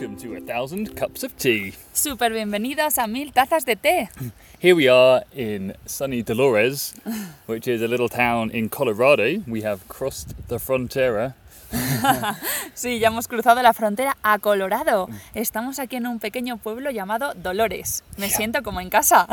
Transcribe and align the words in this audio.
welcome 0.00 0.16
to 0.16 0.34
a 0.34 0.40
thousand 0.40 0.96
cups 0.96 1.22
of 1.22 1.36
tea. 1.36 1.74
Súper 1.92 2.32
bienvenidos 2.32 2.96
a 2.98 3.06
Mil 3.06 3.32
Tazas 3.34 3.66
de 3.66 3.76
Té. 3.76 4.08
Here 4.58 4.74
we 4.74 4.88
are 4.88 5.24
in 5.34 5.74
sunny 5.84 6.22
Dolores, 6.22 6.94
which 7.46 7.68
is 7.68 7.82
a 7.82 7.88
little 7.88 8.08
town 8.08 8.50
in 8.50 8.70
Colorado. 8.70 9.42
We 9.46 9.60
have 9.62 9.86
crossed 9.88 10.34
the 10.48 10.58
frontera. 10.58 11.34
Sí, 12.74 12.98
ya 12.98 13.08
hemos 13.08 13.28
cruzado 13.28 13.60
la 13.62 13.74
frontera 13.74 14.16
a 14.22 14.38
Colorado. 14.38 15.08
Estamos 15.34 15.78
aquí 15.78 15.96
en 15.96 16.06
un 16.06 16.18
pequeño 16.18 16.56
pueblo 16.56 16.90
llamado 16.90 17.34
Dolores. 17.34 18.02
Me 18.16 18.28
Yeah. 18.28 18.36
siento 18.38 18.62
como 18.62 18.80
en 18.80 18.88
casa. 18.88 19.26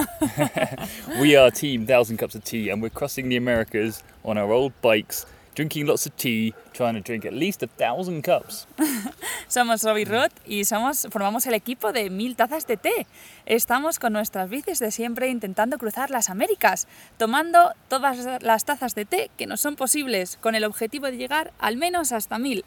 We 1.22 1.38
are 1.38 1.50
Team 1.50 1.86
Thousand 1.86 2.18
Cups 2.20 2.36
of 2.36 2.44
Tea, 2.44 2.70
and 2.72 2.82
we're 2.82 2.94
crossing 2.94 3.30
the 3.30 3.38
Americas 3.38 4.04
on 4.26 4.38
our 4.38 4.52
old 4.52 4.74
bikes, 4.82 5.26
drinking 5.58 5.88
lots 5.88 6.06
of 6.06 6.16
tea, 6.16 6.54
trying 6.72 6.94
to 6.94 7.02
drink 7.02 7.26
at 7.26 7.34
least 7.34 7.64
a 7.64 7.68
thousand 7.68 8.22
cups. 8.22 8.68
Somos 9.48 9.84
Robbie 9.84 10.06
Roth 10.06 10.34
y 10.46 10.66
somos, 10.66 11.08
formamos 11.10 11.48
el 11.48 11.56
equipo 11.56 11.92
de 11.92 12.12
Mil 12.12 12.36
Tazas 12.36 12.68
de 12.68 12.78
Té. 12.78 13.08
Estamos 13.48 13.98
con 13.98 14.14
nuestras 14.14 14.50
bicis 14.50 14.78
de 14.80 14.92
siempre 14.92 15.30
intentando 15.30 15.80
cruzar 15.80 16.12
las 16.12 16.30
Américas, 16.30 16.88
tomando 17.18 17.72
todas 17.90 18.44
las 18.44 18.66
tazas 18.66 18.94
de 18.94 19.06
té 19.06 19.32
que 19.38 19.48
nos 19.48 19.62
son 19.62 19.76
posibles, 19.76 20.38
con 20.42 20.54
el 20.54 20.64
objetivo 20.64 21.08
de 21.08 21.18
llegar 21.18 21.54
al 21.60 21.78
menos 21.78 22.12
hasta 22.12 22.38
mil. 22.38 22.64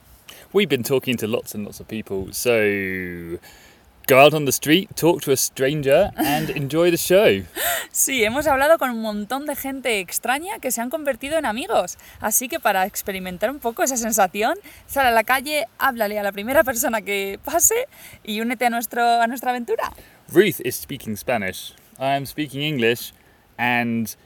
We've 0.52 0.68
been 0.68 0.82
talking 0.82 1.16
to 1.18 1.28
lots 1.28 1.54
and 1.54 1.64
lots 1.64 1.80
of 1.80 1.86
people, 1.86 2.32
so 2.32 3.38
go 4.10 4.18
out 4.18 4.34
on 4.34 4.44
the 4.44 4.52
street, 4.52 4.88
talk 4.96 5.22
to 5.22 5.30
a 5.30 5.36
stranger, 5.36 6.10
and 6.16 6.50
enjoy 6.56 6.90
the 6.90 6.96
show. 6.96 7.44
Sí, 7.92 8.24
hemos 8.24 8.48
hablado 8.48 8.76
con 8.76 8.90
un 8.90 9.00
montón 9.02 9.46
de 9.46 9.54
gente 9.54 10.00
extraña 10.00 10.58
que 10.58 10.72
se 10.72 10.80
han 10.80 10.90
convertido 10.90 11.38
en 11.38 11.46
amigos. 11.46 11.96
Así 12.20 12.48
que 12.48 12.58
para 12.58 12.86
experimentar 12.86 13.50
un 13.50 13.60
poco 13.60 13.84
esa 13.84 13.96
sensación, 13.96 14.56
sal 14.86 15.06
a 15.06 15.12
la 15.12 15.22
calle, 15.22 15.66
háblale 15.78 16.18
a 16.18 16.24
la 16.24 16.32
primera 16.32 16.64
persona 16.64 17.02
que 17.02 17.38
pase 17.44 17.86
y 18.24 18.40
únete 18.40 18.66
a, 18.66 18.70
nuestro, 18.70 19.20
a 19.20 19.26
nuestra 19.28 19.50
aventura. 19.50 19.92
Ruth 20.32 20.60
is 20.64 20.74
speaking 20.74 21.16
Spanish. 21.16 21.74
I 21.98 22.16
am 22.16 22.26
speaking 22.26 22.62
English, 22.62 23.12
and 23.58 24.16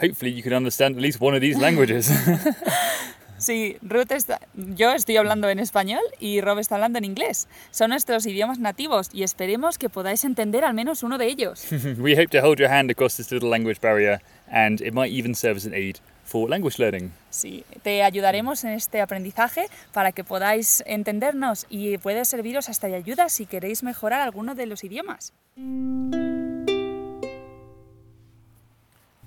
hopefully 0.00 0.32
you 0.32 0.42
can 0.42 0.52
understand 0.52 0.94
at 0.96 1.02
least 1.02 1.20
one 1.20 1.34
of 1.34 1.40
these 1.40 1.58
languages. 1.66 2.08
Sí, 3.42 3.76
Ruth 3.82 4.12
está, 4.12 4.40
yo 4.54 4.92
estoy 4.92 5.16
hablando 5.16 5.48
en 5.50 5.58
español 5.58 6.02
y 6.20 6.40
Rob 6.40 6.60
está 6.60 6.76
hablando 6.76 6.98
en 6.98 7.04
inglés. 7.04 7.48
Son 7.72 7.90
nuestros 7.90 8.24
idiomas 8.24 8.60
nativos 8.60 9.10
y 9.12 9.24
esperemos 9.24 9.78
que 9.78 9.88
podáis 9.88 10.22
entender 10.24 10.64
al 10.64 10.74
menos 10.74 11.02
uno 11.02 11.18
de 11.18 11.26
ellos. 11.26 11.66
we 11.98 12.14
hope 12.14 12.28
to 12.28 12.40
hold 12.40 12.60
your 12.60 12.70
hand 12.70 12.88
across 12.90 13.16
this 13.16 13.32
little 13.32 13.50
language 13.50 13.80
barrier, 13.80 14.20
and 14.48 14.80
it 14.80 14.94
might 14.94 15.12
even 15.12 15.34
serve 15.34 15.56
as 15.56 15.66
an 15.66 15.74
aid 15.74 15.96
for 16.24 16.48
language 16.48 16.78
learning. 16.78 17.10
Sí, 17.30 17.64
te 17.82 18.04
ayudaremos 18.04 18.62
en 18.62 18.70
este 18.70 19.00
aprendizaje 19.00 19.66
para 19.92 20.12
que 20.12 20.22
podáis 20.22 20.84
entendernos 20.86 21.66
y 21.68 21.98
puede 21.98 22.24
serviros 22.24 22.68
hasta 22.68 22.86
de 22.86 22.94
ayuda 22.94 23.28
si 23.28 23.46
queréis 23.46 23.82
mejorar 23.82 24.20
alguno 24.20 24.54
de 24.54 24.66
los 24.66 24.84
idiomas. 24.84 25.32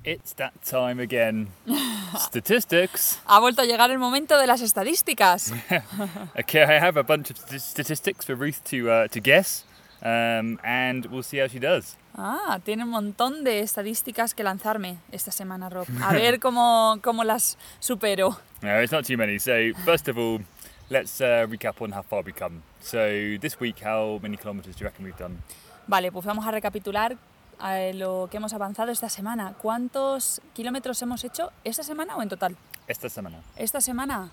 It's 0.06 0.34
that 0.36 0.54
time 0.64 1.00
again. 1.00 1.48
Statistics. 2.20 3.20
Ha 3.26 3.40
vuelto 3.40 3.62
a 3.64 3.66
llegar 3.66 3.90
el 3.90 3.98
momento 3.98 4.38
de 4.38 4.46
las 4.48 4.62
estadísticas. 4.62 5.52
Okay, 6.40 6.64
I 6.64 6.80
have 6.80 6.98
a 6.98 7.04
bunch 7.04 7.32
of 7.32 7.38
st- 7.38 7.62
statistics 7.62 8.26
for 8.26 8.36
Ruth 8.36 8.62
to 8.66 8.90
uh, 8.92 9.08
to 9.08 9.20
guess, 9.20 9.64
um, 10.04 10.60
and 10.64 11.06
we'll 11.08 11.24
see 11.24 11.40
how 11.40 11.48
she 11.48 11.60
does. 11.60 11.98
Ah, 12.18 12.60
tiene 12.64 12.84
un 12.84 12.90
montón 12.90 13.44
de 13.44 13.62
estadísticas 13.62 14.34
que 14.36 14.44
lanzarme 14.44 14.98
esta 15.12 15.32
semana, 15.32 15.70
Rob. 15.70 15.88
A 16.04 16.14
ver 16.14 16.40
cómo, 16.40 17.00
cómo 17.02 17.24
las 17.24 17.58
supero. 17.80 18.38
No, 18.62 18.80
it's 18.82 18.92
not 18.92 19.06
too 19.06 19.18
many. 19.18 19.40
So 19.40 19.74
first 19.86 20.08
of 20.08 20.18
all, 20.18 20.42
let's 20.90 21.20
uh, 21.20 21.48
recap 21.50 21.82
on 21.82 21.92
how 21.94 22.04
far 22.04 22.22
we 22.22 22.32
come. 22.32 22.62
So 22.80 23.38
this 23.42 23.60
week, 23.60 23.80
how 23.84 24.20
many 24.22 24.38
kilometers 24.38 24.76
do 24.76 24.82
you 24.84 24.86
reckon 24.88 25.04
we've 25.06 25.18
done? 25.18 25.42
Vale, 25.88 26.12
pues 26.12 26.24
vamos 26.26 26.46
a 26.46 26.52
recapitular 26.52 27.18
eh, 27.64 27.94
lo 27.94 28.28
que 28.32 28.38
hemos 28.38 28.54
avanzado 28.54 28.92
esta 28.92 29.10
semana. 29.10 29.54
¿Cuántos 29.62 30.42
kilómetros 30.54 31.02
hemos 31.02 31.24
hecho 31.24 31.52
esta 31.64 31.84
semana 31.84 32.16
o 32.18 32.22
en 32.22 32.30
total? 32.30 32.56
Esta 32.88 33.10
semana. 33.10 33.40
Esta 33.56 33.82
semana 33.82 34.30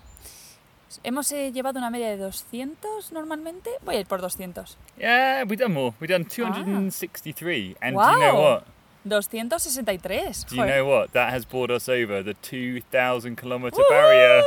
hemos 1.03 1.31
eh, 1.31 1.51
llevado 1.51 1.79
una 1.79 1.89
media 1.89 2.09
de 2.09 2.17
200 2.17 3.11
normalmente. 3.11 3.69
Voy 3.83 3.95
a 3.95 3.99
ir 4.01 4.05
por 4.07 4.21
200. 4.21 4.77
Yeah, 4.97 5.43
we've 5.47 5.57
done 5.57 5.73
more. 5.73 5.93
We've 5.99 6.11
done 6.13 6.25
263. 6.25 7.77
And 7.81 7.95
do 7.95 8.01
you 8.01 8.17
know 8.17 8.23
Ah. 8.25 8.33
Wow. 8.33 8.53
what? 8.55 8.63
263. 9.05 10.45
Do 10.49 10.55
you 10.55 10.61
Joder. 10.61 10.77
know 10.77 10.85
what? 10.87 11.11
That 11.13 11.33
has 11.33 11.45
brought 11.45 11.71
us 11.71 11.89
over 11.89 12.23
the 12.23 12.35
2,000 12.35 13.35
kilometer 13.35 13.81
barrier. 13.89 14.41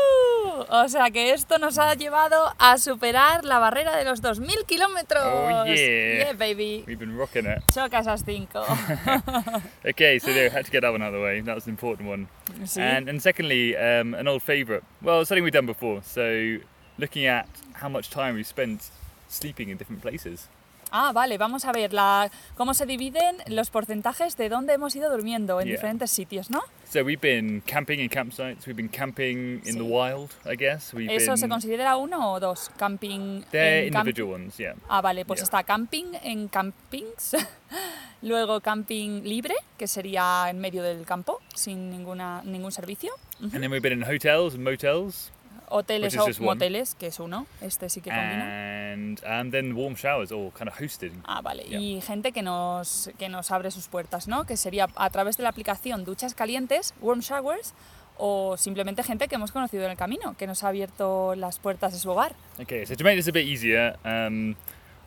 O 0.68 0.88
sea 0.88 1.10
que 1.10 1.32
esto 1.32 1.58
nos 1.58 1.78
ha 1.78 1.94
llevado 1.94 2.52
a 2.58 2.78
superar 2.78 3.44
la 3.44 3.58
barrera 3.58 3.96
de 3.96 4.04
los 4.04 4.22
2.000 4.22 4.64
kilómetros. 4.66 5.24
Oh, 5.24 5.64
yeah. 5.66 5.74
Yeah, 5.74 6.32
baby. 6.32 6.84
We've 6.86 6.98
been 6.98 7.16
rocking 7.16 7.46
it. 7.46 7.62
Choca 7.72 8.00
esas 8.00 8.24
5. 8.24 9.62
Okay, 9.88 10.18
so 10.18 10.32
there, 10.32 10.50
had 10.50 10.64
to 10.64 10.70
get 10.70 10.80
that 10.82 10.90
one 10.92 11.02
out 11.02 11.08
of 11.08 11.14
the 11.14 11.20
way. 11.20 11.40
That 11.40 11.54
was 11.54 11.66
an 11.66 11.70
important 11.70 12.08
one. 12.08 12.28
Sí. 12.64 12.80
And, 12.80 13.08
and 13.08 13.22
secondly, 13.22 13.76
um, 13.76 14.14
an 14.14 14.26
old 14.28 14.42
favourite. 14.42 14.82
Well, 15.02 15.24
something 15.24 15.44
we've 15.44 15.52
done 15.52 15.66
before. 15.66 16.02
So 16.02 16.58
looking 16.98 17.26
at 17.26 17.48
how 17.74 17.88
much 17.88 18.10
time 18.10 18.34
we've 18.34 18.46
spent 18.46 18.90
sleeping 19.28 19.68
in 19.68 19.76
different 19.76 20.02
places. 20.02 20.48
Ah, 20.92 21.12
vale, 21.12 21.36
vamos 21.36 21.64
a 21.64 21.72
ver 21.72 21.92
la, 21.92 22.30
cómo 22.56 22.72
se 22.72 22.86
dividen 22.86 23.36
los 23.48 23.70
porcentajes 23.70 24.36
de 24.36 24.48
dónde 24.48 24.74
hemos 24.74 24.94
ido 24.96 25.10
durmiendo 25.10 25.60
en 25.60 25.66
Yeah. 25.66 25.76
diferentes 25.76 26.10
sitios, 26.10 26.48
¿no? 26.50 26.62
So 26.88 27.00
we've 27.02 27.20
been 27.20 27.60
camping 27.66 27.98
in 27.98 28.08
campsites. 28.08 28.66
We've 28.66 28.76
been 28.76 28.88
camping 28.88 29.60
in 29.66 29.74
the 29.76 29.82
wild, 29.82 30.30
I 30.44 30.56
guess. 30.56 30.94
We've 30.94 31.12
¿Eso 31.12 31.36
se 31.36 31.48
considera 31.48 31.96
uno 31.96 32.32
o 32.34 32.40
dos? 32.40 32.70
Camping 32.78 33.42
they're 33.50 33.90
camp- 33.90 34.06
individual 34.06 34.34
ones, 34.40 34.56
yeah. 34.56 34.74
Ah, 34.88 35.00
vale, 35.00 35.24
pues 35.24 35.40
Yeah. 35.40 35.44
está 35.44 35.64
camping 35.64 36.14
en 36.22 36.48
campings, 36.48 37.34
luego 38.22 38.60
camping 38.60 39.22
libre, 39.24 39.54
que 39.76 39.88
sería 39.88 40.46
en 40.48 40.58
medio 40.60 40.82
del 40.82 41.04
campo, 41.04 41.40
sin 41.54 41.90
ninguna, 41.90 42.42
ningún 42.44 42.70
servicio, 42.72 43.12
And 43.40 43.50
then 43.52 43.70
we've 43.70 43.82
been 43.82 43.92
in 43.92 44.02
hotels 44.04 44.54
and 44.54 44.62
motels, 44.64 45.30
hoteles 45.68 46.16
o 46.16 46.26
moteles, 46.42 46.94
que 46.94 47.08
es 47.08 47.20
uno, 47.20 47.46
este 47.60 47.88
sí 47.88 48.00
que 48.00 48.10
combina. 48.10 48.92
and 48.92 49.24
and 49.24 49.52
then 49.52 49.74
warm 49.74 49.94
showers, 49.94 50.32
all 50.32 50.50
kind 50.52 50.68
of 50.68 50.80
hosted. 50.80 51.12
Ah, 51.24 51.40
vale. 51.42 51.64
Yeah. 51.64 51.80
Y 51.80 52.00
gente 52.00 52.32
que 52.32 52.42
nos, 52.42 53.10
que 53.18 53.28
nos 53.28 53.50
abre 53.50 53.70
sus 53.70 53.88
puertas, 53.88 54.28
¿no? 54.28 54.44
Que 54.44 54.56
sería 54.56 54.88
a 54.96 55.10
través 55.10 55.36
de 55.36 55.42
la 55.42 55.50
aplicación 55.50 56.04
Duchas 56.04 56.34
Calientes, 56.34 56.94
Warm 57.00 57.20
Showers, 57.20 57.74
o 58.18 58.56
simplemente 58.56 59.02
gente 59.02 59.28
que 59.28 59.34
hemos 59.34 59.52
conocido 59.52 59.84
en 59.84 59.90
el 59.90 59.96
camino, 59.96 60.34
que 60.38 60.46
nos 60.46 60.64
ha 60.64 60.68
abierto 60.68 61.34
las 61.34 61.58
puertas 61.58 61.92
de 61.92 61.98
su 61.98 62.10
hogar. 62.10 62.34
Okay, 62.60 62.86
so 62.86 62.94
to 62.94 63.04
make 63.04 63.16
this 63.16 63.28
a 63.28 63.32
bit 63.32 63.46
easier, 63.46 63.96
um, 64.04 64.54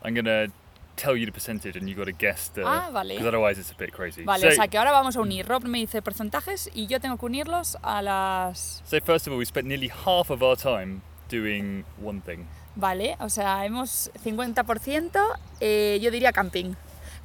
I'm 0.02 0.14
gonna 0.14 0.46
tell 1.00 1.16
you 1.16 1.24
the 1.26 1.32
percentage, 1.32 1.76
and 1.76 1.88
you 1.88 1.94
got 1.94 2.04
to 2.06 2.12
guess 2.12 2.48
the. 2.54 2.62
Ah, 2.64 2.90
vale. 2.92 3.08
Because 3.14 3.26
otherwise 3.26 3.58
it's 3.58 3.70
a 3.70 3.74
bit 3.74 3.92
crazy. 3.92 4.24
Vale, 4.24 4.40
so, 4.40 4.48
o 4.48 4.52
sea 4.52 4.68
que 4.68 4.78
ahora 4.78 4.92
vamos 4.92 5.16
a 5.16 5.20
unir. 5.20 5.46
Rob 5.48 5.64
me 5.64 5.78
dice 5.78 6.02
porcentajes 6.02 6.68
y 6.74 6.86
yo 6.86 7.00
tengo 7.00 7.16
que 7.16 7.26
unirlos 7.26 7.76
a 7.82 8.02
las... 8.02 8.82
so 8.84 9.00
first 9.00 9.26
of 9.26 9.32
all, 9.32 9.38
we 9.38 9.44
spent 9.44 9.66
nearly 9.66 9.88
half 9.88 10.30
of 10.30 10.42
our 10.42 10.56
time 10.56 11.02
doing 11.28 11.84
one 12.00 12.20
thing. 12.20 12.46
Vale, 12.76 13.16
o 13.20 13.28
sea, 13.28 13.64
hemos 13.64 14.10
50%, 14.24 15.10
eh, 15.60 15.98
yo 16.00 16.10
diría 16.10 16.32
camping. 16.32 16.76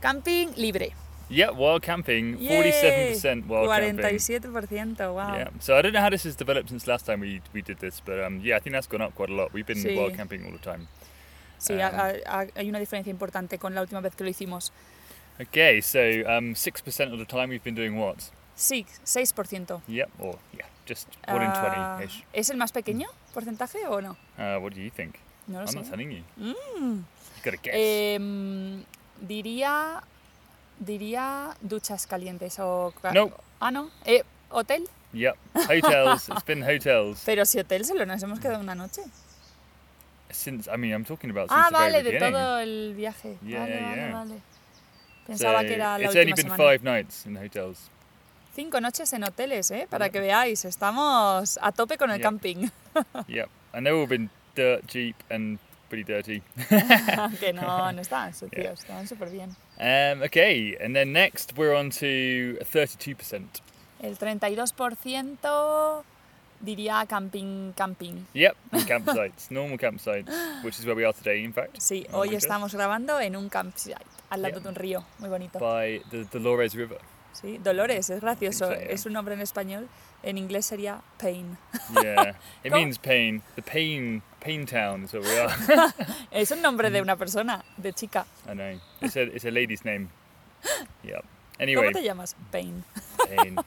Camping 0.01 0.53
libre. 0.57 0.93
Yeah, 1.29 1.49
wild 1.51 1.81
camping, 1.81 2.37
Yay. 2.39 2.71
47% 3.15 3.47
wild 3.47 3.69
camping. 3.69 4.05
47%, 4.05 5.13
wow. 5.13 5.35
Yeah. 5.35 5.49
So 5.59 5.75
I 5.75 5.81
don't 5.81 5.93
know 5.93 6.01
how 6.01 6.09
this 6.09 6.23
has 6.23 6.35
developed 6.35 6.69
since 6.69 6.87
last 6.87 7.05
time 7.05 7.19
we, 7.19 7.41
we 7.53 7.61
did 7.61 7.79
this, 7.79 7.99
but 7.99 8.23
um, 8.23 8.41
yeah, 8.43 8.57
I 8.57 8.59
think 8.59 8.73
that's 8.73 8.87
gone 8.87 9.01
up 9.01 9.15
quite 9.15 9.29
a 9.29 9.33
lot. 9.33 9.51
We've 9.53 9.65
been 9.65 9.77
Sí. 9.77 9.95
wild 9.95 10.15
camping 10.15 10.45
all 10.45 10.51
the 10.51 10.59
time. 10.59 10.87
Sí, 11.57 11.73
ha- 11.81 12.13
hay 12.55 12.69
una 12.69 12.79
diferencia 12.79 13.09
importante 13.11 13.57
con 13.59 13.73
la 13.75 13.81
última 13.81 14.01
vez 14.01 14.15
que 14.15 14.23
lo 14.23 14.29
hicimos. 14.29 14.71
Okay, 15.39 15.81
so 15.81 15.99
um, 15.99 16.53
6% 16.55 17.11
of 17.11 17.19
the 17.19 17.25
time 17.25 17.47
we've 17.49 17.63
been 17.63 17.75
doing 17.75 17.97
what? 17.99 18.17
Sí, 18.55 18.85
6%. 19.03 19.81
Yep, 19.87 20.09
or 20.19 20.37
yeah, 20.53 20.65
just 20.87 21.07
1 21.27 21.41
in 21.43 21.49
Ah, 21.53 21.97
20 21.99 22.05
ish. 22.05 22.23
¿Es 22.31 22.49
el 22.49 22.57
más 22.57 22.71
pequeño 22.71 23.07
porcentaje 23.33 23.85
o 23.87 23.99
no? 24.01 24.11
Uh, 24.37 24.59
what 24.61 24.73
do 24.73 24.79
you 24.81 24.89
think? 24.89 25.15
No 25.47 25.59
lo 25.61 25.65
I'm 25.65 25.73
sé. 25.73 25.75
not 25.81 25.89
telling 25.89 26.11
you. 26.11 26.23
Mm. 26.37 26.99
You 26.99 27.03
gotta 27.43 27.57
guess. 27.61 27.73
Em, 27.75 28.83
diría, 29.19 30.01
diría 30.79 31.55
duchas 31.61 32.07
calientes 32.07 32.57
o... 32.59 32.93
No. 33.13 33.31
Ah, 33.59 33.71
no. 33.71 33.89
Eh, 34.05 34.23
¿Hotel? 34.49 34.87
Yep, 35.13 35.35
hotels. 35.69 36.29
it's 36.29 36.43
been 36.45 36.61
hotels 36.63 37.21
Pero 37.25 37.45
si 37.45 37.57
hotel 37.59 37.85
solo 37.85 38.05
nos 38.05 38.21
hemos 38.23 38.39
quedado 38.39 38.59
una 38.59 38.75
noche. 38.75 39.01
Since. 40.35 40.67
I 40.67 40.77
mean, 40.77 40.93
I'm 40.93 41.05
talking 41.05 41.29
about 41.29 41.49
since 41.49 41.59
Ah, 41.59 41.69
the 41.71 41.77
very 41.77 41.91
vale, 41.91 42.03
de 42.03 42.11
beginning. 42.11 42.33
todo 42.33 42.59
el 42.59 42.93
viaje. 42.95 43.37
Yeah, 43.43 43.59
vale, 43.59 43.79
vale, 43.81 43.95
yeah. 43.95 44.11
vale. 44.13 44.35
So 44.37 45.31
Pensaba 45.31 45.61
que 45.65 45.73
era 45.75 45.97
la 45.97 46.05
it's 46.05 46.15
only 46.15 46.33
been 46.33 46.45
semana. 46.45 46.57
five 46.57 46.83
nights 46.83 47.25
in 47.25 47.35
hotels. 47.35 47.89
Cinco 48.55 48.79
noches 48.79 49.11
en 49.13 49.23
hoteles, 49.23 49.71
¿eh? 49.71 49.87
Para 49.89 50.09
que 50.09 50.19
veáis, 50.21 50.63
estamos 50.65 51.57
a 51.61 51.71
tope 51.71 51.97
con 51.97 52.11
el 52.11 52.19
Yeah. 52.19 52.23
camping. 52.29 52.71
Yep, 53.27 53.49
and 53.73 53.85
they've 53.85 53.95
all 53.99 54.07
been 54.07 54.29
dirt 54.55 54.87
cheap 54.87 55.15
and 55.29 55.59
pretty 55.89 56.03
dirty. 56.03 56.41
que 57.39 57.51
no, 57.53 57.91
no 57.91 58.01
estaban 58.01 58.33
sucios, 58.35 58.79
estaban 58.79 59.07
súper 59.07 59.29
bien. 59.31 59.55
Um, 59.77 60.21
okay, 60.23 60.77
and 60.79 60.95
then 60.95 61.11
next 61.11 61.57
we're 61.57 61.73
on 61.73 61.89
to 61.89 62.57
32%. 62.63 63.61
El 64.01 64.15
32% 64.15 66.03
diría 66.59 67.05
camping, 67.07 67.73
camping. 67.73 68.25
Yep, 68.33 68.55
and 68.71 68.87
campsites, 68.87 69.49
normal 69.51 69.77
campsites, 69.77 70.29
which 70.63 70.79
is 70.79 70.85
where 70.85 70.95
we 70.95 71.03
are 71.05 71.13
today, 71.13 71.43
in 71.43 71.53
fact. 71.53 71.77
Sí, 71.79 72.05
Oh 72.11 72.19
hoy 72.19 72.29
gosh. 72.29 72.37
estamos 72.43 72.73
grabando 72.73 73.19
en 73.19 73.35
un 73.35 73.49
campsite, 73.49 73.97
al 74.29 74.41
lado 74.41 74.55
Yeah. 74.55 74.63
de 74.63 74.69
un 74.69 74.75
río, 74.75 75.05
muy 75.19 75.29
bonito. 75.29 75.59
By 75.59 76.01
the 76.11 76.25
Dolores 76.25 76.73
River. 76.73 76.99
Sí, 77.33 77.57
Dolores, 77.57 78.09
es 78.09 78.21
gracioso, 78.21 78.69
Sí, 78.71 78.77
sí, 78.79 78.85
es 78.89 79.05
un 79.05 79.11
nombre 79.13 79.33
en 79.35 79.41
español, 79.41 79.89
en 80.23 80.37
inglés 80.37 80.65
sería 80.65 81.01
Pain. 81.17 81.57
Yeah, 82.01 82.35
it 82.63 82.71
means 82.71 82.97
pain. 82.97 83.41
The 83.55 83.61
pain, 83.61 84.21
pain 84.39 84.65
town 84.65 85.03
is 85.03 85.13
what 85.13 85.23
we 85.23 85.37
are. 85.39 85.93
Es 86.31 86.51
un 86.51 86.61
nombre 86.61 86.89
de 86.89 87.01
una 87.01 87.17
persona, 87.17 87.63
de 87.77 87.91
chica. 87.91 88.25
I 88.47 88.53
know. 88.53 88.79
It's 89.01 89.17
a, 89.17 89.23
it's 89.23 89.43
a 89.45 89.51
lady's 89.51 89.83
name. 89.83 90.07
Yep. 91.03 91.13
¿Cómo 91.23 91.63
Anyway, 91.63 91.91
te 91.93 92.03
llamas? 92.03 92.35
Pain. 92.51 92.83
Pain. 93.27 93.57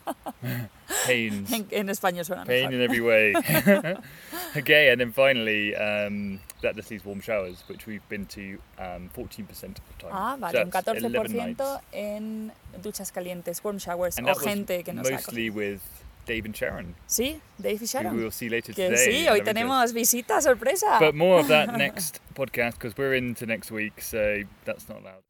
Pains. 1.06 1.50
En 1.70 1.88
español 1.88 2.25
suena 2.25 2.44
Pain 2.44 2.70
mejor. 2.70 2.75
in 2.75 2.82
every 2.82 3.00
way. 3.00 3.34
okay, 4.56 4.90
and 4.90 5.00
then 5.00 5.12
finally, 5.12 5.75
um, 5.76 6.40
that 6.62 6.75
just 6.76 6.90
leaves 6.90 7.05
warm 7.05 7.20
showers, 7.20 7.62
which 7.69 7.87
we've 7.87 8.06
been 8.08 8.26
to 8.26 8.58
um, 8.78 9.10
14% 9.16 9.49
of 9.50 9.75
the 9.75 9.94
time. 9.99 10.10
Ah, 10.12 10.37
So 10.50 10.60
un 10.62 10.70
14% 10.70 11.32
nights. 11.34 11.82
en 11.93 12.52
duchas 12.82 13.12
calientes, 13.12 13.62
warm 13.62 13.78
showers, 13.78 14.19
And 14.19 14.28
o 14.28 14.34
gente 14.34 14.82
que 14.82 14.93
nos 14.93 15.10
mostly 15.10 15.50
with 15.50 15.81
Dave 16.26 16.44
and 16.46 16.54
Sharon, 16.54 16.94
Sí, 17.06 17.40
Dave 17.58 17.75
y 17.75 17.78
who 17.81 17.87
Sharon. 17.87 18.16
we 18.16 18.22
will 18.22 18.31
see 18.32 18.49
later 18.49 18.72
Que 18.75 18.88
today. 18.90 19.06
sí, 19.06 19.12
hoy 19.12 19.25
That'll 19.25 19.34
be 19.34 19.40
good. 19.40 19.44
tenemos 19.46 19.93
visita 19.93 20.40
sorpresa. 20.43 20.99
But 21.00 21.14
more 21.14 21.40
of 21.40 21.49
that 21.49 21.76
next 21.76 22.20
podcast 22.34 22.75
because 22.75 22.96
we're 22.96 23.14
into 23.14 23.46
next 23.46 23.70
week, 23.70 24.00
so 24.02 24.43
that's 24.64 24.88
not 24.88 25.02
loud. 25.02 25.22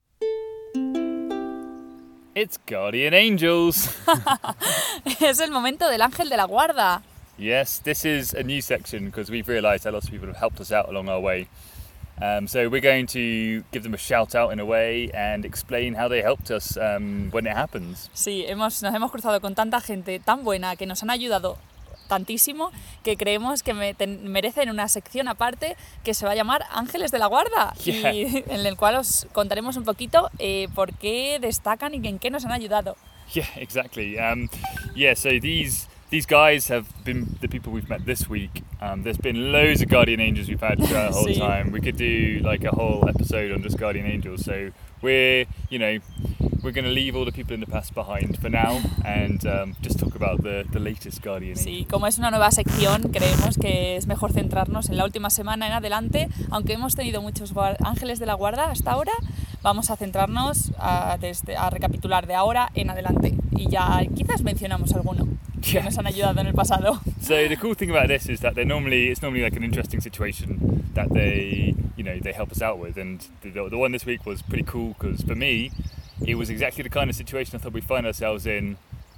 It's 2.39 2.57
Guardian 2.69 3.15
Angels. 3.15 3.89
es 5.21 5.41
el 5.41 5.51
momento 5.51 5.91
del 5.91 6.03
ángel 6.03 6.29
de 6.29 6.37
la 6.37 6.45
guarda. 6.45 7.03
yes, 7.37 7.81
this 7.81 8.05
is 8.05 8.33
a 8.33 8.45
new 8.45 8.61
section 8.61 9.07
because 9.07 9.29
we've 9.29 9.49
realised 9.49 9.83
that 9.83 9.93
lots 9.93 10.07
of 10.07 10.13
people 10.13 10.29
have 10.29 10.37
helped 10.37 10.61
us 10.61 10.71
out 10.71 10.89
along 10.89 11.09
our 11.09 11.19
way. 11.19 11.49
Um, 12.23 12.47
so 12.47 12.69
we're 12.69 12.81
going 12.81 13.09
to 13.09 13.65
give 13.73 13.83
them 13.83 13.93
a 13.93 13.99
shout 13.99 14.37
out 14.37 14.53
in 14.53 14.61
a 14.61 14.65
way 14.65 15.11
and 15.13 15.45
explain 15.45 15.95
how 15.95 16.07
they 16.07 16.23
helped 16.23 16.53
us 16.53 16.77
um, 16.77 17.33
when 17.33 17.45
it 17.45 17.57
happens. 17.57 18.09
Sí, 18.15 18.47
hemos, 18.47 18.85
nos 18.85 18.95
hemos 18.95 19.11
cruzado 19.11 19.41
con 19.41 19.57
tanta 19.57 19.81
gente 19.81 20.21
tan 20.21 20.45
buena 20.45 20.77
que 20.77 20.87
nos 20.87 21.03
han 21.03 21.11
ayudado 21.11 21.59
tantísimo 22.09 22.73
que 23.05 23.17
creemos 23.17 23.63
que 23.63 23.75
me- 23.75 23.95
ten- 23.95 24.27
merecen 24.29 24.71
una 24.71 24.89
sección 24.89 25.29
aparte 25.29 25.77
que 26.03 26.15
se 26.15 26.27
va 26.27 26.33
a 26.33 26.35
llamar 26.35 26.65
Ángeles 26.73 27.11
de 27.13 27.19
la 27.21 27.27
Guarda 27.27 27.75
Yeah. 27.85 28.13
y 28.13 28.45
en 28.49 28.67
el 28.67 28.77
cual 28.77 28.97
os 28.97 29.27
contaremos 29.33 29.77
un 29.77 29.85
poquito 29.85 30.31
eh, 30.39 30.69
por 30.75 30.93
qué 30.95 31.39
destacan 31.41 31.95
y 31.95 32.07
en 32.09 32.19
qué 32.19 32.31
nos 32.31 32.45
han 32.45 32.53
ayudado. 32.53 32.97
Yeah, 33.35 33.47
exactly. 33.57 34.19
Um, 34.19 34.49
yeah, 34.97 35.15
so 35.15 35.29
these 35.41 35.87
these 36.11 36.25
guys 36.27 36.69
have 36.71 36.87
been 37.05 37.37
the 37.43 37.49
people 37.49 37.71
we've 37.71 37.89
met 37.91 38.07
this 38.07 38.27
week. 38.31 38.63
Um, 38.81 39.03
there's 39.03 39.19
been 39.21 39.53
loads 39.53 39.83
of 39.83 39.91
guardian 39.91 40.21
angels 40.21 40.49
we've 40.49 40.59
had 40.67 40.79
throughout 40.79 41.13
the 41.13 41.19
whole 41.21 41.35
time. 41.35 41.71
We 41.71 41.83
could 41.83 41.99
do 41.99 42.41
like 42.43 42.65
a 42.65 42.71
whole 42.71 43.07
episode 43.07 43.53
on 43.53 43.63
just 43.63 43.77
guardian 43.77 44.07
angels. 44.07 44.43
So 44.47 44.71
we're 45.03 45.45
you 45.69 45.79
know 45.79 45.99
we're 46.69 46.75
going 46.75 46.85
to 46.85 46.91
leave 46.93 47.17
all 47.17 47.25
the 47.25 47.33
people 47.33 47.55
in 47.55 47.61
the 47.61 47.67
past 47.67 47.95
behind 47.95 48.37
for 48.39 48.51
now 48.51 48.79
and 49.03 49.47
um, 49.47 49.75
just 49.81 49.99
talk 49.99 50.15
about 50.15 50.43
the 50.43 50.65
the 50.71 50.79
latest 50.79 51.23
guardian. 51.25 51.57
Sí, 51.57 51.87
como 51.91 52.07
es 52.07 52.19
una 52.19 52.31
nueva 52.31 52.51
sección, 52.51 53.11
creemos 53.11 53.57
que 53.59 53.97
es 53.97 54.07
mejor 54.07 54.33
centrarnos 54.33 54.91
en 54.91 54.99
la 54.99 55.05
última 55.05 55.31
semana 55.31 55.67
en 55.67 55.73
adelante. 55.73 56.29
Aunque 56.51 56.75
hemos 56.75 56.95
tenido 56.95 57.23
muchos 57.23 57.55
ángeles 57.83 58.19
de 58.19 58.27
la 58.27 58.35
guarda 58.35 58.71
hasta 58.71 58.91
ahora, 58.93 59.13
vamos 59.63 59.91
a 59.91 59.97
centrarnos 59.97 60.73
a, 60.79 61.17
desde, 61.19 61.57
a 61.57 61.71
recapitular 61.71 62.27
de 62.27 62.35
ahora 62.35 62.71
en 62.75 62.91
adelante. 62.91 63.35
Y 63.57 63.71
ya 63.71 64.03
quizás 64.15 64.43
mencionamos 64.43 64.93
alguno 64.93 65.27
que 65.63 65.73
Yeah. 65.73 65.83
nos 65.83 65.99
han 65.99 66.07
ayudado 66.07 66.41
en 66.41 66.47
el 66.47 66.55
pasado. 66.55 67.01
So 67.21 67.35
the 67.49 67.57
cool 67.57 67.75
thing 67.75 67.91
about 67.91 68.07
this 68.09 68.29
is 68.29 68.41
that 68.41 68.55
they're 68.55 68.65
normally 68.65 69.09
it's 69.11 69.23
normally 69.23 69.43
like 69.43 69.57
an 69.57 69.65
interesting 69.65 70.01
situation 70.01 70.85
that 70.95 71.09
they 71.13 71.75
you 71.97 72.05
know 72.05 72.17
they 72.21 72.33
help 72.33 72.53
us 72.53 72.63
out 72.63 72.79
with, 72.79 72.97
and 72.97 73.21
the, 73.43 73.51
the 73.69 73.77
one 73.77 73.91
this 73.91 74.07
week 74.07 74.25
was 74.25 74.41
pretty 74.41 74.63
cool 74.65 74.95
because 74.97 75.21
for 75.27 75.35
me, 75.35 75.73
it 76.27 76.35
was 76.37 76.51
exactly 76.51 76.83
the 76.83 76.91
kind 76.91 77.09
of 77.11 77.17
situation 77.17 77.57
I 77.57 77.59
thought 77.63 77.73
we'd 77.73 77.85
find 77.85 78.07
ourselves 78.07 78.47
in. 78.47 78.77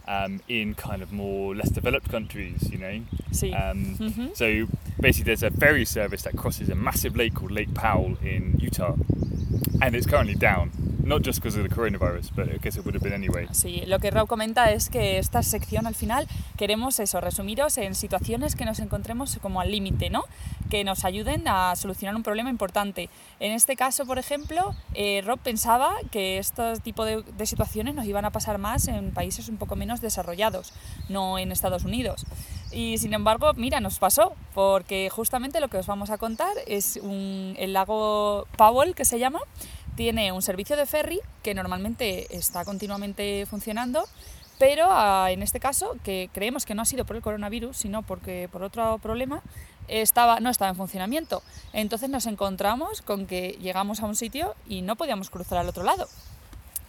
Um, 0.09 0.41
in 0.49 0.75
kind 0.75 1.03
of 1.03 1.13
more 1.13 1.55
less 1.55 1.71
developed 1.71 2.11
countries, 2.11 2.69
you 2.73 2.79
know. 2.79 3.01
Sí. 3.31 3.53
Um, 3.55 3.97
Mhm. 3.97 4.35
So 4.35 4.67
basically, 4.99 5.33
there's 5.33 5.45
a 5.45 5.53
ferry 5.53 5.85
service 5.85 6.23
that 6.25 6.35
crosses 6.37 6.69
a 6.69 6.75
massive 6.75 7.15
lake 7.15 7.35
called 7.35 7.53
Lake 7.53 7.73
Powell 7.75 8.17
in 8.21 8.57
Utah, 8.59 8.97
and 9.81 9.95
it's 9.95 10.09
currently 10.09 10.35
down. 10.35 10.73
Not 11.05 11.23
just 11.23 11.41
because 11.41 11.57
of 11.57 11.63
the 11.69 11.73
coronavirus, 11.75 12.31
but 12.35 12.49
I 12.49 12.59
guess 12.59 12.77
it 12.77 12.85
would 12.85 12.95
have 12.95 13.03
been 13.03 13.13
anyway. 13.13 13.47
Sí, 13.53 13.85
lo 13.87 13.99
que 14.01 14.11
Rob 14.11 14.27
comenta 14.27 14.73
es 14.73 14.89
que 14.89 15.19
esta 15.19 15.43
sección 15.43 15.87
al 15.87 15.95
final 15.95 16.27
queremos 16.57 16.99
eso, 16.99 17.21
resumiros 17.21 17.79
en 17.79 17.95
situaciones 17.95 18.57
que 18.57 18.65
nos 18.65 18.81
encontremos 18.81 19.39
como 19.41 19.61
al 19.61 19.71
límite, 19.71 20.11
¿no? 20.11 20.25
Que 20.71 20.85
nos 20.85 21.05
ayuden 21.05 21.49
a 21.49 21.75
solucionar 21.75 22.15
un 22.15 22.23
problema 22.23 22.49
importante. 22.49 23.11
En 23.41 23.51
este 23.53 23.75
caso, 23.75 24.07
por 24.07 24.19
ejemplo, 24.21 24.75
eh, 24.95 25.21
Rob 25.27 25.41
pensaba 25.41 25.93
que 26.13 26.39
este 26.39 26.79
tipo 26.81 27.05
de, 27.05 27.23
de 27.23 27.47
situaciones 27.47 27.97
nos 27.97 28.07
iban 28.07 28.25
a 28.25 28.31
pasar 28.31 28.59
más 28.59 28.87
en 28.87 29.11
países 29.13 29.49
un 29.49 29.57
poco 29.57 29.75
menos 29.75 30.01
desarrollados, 30.01 30.73
no 31.09 31.39
en 31.39 31.51
Estados 31.51 31.85
Unidos. 31.85 32.25
Y 32.71 32.99
sin 32.99 33.15
embargo, 33.15 33.53
mira, 33.55 33.81
nos 33.81 33.99
pasó, 33.99 34.35
porque 34.55 35.11
justamente 35.11 35.61
lo 35.61 35.67
que 35.67 35.79
os 35.79 35.87
vamos 35.89 36.11
a 36.11 36.19
contar 36.19 36.53
es 36.69 37.01
un- 37.03 37.57
el 37.59 37.73
lago 37.73 38.47
Powell, 38.57 38.95
que 38.95 39.05
se 39.05 39.19
llama, 39.19 39.41
tiene 39.97 40.31
un 40.31 40.41
servicio 40.41 40.77
de 40.77 40.87
ferry 40.87 41.19
que 41.43 41.53
normalmente 41.53 42.35
está 42.37 42.65
continuamente 42.65 43.45
funcionando, 43.47 44.05
pero 44.61 44.87
ah, 44.89 45.29
en 45.33 45.43
este 45.43 45.59
caso, 45.59 45.97
que 46.05 46.29
creemos 46.33 46.65
que 46.65 46.75
no 46.77 46.83
ha 46.83 46.85
sido 46.85 47.05
por 47.07 47.17
el 47.17 47.23
coronavirus, 47.23 47.77
sino 47.77 48.03
porque 48.03 48.49
por 48.53 48.63
otro 48.63 48.99
problema, 48.99 49.43
estaba, 49.91 50.41
no 50.41 50.49
estaba 50.51 50.71
en 50.71 50.77
funcionamiento. 50.77 51.43
Entonces 51.73 52.09
nos 52.09 52.27
encontramos 52.27 53.03
con 53.03 53.27
que 53.27 53.59
llegamos 53.61 54.01
a 54.01 54.07
un 54.07 54.17
sitio 54.17 54.55
y 54.69 54.83
no 54.83 54.97
podíamos 54.97 55.31
cruzar 55.31 55.59
al 55.59 55.69
otro 55.69 55.83
lado. 55.85 56.09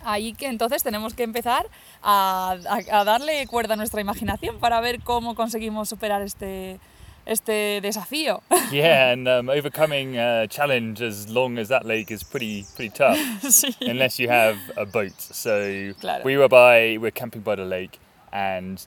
Ahí 0.03 0.33
que 0.33 0.48
entonces 0.48 0.81
tenemos 0.83 1.13
que 1.13 1.24
empezar 1.24 1.68
a, 2.01 2.57
a- 2.68 3.00
a 3.00 3.03
darle 3.03 3.45
cuerda 3.48 3.74
a 3.75 3.77
nuestra 3.77 4.01
imaginación 4.01 4.57
para 4.59 4.81
ver 4.81 5.00
cómo 5.01 5.36
conseguimos 5.36 5.89
superar 5.89 6.24
este, 6.24 6.80
este 7.27 7.81
desafío. 7.81 8.42
yeah, 8.71 9.12
and 9.12 9.27
um, 9.27 9.48
overcoming 9.50 10.18
a 10.18 10.48
challenge 10.48 11.01
as 11.06 11.30
long 11.30 11.59
as 11.59 11.68
that 11.68 11.86
lake 11.86 12.09
is 12.12 12.24
pretty 12.24 12.65
pretty 12.75 12.89
tough. 12.89 13.15
sí. 13.44 13.75
unless 13.81 14.18
you 14.19 14.27
have 14.27 14.57
a 14.75 14.86
boat. 14.86 15.13
So 15.19 15.94
Claro. 16.00 16.24
we 16.24 16.36
were 16.36 16.50
by 16.50 16.98
we're 17.00 17.12
camping 17.12 17.42
by 17.42 17.56
the 17.56 17.65
lake, 17.65 18.00
and 18.33 18.83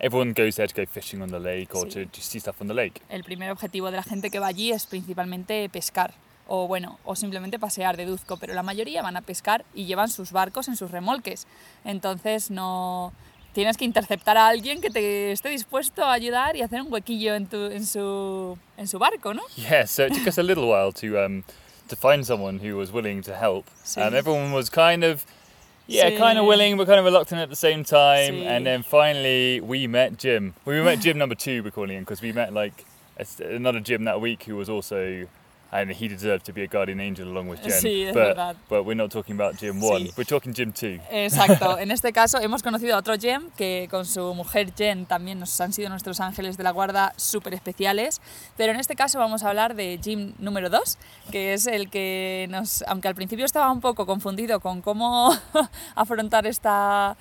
everyone 0.00 0.32
goes 0.32 0.56
there 0.56 0.66
to 0.68 0.74
go 0.74 0.86
fishing 0.86 1.22
on 1.22 1.28
the 1.30 1.38
lake 1.40 1.74
or 1.74 1.86
Sí. 1.86 2.04
to, 2.04 2.06
to 2.06 2.20
see 2.20 2.38
stuff 2.40 2.60
on 2.60 2.68
the 2.68 2.74
lake. 2.74 3.00
El 3.08 3.24
primer 3.24 3.50
objetivo 3.50 3.90
de 3.90 3.96
la 3.96 4.02
gente 4.02 4.30
que 4.30 4.38
va 4.38 4.46
allí 4.48 4.72
es 4.72 4.86
principalmente 4.86 5.68
pescar. 5.68 6.12
O 6.50 6.66
bueno, 6.66 6.98
o 7.04 7.14
simplemente 7.14 7.58
pasear, 7.58 7.96
deduzco, 7.98 8.38
pero 8.38 8.54
la 8.54 8.62
mayoría 8.62 9.02
van 9.02 9.16
a 9.18 9.20
pescar 9.20 9.64
y 9.74 9.84
llevan 9.84 10.08
sus 10.08 10.32
barcos 10.32 10.68
en 10.68 10.76
sus 10.76 10.90
remolques. 10.90 11.46
Entonces 11.84 12.50
no 12.50 13.12
tienes 13.52 13.76
que 13.76 13.84
interceptar 13.84 14.36
a 14.36 14.48
alguien 14.48 14.80
que 14.80 14.88
te 14.90 15.32
esté 15.32 15.48
dispuesto 15.50 16.04
a 16.04 16.12
ayudar 16.12 16.56
y 16.56 16.62
hacer 16.62 16.80
un 16.82 16.92
huequillo 16.92 17.34
en, 17.34 17.46
tu, 17.46 17.56
en, 17.66 17.84
su, 17.84 18.56
en 18.76 18.86
su 18.88 18.98
barco, 18.98 19.34
¿no? 19.34 19.42
Yeah, 19.56 19.86
so 19.86 20.06
it 20.06 20.14
took 20.14 20.26
us 20.26 20.38
a 20.38 20.42
little 20.42 20.64
while 20.64 20.92
to 20.92 21.18
um, 21.24 21.42
to 21.88 21.96
find 21.96 22.24
someone 22.24 22.58
who 22.58 22.76
was 22.78 22.92
willing 22.92 23.22
to 23.22 23.32
help. 23.34 23.66
Sí. 23.84 24.00
Um, 24.00 24.14
everyone 24.14 24.52
was 24.52 24.70
kind 24.70 25.02
of 25.04 25.24
yeah, 25.88 26.10
Sí. 26.10 26.16
kind 26.18 26.38
of 26.38 26.44
willing, 26.46 26.76
but 26.76 26.86
kind 26.86 26.98
of 27.00 27.04
reluctant 27.04 27.40
at 27.40 27.48
the 27.48 27.56
same 27.56 27.82
time. 27.82 28.34
Sí. 28.34 28.46
And 28.46 28.64
then 28.64 28.82
finally, 28.84 29.60
we 29.60 29.86
met 29.88 30.16
Jim. 30.18 30.54
We 30.64 30.80
met 30.82 31.00
Jim 31.00 31.18
number 31.18 31.34
two, 31.34 31.62
we're 31.64 31.70
calling 31.72 31.96
him, 31.96 32.04
because 32.04 32.22
we 32.22 32.30
met 32.32 32.52
like 32.52 32.84
another 33.40 33.80
Jim 33.80 34.04
that 34.04 34.20
week 34.20 34.44
who 34.44 34.54
was 34.56 34.68
also. 34.68 35.26
And 35.70 35.90
he 35.90 36.08
deserved 36.08 36.46
to 36.46 36.52
be 36.52 36.62
a 36.62 36.66
guardian 36.66 36.98
angel 36.98 37.28
along 37.28 37.48
with 37.48 37.60
Jen. 37.62 37.72
Sí, 37.72 38.04
es 38.04 38.14
but, 38.14 38.28
verdad. 38.28 38.56
but 38.70 38.84
we're 38.84 38.94
not 38.94 39.10
talking 39.10 39.34
about 39.34 39.58
Jim 39.58 39.80
1. 39.80 40.00
Sí. 40.00 40.12
We're 40.16 40.24
talking 40.24 40.54
Jim 40.54 40.72
2. 40.72 41.00
Exacto. 41.10 41.78
En 41.88 41.90
este 41.90 42.12
caso 42.12 42.40
hemos 42.40 42.62
conocido 42.62 42.94
a 42.94 42.98
otro 42.98 43.16
Jem 43.18 43.50
que 43.56 43.86
con 43.90 44.06
su 44.06 44.34
mujer 44.34 44.72
Jen 44.74 45.04
también 45.04 45.38
nos 45.38 45.60
han 45.60 45.74
sido 45.74 45.90
nuestros 45.90 46.20
ángeles 46.20 46.56
de 46.56 46.64
la 46.64 46.70
guarda 46.70 47.12
súper 47.16 47.52
especiales. 47.52 48.20
Pero 48.56 48.72
en 48.72 48.80
este 48.80 48.96
caso 48.96 49.18
vamos 49.18 49.42
a 49.42 49.50
hablar 49.50 49.74
de 49.74 50.00
Jim 50.02 50.32
número 50.38 50.70
2, 50.70 50.98
que 51.30 51.52
es 51.52 51.66
el 51.66 51.90
que 51.90 52.46
nos, 52.48 52.82
aunque 52.88 53.08
al 53.08 53.14
principio 53.14 53.44
estaba 53.44 53.70
un 53.70 53.80
poco 53.80 54.06
confundido 54.06 54.60
con 54.60 54.80
cómo 54.80 55.36
afrontar 55.94 56.46
esta, 56.46 57.16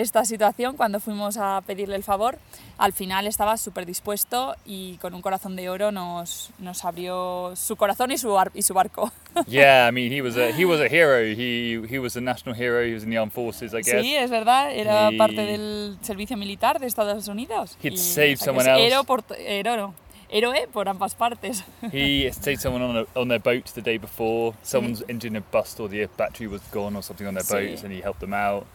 esta 0.00 0.24
situación 0.24 0.76
cuando 0.76 1.00
fuimos 1.00 1.36
a 1.36 1.60
pedirle 1.66 1.96
el 1.96 2.04
favor, 2.04 2.38
al 2.78 2.92
final 2.92 3.26
estaba 3.26 3.56
súper 3.56 3.84
dispuesto 3.84 4.54
y 4.64 4.96
con 4.98 5.12
un 5.14 5.22
corazón 5.22 5.56
de 5.56 5.68
oro 5.68 5.90
nos, 5.92 6.50
nos 6.58 6.84
abrió 6.84 7.52
su 7.56 7.74
corazón 7.76 8.12
y 8.12 8.18
su, 8.18 8.36
y 8.54 8.62
su 8.62 8.74
barco. 8.74 9.10
yeah, 9.46 9.88
I 9.88 9.92
mean, 9.92 10.12
he 10.12 10.22
was 10.22 10.36
a 10.36 10.50
he 10.50 10.64
was 10.64 10.80
a 10.80 10.86
hero. 10.86 11.18
He 11.20 11.80
he 11.90 11.98
was 11.98 12.16
a 12.16 12.20
national 12.20 12.54
hero. 12.56 12.82
He 12.84 12.94
was 12.94 13.02
in 13.02 13.10
the 13.10 13.18
armed 13.18 13.32
forces, 13.32 13.72
I 13.74 13.82
guess. 13.82 14.00
Sí, 14.02 14.14
es 14.14 14.30
verdad, 14.30 14.72
era 14.72 15.10
Y- 15.12 15.18
parte 15.18 15.40
del 15.44 15.98
servicio 16.02 16.36
militar 16.36 16.78
de 16.78 16.86
Estados 16.86 17.26
Unidos. 17.28 17.76
He'd 17.82 17.92
Y, 17.92 17.96
saved 17.96 18.34
o 18.34 18.36
sea, 18.36 18.44
someone 18.46 18.70
else. 18.70 18.86
Héroe, 18.86 19.04
por, 19.04 19.24
héroe, 19.36 19.76
no, 19.76 19.94
héroe 20.30 20.68
por 20.72 20.88
ambas 20.88 21.14
partes. 21.14 21.64
he 21.92 22.30
saved 22.32 22.60
someone 22.60 22.82
on, 22.82 22.96
a, 22.98 23.06
on 23.20 23.28
their 23.28 23.40
boat 23.40 23.64
the 23.74 23.80
day 23.82 23.98
before. 23.98 24.54
Someone's 24.62 25.02
engine 25.08 25.34
had 25.34 25.44
bust 25.50 25.80
or 25.80 25.88
the 25.88 26.06
battery 26.16 26.46
was 26.48 26.60
gone 26.72 26.96
or 26.96 27.02
something 27.02 27.26
on 27.26 27.34
their 27.34 27.44
Sí. 27.44 27.54
boats, 27.70 27.84
and 27.84 27.92
he 27.92 28.00
helped 28.02 28.20
them 28.20 28.34
out. 28.34 28.66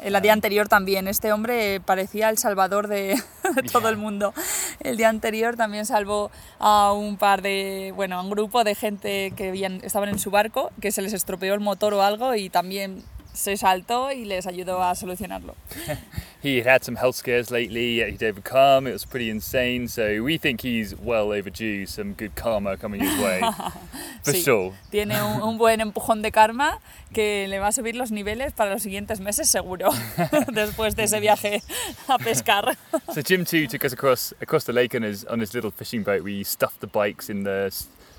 El 0.00 0.20
día 0.20 0.34
anterior 0.34 0.68
también, 0.68 1.08
este 1.08 1.32
hombre 1.32 1.80
parecía 1.80 2.28
el 2.28 2.36
salvador 2.36 2.88
de 2.88 3.18
todo 3.72 3.88
el 3.88 3.96
mundo. 3.96 4.34
El 4.80 4.98
día 4.98 5.08
anterior 5.08 5.56
también 5.56 5.86
salvó 5.86 6.30
a 6.58 6.92
un 6.92 7.16
par 7.16 7.40
de, 7.40 7.92
bueno, 7.96 8.18
a 8.18 8.22
un 8.22 8.28
grupo 8.28 8.64
de 8.64 8.74
gente 8.74 9.32
que 9.34 9.50
estaban 9.82 10.10
en 10.10 10.18
su 10.18 10.30
barco, 10.30 10.70
que 10.82 10.92
se 10.92 11.00
les 11.00 11.14
estropeó 11.14 11.54
el 11.54 11.60
motor 11.60 11.94
o 11.94 12.02
algo 12.02 12.34
y 12.34 12.50
también 12.50 13.02
se 13.36 13.56
saltó 13.56 14.10
y 14.12 14.24
les 14.24 14.46
ayudó 14.46 14.82
a 14.82 14.94
solucionarlo. 14.94 15.54
He 16.42 16.60
had 16.62 16.82
some 16.84 16.96
health 16.96 17.16
scares 17.16 17.50
lately. 17.50 18.00
He'd 18.04 18.22
overcome. 18.22 18.86
It 18.86 18.92
was 18.92 19.04
pretty 19.04 19.30
insane. 19.30 19.88
So 19.88 20.22
we 20.22 20.38
think 20.38 20.60
he's 20.62 20.94
well 20.96 21.32
overdue. 21.32 21.86
Some 21.86 22.12
good 22.12 22.36
karma 22.36 22.76
coming 22.76 23.00
his 23.00 23.18
way, 23.20 23.40
for 24.22 24.32
Sí. 24.32 24.44
sure. 24.44 24.72
Tiene 24.90 25.20
un, 25.22 25.42
un 25.42 25.58
buen 25.58 25.80
empujón 25.80 26.22
de 26.22 26.30
karma 26.30 26.78
que 27.12 27.48
le 27.48 27.58
va 27.58 27.68
a 27.68 27.72
subir 27.72 27.96
los 27.96 28.12
niveles 28.12 28.52
para 28.52 28.70
los 28.70 28.82
siguientes 28.82 29.18
meses 29.20 29.48
seguro, 29.50 29.90
después 30.52 30.94
de 30.94 31.04
ese 31.04 31.18
viaje 31.20 31.62
a 32.06 32.18
pescar. 32.18 32.76
So 33.12 33.22
Jim 33.22 33.44
too 33.44 33.66
took 33.66 33.84
us 33.84 33.92
across 33.92 34.32
across 34.40 34.64
the 34.64 34.72
lake 34.72 34.94
on 34.94 35.02
his 35.02 35.24
on 35.24 35.40
his 35.40 35.52
little 35.52 35.72
fishing 35.72 36.04
boat. 36.04 36.22
We 36.22 36.44
stuffed 36.44 36.80
the 36.80 36.86
bikes 36.86 37.28
in 37.28 37.42
the 37.42 37.72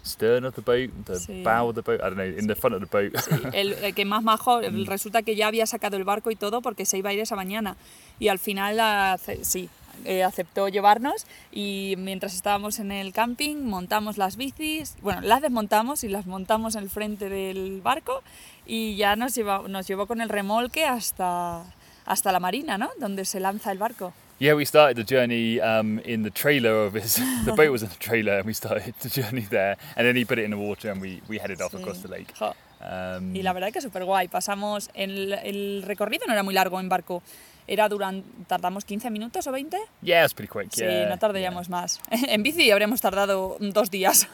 stern 0.08 0.46
of 0.46 0.56
the 0.56 0.62
boat, 0.62 0.90
the 1.06 1.16
Sí. 1.20 1.44
bow 1.44 1.70
of 1.70 1.76
the 1.76 1.82
boat. 1.82 2.00
I 2.02 2.10
don't 2.10 2.16
know, 2.16 2.26
in 2.40 2.48
the 2.48 2.56
front 2.56 2.76
of 2.76 2.82
the 2.82 2.88
boat. 2.88 3.14
el, 3.54 3.74
el 3.74 3.94
que 3.94 4.06
más 4.06 4.24
majo, 4.24 4.62
resulta 4.86 5.22
que 5.22 5.36
ya 5.36 5.48
había 5.48 5.66
sacado 5.66 5.98
el 5.98 6.04
barco 6.04 6.32
y 6.32 6.36
todo 6.36 6.62
porque 6.62 6.86
se 6.86 6.98
iba 6.98 7.10
a 7.10 7.14
ir 7.14 7.20
esa 7.20 7.36
mañana. 7.36 7.76
Y 8.20 8.30
al 8.30 8.40
final, 8.40 9.20
sí, 9.44 9.70
eh, 10.06 10.24
aceptó 10.24 10.68
llevarnos 10.70 11.26
y 11.52 11.96
mientras 11.98 12.34
estábamos 12.36 12.80
en 12.80 12.92
el 12.92 13.14
camping 13.14 13.56
montamos 13.58 14.18
las 14.18 14.38
bicis, 14.38 14.96
bueno, 15.02 15.22
las 15.22 15.42
desmontamos 15.42 16.04
y 16.04 16.08
las 16.08 16.26
montamos 16.28 16.76
en 16.76 16.84
el 16.84 16.90
frente 16.90 17.30
del 17.30 17.82
barco 17.82 18.22
y 18.66 18.96
ya 18.96 19.16
nos, 19.16 19.34
lleva, 19.34 19.64
nos 19.68 19.88
llevó 19.88 20.06
con 20.06 20.22
el 20.22 20.30
remolque 20.30 20.86
hasta, 20.86 21.64
hasta 22.06 22.32
la 22.32 22.40
marina, 22.40 22.78
¿no? 22.78 22.90
Donde 23.00 23.26
se 23.26 23.40
lanza 23.40 23.72
el 23.72 23.80
barco. 23.80 24.14
Yeah, 24.40 24.54
we 24.54 24.66
started 24.66 24.98
the 24.98 25.04
journey 25.04 25.60
um, 25.62 26.00
in 26.06 26.24
the 26.24 26.30
trailer 26.32 26.86
of 26.86 26.94
his. 26.94 27.16
the 27.46 27.54
boat 27.54 27.72
was 27.72 27.84
in 27.84 27.90
the 27.90 27.96
trailer, 28.00 28.38
and 28.38 28.46
we 28.46 28.54
started 28.54 28.94
the 29.02 29.10
journey 29.10 29.42
there. 29.50 29.78
And 29.96 30.06
then 30.08 30.16
he 30.16 30.26
put 30.26 30.38
it 30.40 30.46
in 30.46 30.52
the 30.52 30.58
water, 30.58 30.92
and 30.92 31.02
we 31.02 31.22
we 31.28 31.38
headed 31.40 31.62
off 31.62 31.72
Sí. 31.74 31.80
across 31.82 32.00
the 32.02 32.08
lake. 32.10 32.34
Um, 32.80 33.34
Y 33.36 33.42
la 33.42 33.54
verdad 33.54 33.72
que 33.74 33.82
súper 33.82 34.06
guay. 34.06 34.28
Pasamos, 34.28 34.90
el, 34.94 35.34
el 35.34 35.82
recorrido 35.84 36.26
no 36.28 36.34
era 36.34 36.44
muy 36.44 36.54
largo 36.54 36.80
en 36.80 36.88
barco. 36.90 37.24
Era 37.70 37.90
durante, 37.90 38.26
tardamos 38.48 38.86
15 38.86 39.10
minutos 39.10 39.46
o 39.48 39.52
20. 39.52 39.78
yeah, 40.02 40.24
it's 40.24 40.34
pretty 40.34 40.48
quick. 40.48 40.70
Sí, 40.72 40.84
yeah, 40.86 41.10
no 41.10 41.18
tardaríamos 41.18 41.68
más. 41.70 42.00
En 42.30 42.42
bici 42.44 42.72
habríamos 42.72 43.02
tardado 43.02 43.58
dos 43.60 43.90
días. 43.92 44.28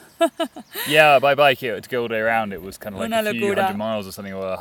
Yeah, 0.86 1.18
by 1.18 1.34
bike 1.34 1.62
it 1.64 1.82
to 1.84 1.88
go 1.90 2.02
all 2.02 2.08
the 2.08 2.14
way 2.14 2.20
around. 2.20 2.52
It 2.52 2.62
was 2.62 2.78
kind 2.78 2.94
of 2.94 3.00
like 3.00 3.06
Una 3.08 3.28
a 3.28 3.32
few 3.32 3.54
hundred 3.54 3.76
miles 3.76 4.06
or 4.06 4.12
something, 4.12 4.34
or 4.34 4.56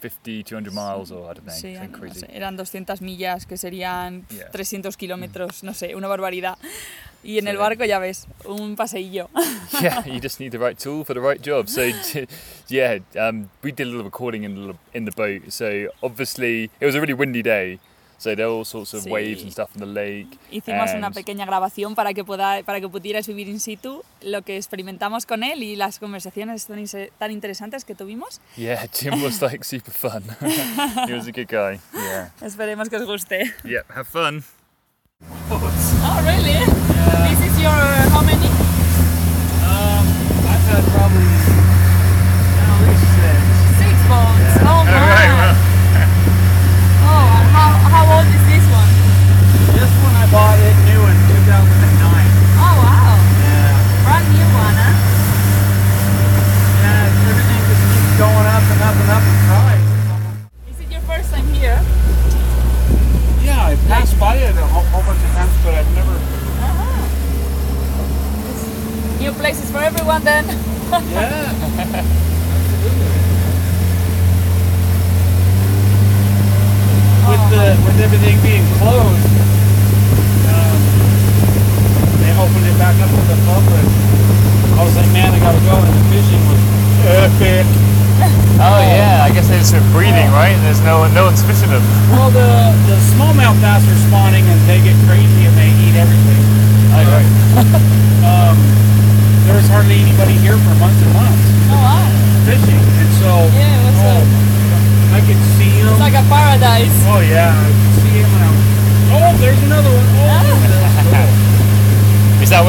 150, 0.00 0.44
200 0.44 0.72
miles, 0.72 1.10
or 1.10 1.30
I 1.30 1.34
don't 1.34 1.44
know, 1.46 1.52
Sí, 1.52 1.74
something 1.74 1.92
no 1.92 1.98
crazy. 1.98 2.20
sé, 2.20 2.28
eran 2.36 2.56
200 2.56 3.00
millas, 3.00 3.46
que 3.46 3.56
serían 3.56 4.24
Yeah. 4.30 4.50
300 4.50 4.96
kilómetros, 4.96 5.62
no 5.62 5.72
sé, 5.74 5.94
una 5.94 6.08
barbaridad. 6.08 6.58
Y 7.24 7.38
en 7.38 7.44
Sí. 7.44 7.50
el 7.50 7.56
barco, 7.56 7.84
ya 7.84 7.98
ves, 7.98 8.26
un 8.44 8.76
paseillo. 8.76 9.28
yeah, 9.80 10.04
you 10.06 10.20
just 10.20 10.38
need 10.38 10.52
the 10.52 10.58
right 10.58 10.78
tool 10.78 11.04
for 11.04 11.14
the 11.14 11.20
right 11.20 11.40
job. 11.42 11.68
So, 11.68 11.82
yeah, 12.68 12.98
um, 13.18 13.48
we 13.62 13.72
did 13.72 13.86
a 13.88 13.90
little 13.90 14.04
recording 14.04 14.44
in 14.44 14.54
the, 14.54 14.74
in 14.94 15.04
the 15.06 15.12
boat. 15.12 15.50
So, 15.52 15.88
obviously, 16.02 16.70
it 16.80 16.86
was 16.86 16.94
a 16.94 17.00
really 17.00 17.14
windy 17.14 17.42
day. 17.42 17.78
So, 18.18 18.34
there 18.34 18.46
were 18.48 18.56
all 18.58 18.64
sorts 18.64 18.94
of 18.94 19.02
Sí. 19.04 19.10
waves 19.10 19.42
and 19.42 19.52
stuff 19.52 19.68
in 19.74 19.80
the 19.80 19.86
lake. 19.86 20.38
Hicimos 20.50 20.90
una 20.94 21.08
and- 21.08 21.14
pequeña 21.14 21.44
grabación 21.44 21.94
para 21.94 22.14
que, 22.14 22.24
pueda, 22.24 22.62
para 22.64 22.80
que 22.80 22.88
pudierais 22.88 23.26
vivir 23.26 23.46
in 23.48 23.60
situ 23.60 24.02
lo 24.22 24.40
que 24.42 24.56
experimentamos 24.56 25.26
con 25.26 25.42
él 25.44 25.62
y 25.62 25.76
las 25.76 25.98
conversaciones 25.98 26.66
tan, 26.66 26.82
tan 27.18 27.30
interesantes 27.30 27.84
que 27.84 27.94
tuvimos. 27.94 28.40
Yeah, 28.56 28.86
Jim 28.92 29.22
was 29.22 29.42
like 29.42 29.64
super 29.68 29.92
fun. 29.92 30.22
he 31.06 31.12
was 31.12 31.26
a 31.28 31.32
good 31.32 31.48
guy. 31.48 31.78
Yeah. 31.94 32.30
Esperemos 32.40 32.88
que 32.88 32.96
os 32.96 33.04
guste. 33.04 33.54
Yeah, 33.64 33.82
have 33.94 34.06
fun. 34.08 34.44
Oh, 35.50 36.22
really? 36.24 36.58
This 37.30 37.52
is 37.52 37.60
your 37.60 37.70
how 38.12 38.22
many? 38.22 38.65
on 70.16 70.24
then. 70.24 70.46
yeah. 71.10 71.45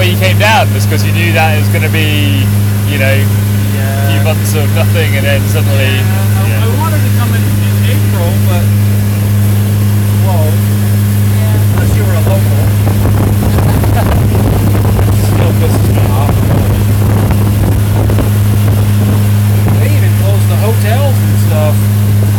You 0.08 0.18
came 0.18 0.40
down? 0.40 0.68
Just 0.72 0.88
because 0.88 1.04
you 1.04 1.12
knew 1.12 1.34
that 1.36 1.58
it 1.58 1.60
was 1.60 1.70
going 1.76 1.84
to 1.84 1.92
be, 1.92 2.40
you 2.88 2.96
know, 2.96 3.12
a 3.12 4.08
few 4.08 4.22
months 4.24 4.56
of 4.56 4.64
nothing 4.72 5.20
and 5.20 5.26
then 5.28 5.42
suddenly. 5.52 6.00
I, 6.00 6.48
yeah. 6.48 6.64
I 6.64 6.70
wanted 6.80 7.02
to 7.04 7.12
come 7.20 7.32
in, 7.36 7.44
in 7.44 7.76
April, 7.92 8.30
but 8.48 8.64
well, 10.24 10.48
Yeah. 10.48 11.76
unless 11.76 11.92
you 11.92 12.04
were 12.08 12.16
a 12.16 12.24
local, 12.24 12.62
still 15.28 15.54
pisses 15.60 15.88
me 15.92 16.04
off. 16.16 16.32
They 19.76 19.90
even 19.92 20.12
closed 20.24 20.48
the 20.48 20.60
hotels 20.64 21.16
and 21.20 21.36
stuff. 21.52 21.76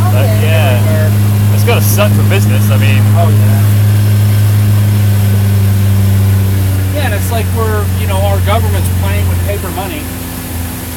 But 0.09 0.25
yeah, 0.41 1.53
it's 1.53 1.65
got 1.69 1.77
to 1.77 1.85
suck 1.85 2.09
for 2.17 2.25
business. 2.33 2.65
I 2.73 2.81
mean, 2.81 3.03
oh 3.21 3.29
yeah. 3.29 3.61
Yeah, 6.97 7.05
and 7.07 7.15
it's 7.15 7.28
like 7.39 7.47
we're, 7.55 7.87
you 8.03 8.11
know, 8.11 8.19
our 8.19 8.43
government's 8.43 8.91
playing 8.99 9.23
with 9.31 9.39
paper 9.47 9.71
money. 9.79 10.03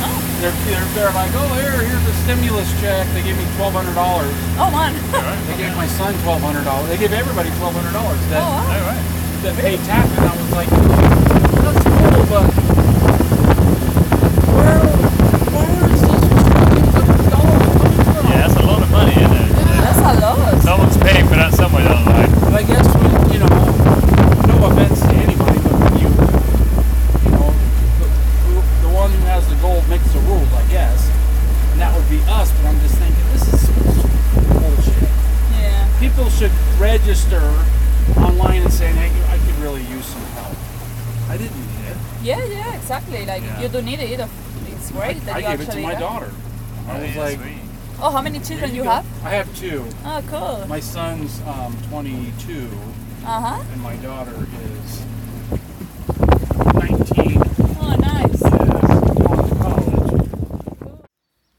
Oh. 0.01 0.09
They're, 0.41 0.49
they're, 0.65 0.87
they're 0.97 1.13
like, 1.13 1.29
oh, 1.37 1.53
here, 1.61 1.69
here's 1.85 2.01
a 2.01 2.15
stimulus 2.25 2.65
check. 2.81 3.05
They 3.13 3.21
gave 3.21 3.37
me 3.37 3.45
twelve 3.61 3.77
hundred 3.77 3.93
dollars. 3.93 4.33
Oh, 4.57 4.73
man. 4.73 4.97
They 5.45 5.57
gave 5.61 5.77
my 5.77 5.85
son 5.85 6.17
twelve 6.25 6.41
hundred 6.41 6.65
dollars. 6.65 6.89
They 6.89 6.97
gave 6.97 7.13
everybody 7.13 7.53
twelve 7.61 7.77
hundred 7.77 7.93
dollars 7.93 8.17
Oh, 8.17 8.29
that 8.33 8.41
wow. 8.41 8.57
all 8.57 8.89
right. 8.89 9.05
that 9.45 9.53
paid 9.61 9.77
tax, 9.85 10.09
and 10.17 10.25
I 10.25 10.33
was 10.33 10.49
like, 10.49 10.69
22. 49.61 49.93
Oh, 50.03 50.21
cool. 50.31 50.67
My 50.67 50.81
son's 50.81 51.39
um, 51.45 51.71
22. 51.91 52.67
Uh 53.23 53.39
huh. 53.39 53.61
And 53.71 53.81
my 53.83 53.95
daughter 53.97 54.33
is 54.57 55.05
19. 56.73 57.37
Oh, 57.79 57.95
nice. 57.95 58.41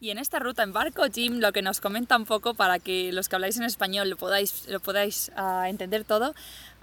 Y 0.01 0.11
en 0.11 0.19
esta 0.19 0.41
ruta 0.41 0.65
en 0.65 0.73
barco, 0.73 1.05
Jim 1.15 1.39
lo 1.39 1.53
que 1.53 1.63
nos 1.63 1.81
comenta 1.81 2.17
un 2.17 2.25
poco 2.25 2.55
para 2.55 2.81
que 2.81 3.13
los 3.13 3.29
que 3.29 3.37
habláis 3.37 3.57
en 3.59 3.63
español 3.63 4.11
lo 4.11 4.17
podáis, 4.17 4.67
lo 4.67 4.81
podáis 4.81 5.31
uh, 5.39 5.63
entender 5.69 6.03
todo, 6.03 6.35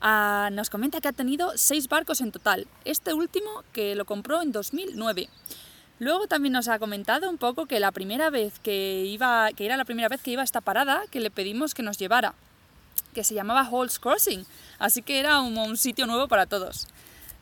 uh, 0.01 0.49
nos 0.53 0.69
comenta 0.69 1.01
que 1.01 1.09
ha 1.09 1.11
tenido 1.11 1.51
seis 1.57 1.89
barcos 1.89 2.21
en 2.21 2.31
total. 2.31 2.65
Este 2.85 3.13
último 3.13 3.65
que 3.73 3.93
lo 3.95 4.05
compró 4.05 4.41
en 4.41 4.53
2009. 4.53 5.27
Luego 5.99 6.27
también 6.27 6.53
nos 6.53 6.69
ha 6.69 6.79
comentado 6.79 7.29
un 7.29 7.37
poco 7.37 7.65
que 7.65 7.79
la 7.81 7.91
primera 7.91 8.29
vez 8.29 8.57
que 8.59 9.03
iba, 9.05 9.51
que 9.51 9.65
era 9.65 9.75
la 9.75 9.83
primera 9.83 10.07
vez 10.07 10.21
que 10.21 10.31
iba 10.31 10.41
a 10.41 10.45
esta 10.45 10.61
parada, 10.61 11.03
que 11.11 11.19
le 11.19 11.29
pedimos 11.29 11.73
que 11.73 11.83
nos 11.83 11.97
llevara, 11.97 12.33
que 13.13 13.25
se 13.25 13.33
llamaba 13.33 13.67
Halls 13.69 13.99
Crossing, 13.99 14.45
así 14.79 15.01
que 15.01 15.19
era 15.19 15.41
un, 15.41 15.75
sitio 15.77 16.07
nuevo 16.07 16.29
para 16.29 16.45
todos. 16.45 16.87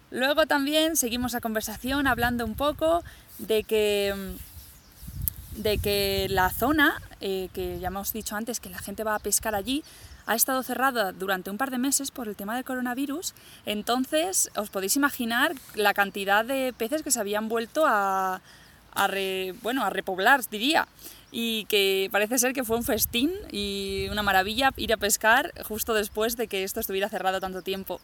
Luego 0.09 0.47
también 0.47 0.95
seguimos 0.95 1.33
la 1.33 1.41
conversación 1.41 2.07
hablando 2.07 2.45
un 2.45 2.55
poco 2.55 3.03
de 3.37 3.63
que, 3.63 4.15
de 5.51 5.77
que 5.77 6.25
la 6.29 6.49
zona, 6.49 6.99
eh, 7.21 7.49
que 7.53 7.79
ya 7.79 7.89
hemos 7.89 8.11
dicho 8.11 8.35
antes 8.35 8.59
que 8.59 8.71
la 8.71 8.79
gente 8.79 9.03
va 9.03 9.15
a 9.15 9.19
pescar 9.19 9.53
allí, 9.53 9.83
ha 10.27 10.36
estado 10.36 10.62
cerrada 10.62 11.13
durante 11.13 11.50
un 11.50 11.57
par 11.57 11.72
de 11.72 11.77
meses 11.77 12.12
por 12.12 12.27
el 12.27 12.36
tema 12.36 12.55
del 12.55 12.65
coronavirus. 12.65 13.34
Entonces, 13.65 14.51
os 14.55 14.69
podéis 14.69 14.96
imaginar 14.98 15.55
la 15.74 15.93
cantidad 15.93 16.46
de 16.46 16.74
peces 16.77 17.01
que 17.01 17.12
se 17.12 17.19
habían 17.19 17.48
vuelto 17.50 17.86
a, 17.88 18.41
bueno, 19.63 19.84
a 19.84 19.89
repoblar, 19.89 20.41
diría. 20.50 20.88
Y 21.31 21.65
que 21.65 22.10
parece 22.12 22.38
ser 22.38 22.53
que 22.53 22.63
fue 22.63 22.77
un 22.77 22.84
festín 22.84 23.31
y 23.51 24.07
una 24.12 24.24
maravilla 24.24 24.72
ir 24.77 24.93
a 24.93 24.98
pescar 24.98 25.53
justo 25.63 25.93
después 25.93 26.38
de 26.38 26.48
que 26.48 26.63
esto 26.63 26.79
estuviera 26.79 27.10
cerrado 27.10 27.39
tanto 27.39 27.62
tiempo. 27.62 28.00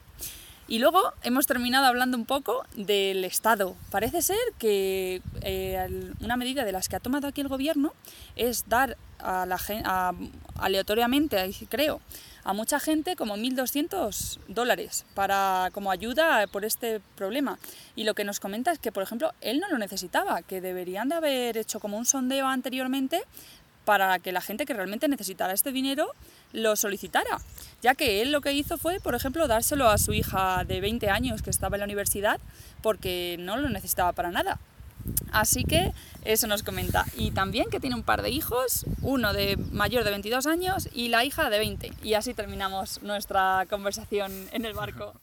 Y 0.73 0.79
luego 0.79 1.13
hemos 1.21 1.45
terminado 1.45 1.85
hablando 1.85 2.17
un 2.17 2.25
poco 2.25 2.65
del 2.75 3.25
Estado. 3.25 3.75
Parece 3.91 4.23
ser 4.23 4.39
que 4.57 5.21
eh, 5.41 6.11
una 6.19 6.35
medida 6.35 6.65
de 6.65 6.71
las 6.71 6.89
que 6.89 6.95
ha 6.95 6.99
tomado 6.99 7.27
aquí 7.27 7.41
el 7.41 7.47
gobierno 7.47 7.93
es 8.35 8.67
dar 8.67 8.97
a 9.19 9.45
la 9.45 9.59
aleatoriamente, 10.57 11.37
creo, 11.69 12.01
a 12.43 12.53
mucha 12.53 12.79
gente 12.79 13.15
como 13.15 13.37
1.200 13.37 14.39
dólares 14.47 15.05
para, 15.13 15.69
como 15.73 15.91
ayuda 15.91 16.47
por 16.47 16.65
este 16.65 17.01
problema. 17.15 17.59
Y 17.95 18.03
lo 18.03 18.15
que 18.15 18.23
nos 18.23 18.39
comenta 18.39 18.71
es 18.71 18.79
que, 18.79 18.91
por 18.91 19.03
ejemplo, 19.03 19.31
él 19.41 19.59
no 19.59 19.69
lo 19.69 19.77
necesitaba, 19.77 20.41
que 20.41 20.59
deberían 20.59 21.07
de 21.07 21.15
haber 21.15 21.55
hecho 21.55 21.79
como 21.79 21.99
un 21.99 22.05
sondeo 22.05 22.47
anteriormente 22.47 23.21
para 23.85 24.19
que 24.19 24.31
la 24.31 24.41
gente 24.41 24.65
que 24.65 24.73
realmente 24.73 25.07
necesitara 25.07 25.53
este 25.53 25.71
dinero 25.71 26.07
lo 26.51 26.75
solicitara, 26.75 27.39
ya 27.81 27.95
que 27.95 28.21
él 28.21 28.31
lo 28.31 28.41
que 28.41 28.53
hizo 28.53 28.77
fue, 28.77 28.99
por 28.99 29.15
ejemplo, 29.15 29.47
dárselo 29.47 29.89
a 29.89 29.97
su 29.97 30.13
hija 30.13 30.63
de 30.65 30.81
20 30.81 31.09
años 31.09 31.41
que 31.41 31.49
estaba 31.49 31.75
en 31.75 31.79
la 31.81 31.85
universidad 31.85 32.39
porque 32.81 33.37
no 33.39 33.57
lo 33.57 33.69
necesitaba 33.69 34.13
para 34.13 34.31
nada. 34.31 34.59
Así 35.31 35.63
que 35.63 35.91
eso 36.23 36.47
nos 36.47 36.63
comenta. 36.63 37.05
Y 37.17 37.31
también 37.31 37.69
que 37.69 37.79
tiene 37.79 37.95
un 37.95 38.03
par 38.03 38.21
de 38.21 38.29
hijos, 38.29 38.85
uno 39.01 39.33
de 39.33 39.57
mayor 39.71 40.03
de 40.03 40.11
22 40.11 40.45
años 40.47 40.87
y 40.93 41.09
la 41.09 41.25
hija 41.25 41.49
de 41.49 41.59
20. 41.59 41.91
Y 42.03 42.13
así 42.13 42.33
terminamos 42.33 43.01
nuestra 43.01 43.65
conversación 43.69 44.31
en 44.51 44.65
el 44.65 44.73
barco. 44.73 45.13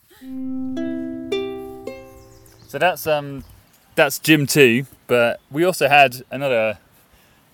So 2.69 2.79
that's 2.79 3.07
um, 3.07 3.43
that's 3.95 4.21
Jim 4.23 4.47
too. 4.47 4.87
But 5.09 5.41
we 5.51 5.65
also 5.65 5.89
had 5.89 6.25
another 6.31 6.79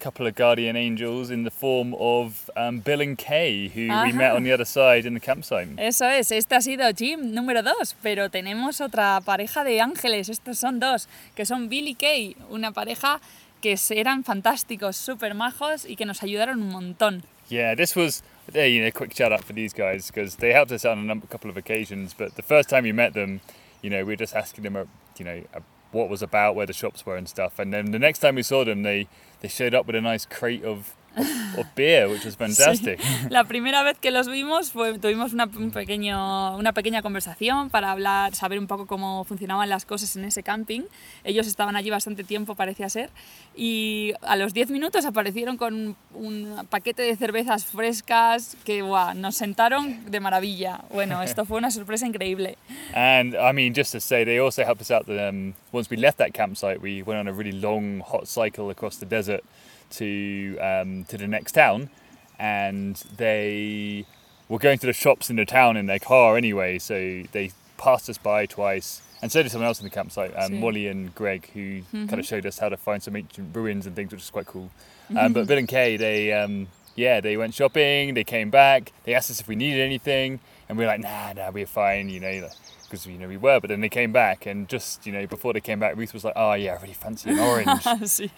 couple 0.00 0.26
of 0.26 0.34
guardian 0.34 0.76
angels 0.76 1.30
in 1.30 1.44
the 1.44 1.50
form 1.50 1.94
of 1.98 2.50
um, 2.56 2.80
Bill 2.80 3.00
and 3.00 3.16
Kay, 3.16 3.68
who 3.68 3.88
we 4.04 4.12
met 4.12 4.32
on 4.32 4.42
the 4.42 4.52
other 4.52 4.64
side 4.64 5.06
in 5.06 5.14
the 5.14 5.20
campsite. 5.20 5.68
Eso 5.78 6.06
es, 6.06 6.30
este 6.30 6.52
ha 6.52 6.60
sido 6.60 6.84
Jim 6.94 7.34
número 7.34 7.62
2, 7.62 7.96
pero 8.02 8.28
tenemos 8.28 8.80
otra 8.80 9.20
pareja 9.24 9.64
de 9.64 9.80
ángeles, 9.80 10.28
estos 10.28 10.58
son 10.58 10.80
dos, 10.80 11.08
que 11.34 11.44
son 11.44 11.68
Bill 11.68 11.88
y 11.88 11.94
Kay, 11.94 12.36
una 12.50 12.72
pareja 12.72 13.20
que 13.60 13.76
eran 13.90 14.24
fantásticos, 14.24 14.96
súper 14.96 15.34
majos 15.34 15.84
y 15.86 15.96
que 15.96 16.04
nos 16.04 16.22
ayudaron 16.22 16.62
un 16.62 16.70
montón. 16.70 17.22
Yeah, 17.48 17.74
this 17.74 17.94
was 17.94 18.22
there. 18.52 18.66
You 18.66 18.82
know, 18.82 18.90
quick 18.90 19.14
shout 19.14 19.32
out 19.32 19.44
for 19.44 19.52
these 19.52 19.72
guys 19.72 20.08
because 20.08 20.36
they 20.36 20.52
helped 20.52 20.72
us 20.72 20.84
out 20.84 20.98
on 20.98 21.04
a 21.04 21.06
number, 21.06 21.26
couple 21.26 21.50
of 21.50 21.56
occasions. 21.56 22.12
But 22.12 22.34
the 22.34 22.42
first 22.42 22.68
time 22.68 22.84
we 22.84 22.92
met 22.92 23.14
them, 23.14 23.40
you 23.82 23.90
know, 23.90 23.98
we 23.98 24.12
were 24.12 24.16
just 24.16 24.34
asking 24.34 24.64
them, 24.64 24.76
uh, 24.76 24.84
you 25.16 25.24
know, 25.24 25.42
uh, 25.54 25.60
what 25.92 26.08
was 26.08 26.22
about, 26.22 26.56
where 26.56 26.66
the 26.66 26.72
shops 26.72 27.06
were 27.06 27.16
and 27.16 27.28
stuff. 27.28 27.58
And 27.58 27.72
then 27.72 27.92
the 27.92 27.98
next 27.98 28.18
time 28.18 28.34
we 28.34 28.42
saw 28.42 28.64
them, 28.64 28.82
they 28.82 29.06
they 29.46 29.50
showed 29.50 29.74
up 29.74 29.86
with 29.86 29.94
a 29.94 30.00
nice 30.00 30.26
crate 30.26 30.64
of 30.64 30.95
of, 31.16 31.66
beer, 31.74 32.08
which 32.08 32.24
was 32.24 32.36
fantastic. 32.38 33.00
La 33.30 33.44
primera 33.44 33.82
vez 33.82 33.98
que 33.98 34.10
los 34.10 34.28
vimos 34.28 34.70
fue, 34.70 34.98
tuvimos 34.98 35.32
una, 35.32 35.44
un 35.44 35.70
pequeño, 35.70 36.56
una 36.56 36.72
pequeña 36.72 37.02
conversación 37.02 37.70
para 37.70 37.90
hablar, 37.90 38.34
saber 38.34 38.58
un 38.58 38.66
poco 38.66 38.86
cómo 38.86 39.24
funcionaban 39.24 39.68
las 39.68 39.84
cosas 39.84 40.14
en 40.16 40.24
ese 40.24 40.42
camping. 40.42 40.82
Ellos 41.24 41.46
estaban 41.46 41.76
allí 41.76 41.90
bastante 41.90 42.24
tiempo, 42.24 42.54
parecía 42.54 42.88
ser, 42.88 43.10
y 43.54 44.12
a 44.22 44.36
los 44.36 44.54
10 44.54 44.70
minutos 44.70 45.04
aparecieron 45.04 45.56
con 45.56 45.96
un 46.14 46.66
paquete 46.68 47.02
de 47.02 47.16
cervezas 47.16 47.64
frescas 47.64 48.56
que 48.64 48.82
guau, 48.82 49.14
nos 49.14 49.36
sentaron 49.36 50.10
de 50.10 50.20
maravilla. 50.20 50.84
Bueno, 50.92 51.22
esto 51.22 51.44
fue 51.44 51.58
una 51.58 51.70
sorpresa 51.70 52.06
increíble. 52.06 52.56
And 52.94 53.34
I 53.34 53.52
mean, 53.52 53.74
just 53.74 53.92
to 53.92 54.00
say, 54.00 54.24
they 54.24 54.38
also 54.38 54.62
helped 54.62 54.80
us 54.80 54.90
out. 54.90 55.06
That 55.06 55.28
um, 55.28 55.54
once 55.72 55.90
we 55.90 55.96
left 55.96 56.18
that 56.18 56.32
campsite, 56.32 56.80
we 56.80 57.02
went 57.02 57.20
on 57.20 57.28
a 57.28 57.32
really 57.32 57.52
long, 57.52 58.00
hot 58.00 58.26
cycle 58.26 58.70
across 58.70 58.98
the 58.98 59.06
desert 59.06 59.44
to 59.90 60.58
um, 60.58 61.04
to 61.04 61.16
the 61.16 61.26
next 61.26 61.52
town, 61.52 61.90
and 62.38 62.96
they 63.16 64.06
were 64.48 64.58
going 64.58 64.78
to 64.78 64.86
the 64.86 64.92
shops 64.92 65.30
in 65.30 65.36
the 65.36 65.44
town 65.44 65.76
in 65.76 65.86
their 65.86 65.98
car 65.98 66.36
anyway. 66.36 66.78
So 66.78 67.22
they 67.32 67.52
passed 67.78 68.08
us 68.08 68.18
by 68.18 68.46
twice, 68.46 69.02
and 69.22 69.30
so 69.30 69.42
did 69.42 69.50
someone 69.50 69.66
else 69.68 69.80
in 69.80 69.84
the 69.84 69.90
campsite, 69.90 70.32
um, 70.36 70.60
Molly 70.60 70.86
and 70.86 71.14
Greg, 71.14 71.50
who 71.52 71.82
kind 71.92 72.18
of 72.18 72.26
showed 72.26 72.46
us 72.46 72.58
how 72.58 72.68
to 72.68 72.76
find 72.76 73.02
some 73.02 73.16
ancient 73.16 73.54
ruins 73.54 73.86
and 73.86 73.94
things, 73.96 74.12
which 74.12 74.22
is 74.22 74.30
quite 74.30 74.46
cool. 74.46 74.70
Um, 75.16 75.32
but 75.32 75.46
Bill 75.46 75.58
and 75.58 75.68
Kay, 75.68 75.96
they 75.96 76.32
um, 76.32 76.68
yeah, 76.96 77.20
they 77.20 77.36
went 77.36 77.54
shopping. 77.54 78.14
They 78.14 78.24
came 78.24 78.50
back. 78.50 78.92
They 79.04 79.14
asked 79.14 79.30
us 79.30 79.40
if 79.40 79.46
we 79.48 79.54
needed 79.54 79.80
anything, 79.80 80.40
and 80.68 80.76
we 80.76 80.84
were 80.84 80.90
like, 80.90 81.00
nah, 81.00 81.32
nah, 81.34 81.50
we're 81.50 81.66
fine, 81.66 82.08
you 82.08 82.20
know, 82.20 82.48
because 82.88 83.06
you 83.06 83.18
know 83.18 83.28
we 83.28 83.36
were. 83.36 83.60
But 83.60 83.68
then 83.70 83.80
they 83.80 83.88
came 83.88 84.12
back, 84.12 84.46
and 84.46 84.68
just 84.68 85.06
you 85.06 85.12
know 85.12 85.26
before 85.26 85.52
they 85.52 85.60
came 85.60 85.78
back, 85.78 85.96
Ruth 85.96 86.12
was 86.14 86.24
like, 86.24 86.34
oh 86.36 86.54
yeah, 86.54 86.74
I 86.74 86.80
really 86.80 86.94
fancy 86.94 87.30
an 87.30 87.38
orange. 87.50 87.86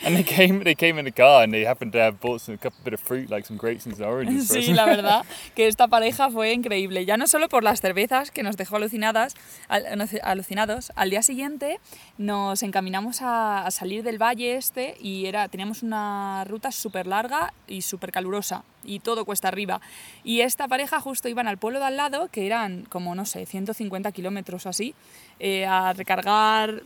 And 0.04 0.16
they 0.16 0.22
came, 0.22 0.62
they 0.64 0.74
came 0.74 0.98
in 0.98 1.04
the 1.04 1.12
car, 1.12 1.42
and 1.44 1.52
they 1.52 1.64
happened 1.64 1.92
to 1.92 1.98
have 2.00 2.18
bought 2.20 2.40
some 2.40 2.54
a 2.54 2.58
couple 2.58 2.78
bit 2.84 2.94
of 2.94 3.00
fruit, 3.00 3.30
like 3.30 3.46
some 3.46 3.56
grapes 3.56 3.86
and 3.86 3.96
some 3.96 4.06
oranges. 4.06 4.48
Sí, 4.50 4.74
la 4.74 4.84
verdad 4.94 5.24
que 5.54 5.66
esta 5.66 5.88
pareja 5.88 6.30
fue 6.30 6.52
increíble. 6.52 7.04
Ya 7.04 7.16
no 7.16 7.26
solo 7.26 7.48
por 7.48 7.62
las 7.64 7.80
cervezas 7.80 8.30
que 8.30 8.42
nos 8.42 8.56
dejó 8.56 8.76
alucinadas, 8.76 9.34
al- 9.68 9.86
alucinados. 10.22 10.92
Al 10.96 11.10
día 11.10 11.22
siguiente 11.22 11.78
nos 12.16 12.62
encaminamos 12.62 13.22
a, 13.22 13.66
a 13.66 13.70
salir 13.70 14.02
del 14.02 14.18
valle 14.20 14.56
este 14.56 14.96
y 15.00 15.26
era, 15.26 15.48
teníamos 15.48 15.82
una 15.82 16.44
ruta 16.44 16.72
súper 16.72 17.06
larga 17.06 17.52
y 17.66 17.82
súper 17.82 18.12
calurosa 18.12 18.64
y 18.84 19.00
todo 19.00 19.24
cuesta 19.24 19.48
arriba. 19.48 19.80
Y 20.24 20.40
esta 20.40 20.68
pareja 20.68 21.00
justo 21.00 21.28
iban 21.28 21.48
al 21.48 21.58
pueblo 21.58 21.78
de 21.78 21.86
al 21.86 21.96
lado, 21.96 22.28
que 22.28 22.46
eran 22.46 22.84
como, 22.84 23.14
no 23.14 23.24
sé, 23.26 23.46
150 23.46 24.10
kilómetros 24.12 24.66
o 24.66 24.68
así, 24.68 24.94
eh, 25.38 25.66
a 25.66 25.92
recargar 25.92 26.82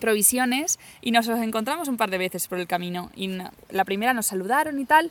provisiones 0.00 0.78
y 1.02 1.12
nos 1.12 1.28
encontramos 1.28 1.88
un 1.88 1.96
par 1.96 2.10
de 2.10 2.18
veces 2.18 2.48
por 2.48 2.58
el 2.58 2.66
camino. 2.66 3.10
Y 3.14 3.30
la 3.70 3.84
primera 3.84 4.14
nos 4.14 4.26
saludaron 4.26 4.78
y 4.80 4.84
tal. 4.84 5.10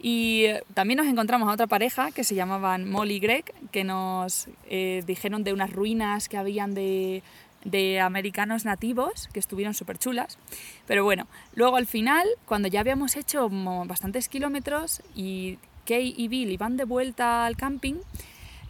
Y 0.00 0.46
también 0.74 0.98
nos 0.98 1.08
encontramos 1.08 1.48
a 1.48 1.52
otra 1.52 1.66
pareja 1.66 2.12
que 2.12 2.22
se 2.22 2.36
llamaban 2.36 2.88
Molly 2.88 3.16
y 3.16 3.18
Greg, 3.18 3.52
que 3.72 3.82
nos 3.82 4.48
eh, 4.70 5.02
dijeron 5.06 5.42
de 5.42 5.52
unas 5.52 5.72
ruinas 5.72 6.28
que 6.28 6.36
habían 6.36 6.72
de, 6.72 7.24
de 7.64 8.00
americanos 8.00 8.64
nativos, 8.64 9.28
que 9.32 9.40
estuvieron 9.40 9.74
súper 9.74 9.98
chulas. 9.98 10.38
Pero 10.86 11.04
bueno, 11.04 11.26
luego 11.54 11.76
al 11.76 11.86
final, 11.86 12.26
cuando 12.46 12.68
ya 12.68 12.80
habíamos 12.80 13.16
hecho 13.16 13.48
bastantes 13.86 14.28
kilómetros 14.28 15.02
y 15.14 15.58
Kay 15.86 16.14
y 16.16 16.28
Bill 16.28 16.50
iban 16.52 16.76
de 16.76 16.84
vuelta 16.84 17.46
al 17.46 17.56
camping, 17.56 17.94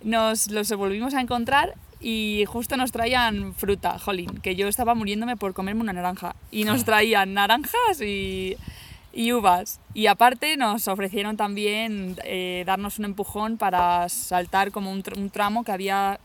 nos 0.03 0.51
los 0.51 0.70
volvimos 0.72 1.14
a 1.14 1.20
encontrar 1.20 1.74
y 2.01 2.44
justo 2.46 2.77
nos 2.77 2.92
traían 2.92 3.55
fruta, 3.55 3.98
jolín, 3.98 4.38
que 4.40 4.55
yo 4.55 4.68
estaba 4.68 4.94
muriéndome 4.94 5.37
por 5.37 5.53
comerme 5.55 5.81
una 5.81 5.92
naranja. 5.92 6.37
Y 6.51 6.64
nos 6.64 6.85
traían 6.87 7.35
naranjas 7.35 8.01
y, 8.01 8.57
y 9.12 9.33
uvas. 9.33 9.81
Y 9.94 10.07
aparte 10.07 10.57
nos 10.57 10.87
ofrecieron 10.87 11.37
también 11.37 12.16
eh, 12.24 12.62
darnos 12.66 12.98
un 13.01 13.05
empujón 13.07 13.59
para 13.59 14.09
saltar 14.09 14.70
como 14.70 14.92
un, 14.92 15.03
tr- 15.03 15.18
un 15.18 15.31
tramo 15.31 15.64
que 15.64 15.72
había 15.72 16.20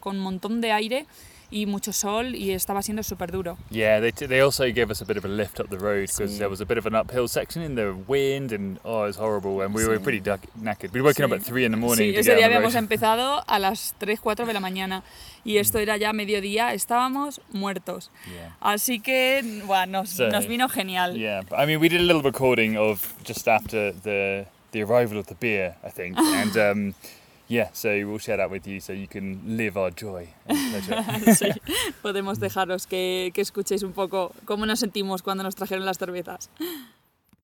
con 0.00 0.16
un 0.16 0.22
montón 0.24 0.60
de 0.60 0.72
aire 0.72 1.06
y 1.52 1.66
mucho 1.66 1.92
sol 1.92 2.34
y 2.34 2.50
estaba 2.52 2.82
siendo 2.82 3.02
súper 3.02 3.30
duro. 3.30 3.58
Yeah, 3.70 4.00
they, 4.00 4.10
they 4.12 4.40
also 4.40 4.64
gave 4.72 4.90
us 4.90 5.02
a 5.02 5.04
bit 5.04 5.18
of 5.18 5.24
a 5.24 5.28
lift 5.28 5.60
up 5.60 5.68
the 5.68 5.76
road 5.76 6.00
because 6.08 6.32
Sí. 6.32 6.38
there 6.38 6.48
was 6.48 6.60
a 6.60 6.64
bit 6.64 6.78
of 6.78 6.86
an 6.86 6.94
uphill 6.94 7.28
section 7.28 7.62
in 7.62 7.74
the 7.76 7.92
wind, 8.08 8.52
and 8.52 8.78
oh, 8.84 9.04
it 9.04 9.08
was 9.08 9.16
horrible. 9.18 9.62
And 9.62 9.74
we 9.74 9.84
were 9.86 9.98
Sí. 9.98 10.02
pretty 10.02 10.20
duck- 10.20 10.46
knackered. 10.58 10.92
We'd 10.92 11.02
woken 11.02 11.26
up 11.26 11.30
Sí. 11.32 11.34
at 11.36 11.42
three 11.42 11.64
in 11.66 11.72
the 11.72 11.76
morning 11.78 12.12
Sí, 12.12 12.16
ese 12.18 12.34
día 12.34 12.46
habíamos 12.46 12.74
empezado 12.74 13.44
a 13.46 13.58
las 13.58 13.94
3, 13.98 14.18
4 14.18 14.46
de 14.46 14.52
la 14.54 14.60
mañana 14.60 15.04
y 15.44 15.58
esto 15.58 15.78
era 15.78 15.96
ya 15.98 16.12
mediodía, 16.14 16.72
estábamos 16.72 17.40
muertos. 17.52 18.10
Yeah. 18.32 18.56
Así 18.60 18.98
que 19.00 19.42
bueno, 19.66 20.00
nos, 20.00 20.10
Sí. 20.10 20.24
nos 20.32 20.46
vino 20.48 20.68
genial. 20.70 21.16
Yeah, 21.18 21.42
I 21.52 21.66
mean, 21.66 21.80
we 21.80 21.88
did 21.90 22.00
a 22.00 22.04
little 22.04 22.22
recording 22.22 22.76
of 22.78 23.12
just 23.26 23.46
after 23.46 23.92
the 24.02 24.46
the 24.72 24.82
arrival 24.84 25.18
of 25.18 25.26
the 25.26 25.36
beer, 25.38 25.74
I 25.84 25.90
think, 25.90 26.16
and 26.18 26.56
um, 26.56 26.94
yeah, 27.52 27.68
so 27.74 27.90
we'll 28.06 28.18
share 28.18 28.38
that 28.38 28.50
with 28.50 28.66
you 28.66 28.80
so 28.80 28.94
you 28.94 29.06
can 29.06 29.40
live 29.44 29.76
our 29.76 29.90
joy. 29.90 30.26
Sí, 31.36 31.50
podemos 32.00 32.40
dejaros 32.40 32.86
que, 32.86 33.30
que 33.34 33.42
escuchéis 33.42 33.82
un 33.82 33.92
poco 33.92 34.32
cómo 34.46 34.64
nos 34.64 34.80
sentimos 34.80 35.22
cuando 35.22 35.44
nos 35.44 35.54
trajeron 35.54 35.84
las 35.84 35.98
cervezas. 35.98 36.48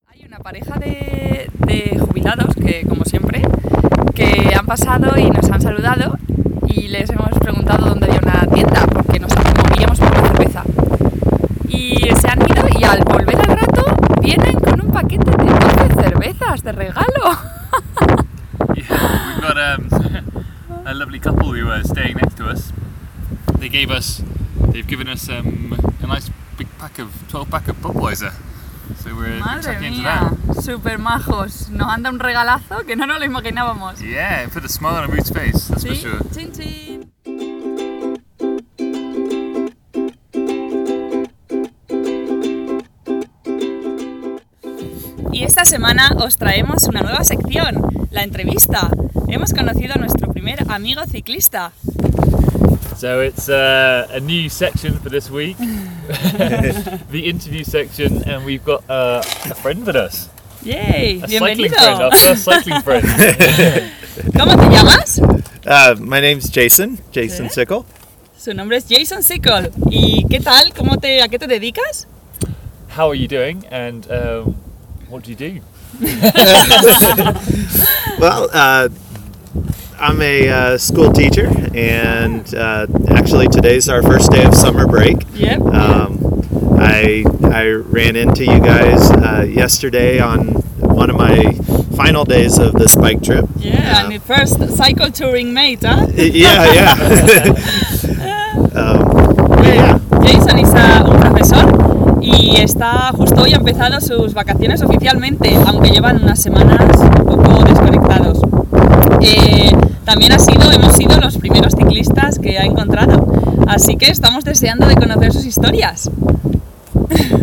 Hay 0.07 0.25
una 0.25 0.39
pareja 0.39 0.79
de, 0.79 1.49
de 1.59 1.99
jubilados 1.99 2.55
que, 2.55 2.85
como 2.87 3.05
siempre, 3.05 3.43
que 4.15 4.53
han 4.57 4.65
pasado 4.65 5.17
y 5.17 5.29
nos 5.29 5.49
han 5.51 5.61
saludado 5.61 6.17
y 6.67 6.87
les 6.87 7.09
hemos 7.11 7.29
preguntado 7.39 7.89
dónde 7.89 8.07
había 8.07 8.19
una 8.21 8.47
tienda 8.53 8.87
porque 8.87 9.19
nos 9.19 9.31
movíamos 9.35 9.99
por 9.99 10.07
una 10.11 10.27
cerveza. 10.27 10.63
Y 11.67 11.97
se 12.19 12.27
han 12.27 12.41
ido 12.41 12.65
y 12.79 12.83
al 12.83 13.03
volver 13.03 13.37
al 13.37 13.57
rato 13.59 13.85
vienen 14.21 14.59
con 14.59 14.81
un 14.81 14.91
paquete 14.91 15.29
de 15.31 15.45
12 15.87 16.01
cervezas 16.01 16.63
de 16.63 16.71
regalo. 16.71 17.59
Yeah, 18.75 19.33
we've 19.33 19.41
got 19.41 19.57
um, 19.57 20.83
a 20.85 20.93
lovely 20.93 21.19
couple 21.19 21.53
who 21.53 21.69
are 21.69 21.83
staying 21.83 22.17
next 22.17 22.35
to 22.37 22.47
us. 22.49 22.71
They 23.59 23.67
gave 23.67 23.91
us, 23.91 24.23
they've 24.71 24.87
given 24.87 25.09
us 25.09 25.27
um, 25.27 25.75
a 26.01 26.07
nice 26.07 26.29
big 26.57 26.69
pack 26.77 26.97
of 26.97 27.11
12 27.27 27.49
pack 27.49 27.67
of 27.67 27.75
Budweiser. 27.81 28.33
So 29.03 29.13
we're 29.13 29.37
Madre 29.39 29.77
mía, 29.79 30.31
super 30.61 30.97
majos. 30.97 31.69
Nos 31.69 31.87
han 31.89 32.03
dado 32.03 32.15
un 32.15 32.19
regalazo 32.19 32.85
que 32.85 32.95
no 32.95 33.05
nos 33.05 33.19
lo 33.19 33.25
imaginábamos. 33.25 34.01
Yeah, 34.01 34.47
put 34.47 34.63
a 34.63 34.69
smile 34.69 35.03
on 35.03 35.11
Ruth's 35.11 35.29
face, 35.29 35.67
that's 35.67 35.85
for 35.85 35.93
sure. 35.93 36.19
chin 36.33 36.51
chin. 36.53 37.11
Y 45.33 45.43
esta 45.43 45.65
semana 45.65 46.15
os 46.17 46.37
traemos 46.37 46.83
una 46.83 47.01
nueva 47.01 47.23
sección, 47.23 47.75
la 48.11 48.23
entrevista. 48.23 48.89
Hemos 49.27 49.53
conocido 49.53 49.95
a 49.95 49.97
nuestro 49.97 50.31
primer 50.31 50.71
amigo 50.71 51.05
ciclista. 51.05 51.73
So 52.99 53.21
it's 53.21 53.47
uh, 53.47 54.09
a 54.11 54.19
new 54.19 54.49
section 54.49 54.99
for 54.99 55.07
this 55.07 55.29
week, 55.29 55.55
the 55.57 57.21
interview 57.23 57.63
section, 57.63 58.27
and 58.27 58.43
we've 58.43 58.65
got 58.65 58.83
uh, 58.89 59.21
a 59.45 59.55
friend 59.55 59.85
with 59.85 59.95
us, 59.95 60.27
¡Yay! 60.63 61.21
a 61.23 61.27
cycling 61.29 61.71
friend, 61.71 62.01
our 62.01 62.11
first 62.11 62.43
cycling 62.49 62.81
friend. 62.81 63.05
¿Cómo 64.35 64.53
te 64.53 64.67
llamas? 64.67 65.17
Uh, 65.65 65.95
my 65.97 66.19
name's 66.19 66.49
Jason, 66.49 66.99
Jason 67.13 67.45
¿Eh? 67.45 67.49
Sickle. 67.49 67.85
Su 68.37 68.53
nombre 68.53 68.75
es 68.75 68.85
Jason 68.89 69.23
Sickle. 69.23 69.71
¿Y 69.89 70.27
qué 70.29 70.41
tal? 70.41 70.73
¿Cómo 70.73 70.99
te, 70.99 71.21
¿A 71.21 71.29
qué 71.29 71.39
te 71.39 71.47
dedicas? 71.47 72.05
How 72.97 73.07
are 73.07 73.15
you 73.15 73.29
doing, 73.29 73.65
and 73.71 74.11
um, 74.11 74.57
what 75.07 75.23
do 75.23 75.31
you 75.31 75.37
do? 75.37 75.61
Well, 78.19 78.49
uh, 78.51 78.89
I'm 79.99 80.21
a 80.21 80.47
uh, 80.49 80.77
school 80.77 81.11
teacher, 81.11 81.47
and 81.73 82.53
uh, 82.55 82.87
actually 83.09 83.47
today's 83.47 83.89
our 83.89 84.01
first 84.01 84.31
day 84.31 84.43
of 84.45 84.55
summer 84.55 84.87
break. 84.87 85.17
Yep. 85.33 85.61
Um, 85.61 86.77
I 86.79 87.25
I 87.43 87.67
ran 87.69 88.15
into 88.15 88.45
you 88.45 88.59
guys 88.59 89.11
uh, 89.11 89.45
yesterday 89.49 90.19
on 90.19 90.47
one 90.79 91.09
of 91.09 91.17
my 91.17 91.51
final 91.97 92.23
days 92.23 92.57
of 92.59 92.73
this 92.73 92.95
bike 92.95 93.21
trip. 93.21 93.45
yeah, 93.57 93.97
Uh, 93.99 94.03
and 94.05 94.13
the 94.13 94.19
first 94.19 94.57
cycle 94.77 95.11
touring 95.11 95.53
mate, 95.53 95.83
¿ah? 95.83 96.05
yeah, 96.15 96.71
yeah. 96.73 96.93
um, 98.79 99.63
yeah. 99.65 99.99
Jason 100.23 100.59
es 100.59 100.71
ah, 100.75 101.03
un 101.09 101.19
profesor 101.19 102.19
y 102.21 102.55
está 102.61 103.11
justo 103.13 103.41
hoy 103.41 103.53
ha 103.53 103.57
empezado 103.57 103.99
sus 103.99 104.33
vacaciones 104.33 104.81
oficialmente, 104.81 105.55
aunque 105.65 105.89
llevan 105.89 106.23
unas 106.23 106.41
semanas 106.41 106.97
un 106.99 107.25
poco 107.25 107.63
desconectados. 107.65 108.39
Eh, 109.21 109.71
también 110.05 110.31
ha 110.31 110.39
sido, 110.39 110.71
hemos 110.71 110.95
sido 110.95 111.19
los 111.19 111.37
primeros 111.37 111.73
ciclistas 111.73 112.39
que 112.39 112.57
ha 112.57 112.63
encontrado, 112.63 113.25
así 113.67 113.95
que 113.95 114.09
estamos 114.09 114.43
deseando 114.43 114.87
de 114.87 114.95
conocer 114.95 115.33
sus 115.33 115.45
historias. 115.45 116.09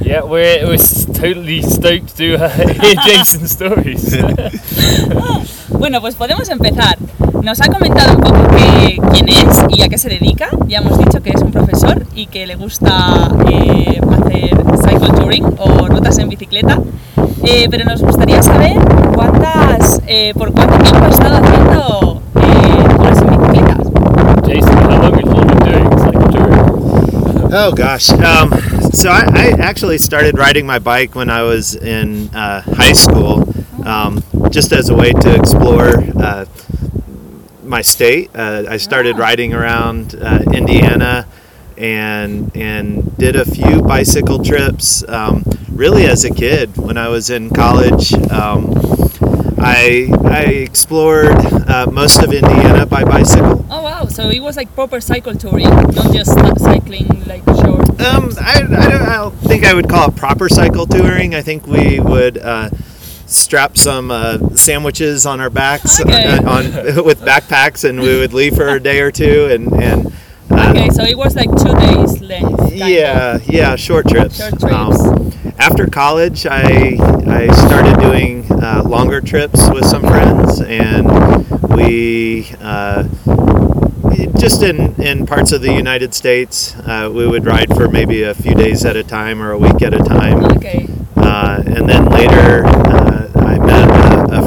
Yeah, 0.03 0.23
we're, 0.25 0.65
we're 0.67 0.79
totally 1.15 1.63
stoked 1.63 2.17
to 2.17 2.37
uh, 2.37 2.49
hear 2.49 2.95
Jason's 3.05 3.51
stories. 3.53 4.17
Bueno, 5.79 6.01
pues 6.01 6.15
podemos 6.15 6.49
empezar. 6.49 6.97
Nos 7.43 7.61
ha 7.61 7.67
comentado 7.69 8.17
un 8.17 8.21
poco 8.23 8.49
que- 8.57 8.99
quién 9.13 9.29
es 9.29 9.65
y 9.71 9.83
a 9.83 9.89
qué 9.89 9.99
se 9.99 10.09
dedica. 10.09 10.49
Ya 10.67 10.79
hemos 10.79 10.99
dicho 10.99 11.23
que 11.23 11.31
es 11.31 11.41
un 11.43 11.53
profesor 11.53 12.05
y 12.15 12.27
que 12.27 12.47
le 12.47 12.57
gusta 12.57 13.31
eh, 13.51 14.01
hacer 14.11 14.57
cycle 14.83 15.09
touring 15.11 15.45
o 15.59 15.87
rutas 15.87 16.19
en 16.19 16.29
bicicleta. 16.29 16.79
Eh, 17.45 17.69
pero 17.71 17.85
nos 17.85 18.03
gustaría 18.03 18.43
saber 18.43 18.75
cuántas, 19.15 20.01
eh, 20.07 20.33
por 20.37 20.53
cuánto 20.53 20.79
tiempo 20.79 21.05
ha 21.05 21.09
estado 21.09 21.37
haciendo 21.37 22.23
eh, 22.43 22.97
tours 22.97 23.19
en 23.19 23.29
bicicletas. 23.29 23.87
Jason, 24.45 24.77
how 24.79 24.91
long 24.91 25.03
have 25.05 25.21
you 25.21 25.27
been 25.27 25.59
doing 25.59 25.99
cycle 25.99 26.29
touring? 26.31 27.53
Oh 27.53 27.73
gosh. 27.73 28.11
Um, 28.11 28.51
so 28.93 29.11
I, 29.11 29.25
I 29.33 29.55
actually 29.61 29.99
started 29.99 30.37
riding 30.37 30.67
my 30.67 30.79
bike 30.81 31.15
when 31.15 31.31
I 31.31 31.43
was 31.43 31.75
in 31.77 32.29
uh, 32.35 32.63
high 32.77 32.93
school, 32.95 33.45
um, 33.85 34.23
just 34.51 34.73
as 34.73 34.89
a 34.91 34.95
way 34.95 35.13
to 35.13 35.35
explore 35.35 36.03
uh, 36.21 36.45
my 37.67 37.83
state. 37.83 38.31
Uh, 38.35 38.65
I 38.69 38.77
started 38.77 39.19
riding 39.19 39.53
around 39.53 40.15
uh, 40.15 40.43
Indiana 40.53 41.27
and 41.77 42.57
and 42.57 43.17
did 43.19 43.37
a 43.37 43.45
few 43.45 43.83
bicycle 43.83 44.43
trips. 44.43 45.07
Um, 45.09 45.45
really, 45.71 46.07
as 46.07 46.25
a 46.25 46.31
kid, 46.31 46.77
when 46.77 46.97
I 46.97 47.09
was 47.09 47.31
in 47.31 47.51
college. 47.51 48.13
Um, 48.31 48.73
I, 49.59 50.13
I 50.25 50.43
explored 50.43 51.35
uh, 51.67 51.87
most 51.91 52.23
of 52.23 52.33
Indiana 52.33 52.87
by 52.87 53.05
bicycle. 53.05 53.65
Oh 53.71 53.83
wow, 53.83 54.05
so 54.05 54.29
it 54.29 54.41
was 54.41 54.57
like 54.57 54.73
proper 54.75 55.01
cycle 55.01 55.35
touring, 55.35 55.69
not 55.69 56.13
just 56.13 56.33
cycling 56.59 57.25
like 57.27 57.43
short. 57.47 57.89
Um, 58.01 58.31
I, 58.41 58.59
I, 58.59 58.61
don't, 58.61 58.75
I 58.75 59.17
don't 59.17 59.35
think 59.39 59.65
I 59.65 59.75
would 59.75 59.89
call 59.89 60.11
it 60.11 60.17
proper 60.17 60.49
cycle 60.49 60.87
touring. 60.87 61.35
I 61.35 61.43
think 61.43 61.67
we 61.67 61.99
would 61.99 62.39
uh, 62.39 62.69
strap 63.37 63.77
some 63.77 64.11
uh, 64.11 64.39
sandwiches 64.55 65.27
on 65.27 65.41
our 65.41 65.51
backs 65.51 66.01
Okay. 66.01 66.25
uh, 66.37 66.51
on 66.51 66.65
with 67.05 67.21
backpacks, 67.21 67.89
and 67.89 68.01
we 68.01 68.19
would 68.19 68.33
leave 68.33 68.55
for 68.57 68.69
a 68.69 68.81
day 68.81 69.01
or 69.01 69.11
two, 69.11 69.49
and 69.51 69.73
and 69.75 70.07
uh, 70.51 70.71
Okay, 70.71 70.89
so 70.91 71.03
it 71.05 71.17
was 71.19 71.35
like 71.37 71.51
two 71.57 71.75
days 71.75 72.21
length. 72.21 72.57
kind 72.59 72.73
of. 72.73 72.89
yeah, 72.89 73.39
yeah, 73.47 73.77
short 73.77 74.09
trips. 74.09 74.39
Short 74.39 74.59
trips. 74.61 74.75
Um, 74.75 75.33
after 75.59 75.87
college, 75.87 76.47
I 76.47 76.97
I 77.27 77.47
started 77.67 77.99
doing 78.01 78.47
uh, 78.53 78.83
longer 78.87 79.21
trips 79.21 79.69
with 79.71 79.85
some 79.87 80.03
friends, 80.03 80.61
and 80.61 81.07
we. 81.77 82.51
Uh, 82.61 83.05
just 84.39 84.63
in, 84.63 84.95
in 85.01 85.27
parts 85.27 85.51
of 85.53 85.63
the 85.63 85.73
United 85.73 86.13
States, 86.15 86.75
uh, 86.81 87.11
we 87.13 87.27
would 87.27 87.45
ride 87.47 87.75
for 87.75 87.89
maybe 87.89 88.23
a 88.23 88.35
few 88.35 88.55
days 88.55 88.85
at 88.85 88.95
a 88.97 89.03
time 89.03 89.41
or 89.43 89.51
a 89.53 89.59
week 89.59 89.81
at 89.83 89.95
a 89.95 89.99
time. 89.99 90.45
Okay. 90.57 90.87
Uh, 91.17 91.63
and 91.67 91.89
then 91.89 92.05
later, 92.11 92.65
uh, 92.67 92.69
I 92.75 92.87
met 92.87 92.95
a, 92.97 93.26
a 93.26 93.26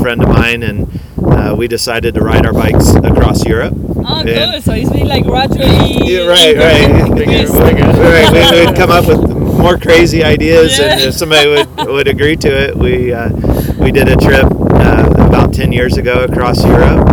friend 0.02 0.22
of 0.24 0.30
mine, 0.30 0.64
and 0.64 1.00
uh, 1.22 1.56
we 1.58 1.68
decided 1.68 2.14
to 2.16 2.22
ride 2.22 2.46
our 2.46 2.54
bikes 2.54 2.90
across 2.96 3.46
Europe. 3.46 3.74
Oh, 4.06 4.22
And- 4.26 4.30
cool. 4.54 4.62
So 4.62 4.74
it's 4.74 4.90
been 4.92 5.08
like 5.08 5.26
gradually. 5.26 6.14
Yeah, 6.14 6.26
right, 6.28 6.56
right. 6.56 7.16
Bigger 7.16 7.48
bigger. 7.52 7.88
right, 7.88 8.32
we 8.52 8.66
would 8.66 8.76
come 8.82 8.92
up 8.92 9.08
with 9.08 9.20
more 9.30 9.78
crazy 9.78 10.24
ideas, 10.24 10.80
and 10.80 11.02
if 11.02 11.14
somebody 11.14 11.48
would, 11.50 11.88
would 11.88 12.08
agree 12.08 12.36
to 12.38 12.48
it, 12.48 12.76
we 12.76 13.12
uh, 13.14 13.30
we 13.78 13.92
did 13.92 14.08
a 14.08 14.16
trip 14.18 14.46
uh, 14.46 15.06
about 15.18 15.54
ten 15.54 15.72
years 15.72 15.98
ago 15.98 16.24
across 16.24 16.64
Europe, 16.64 17.08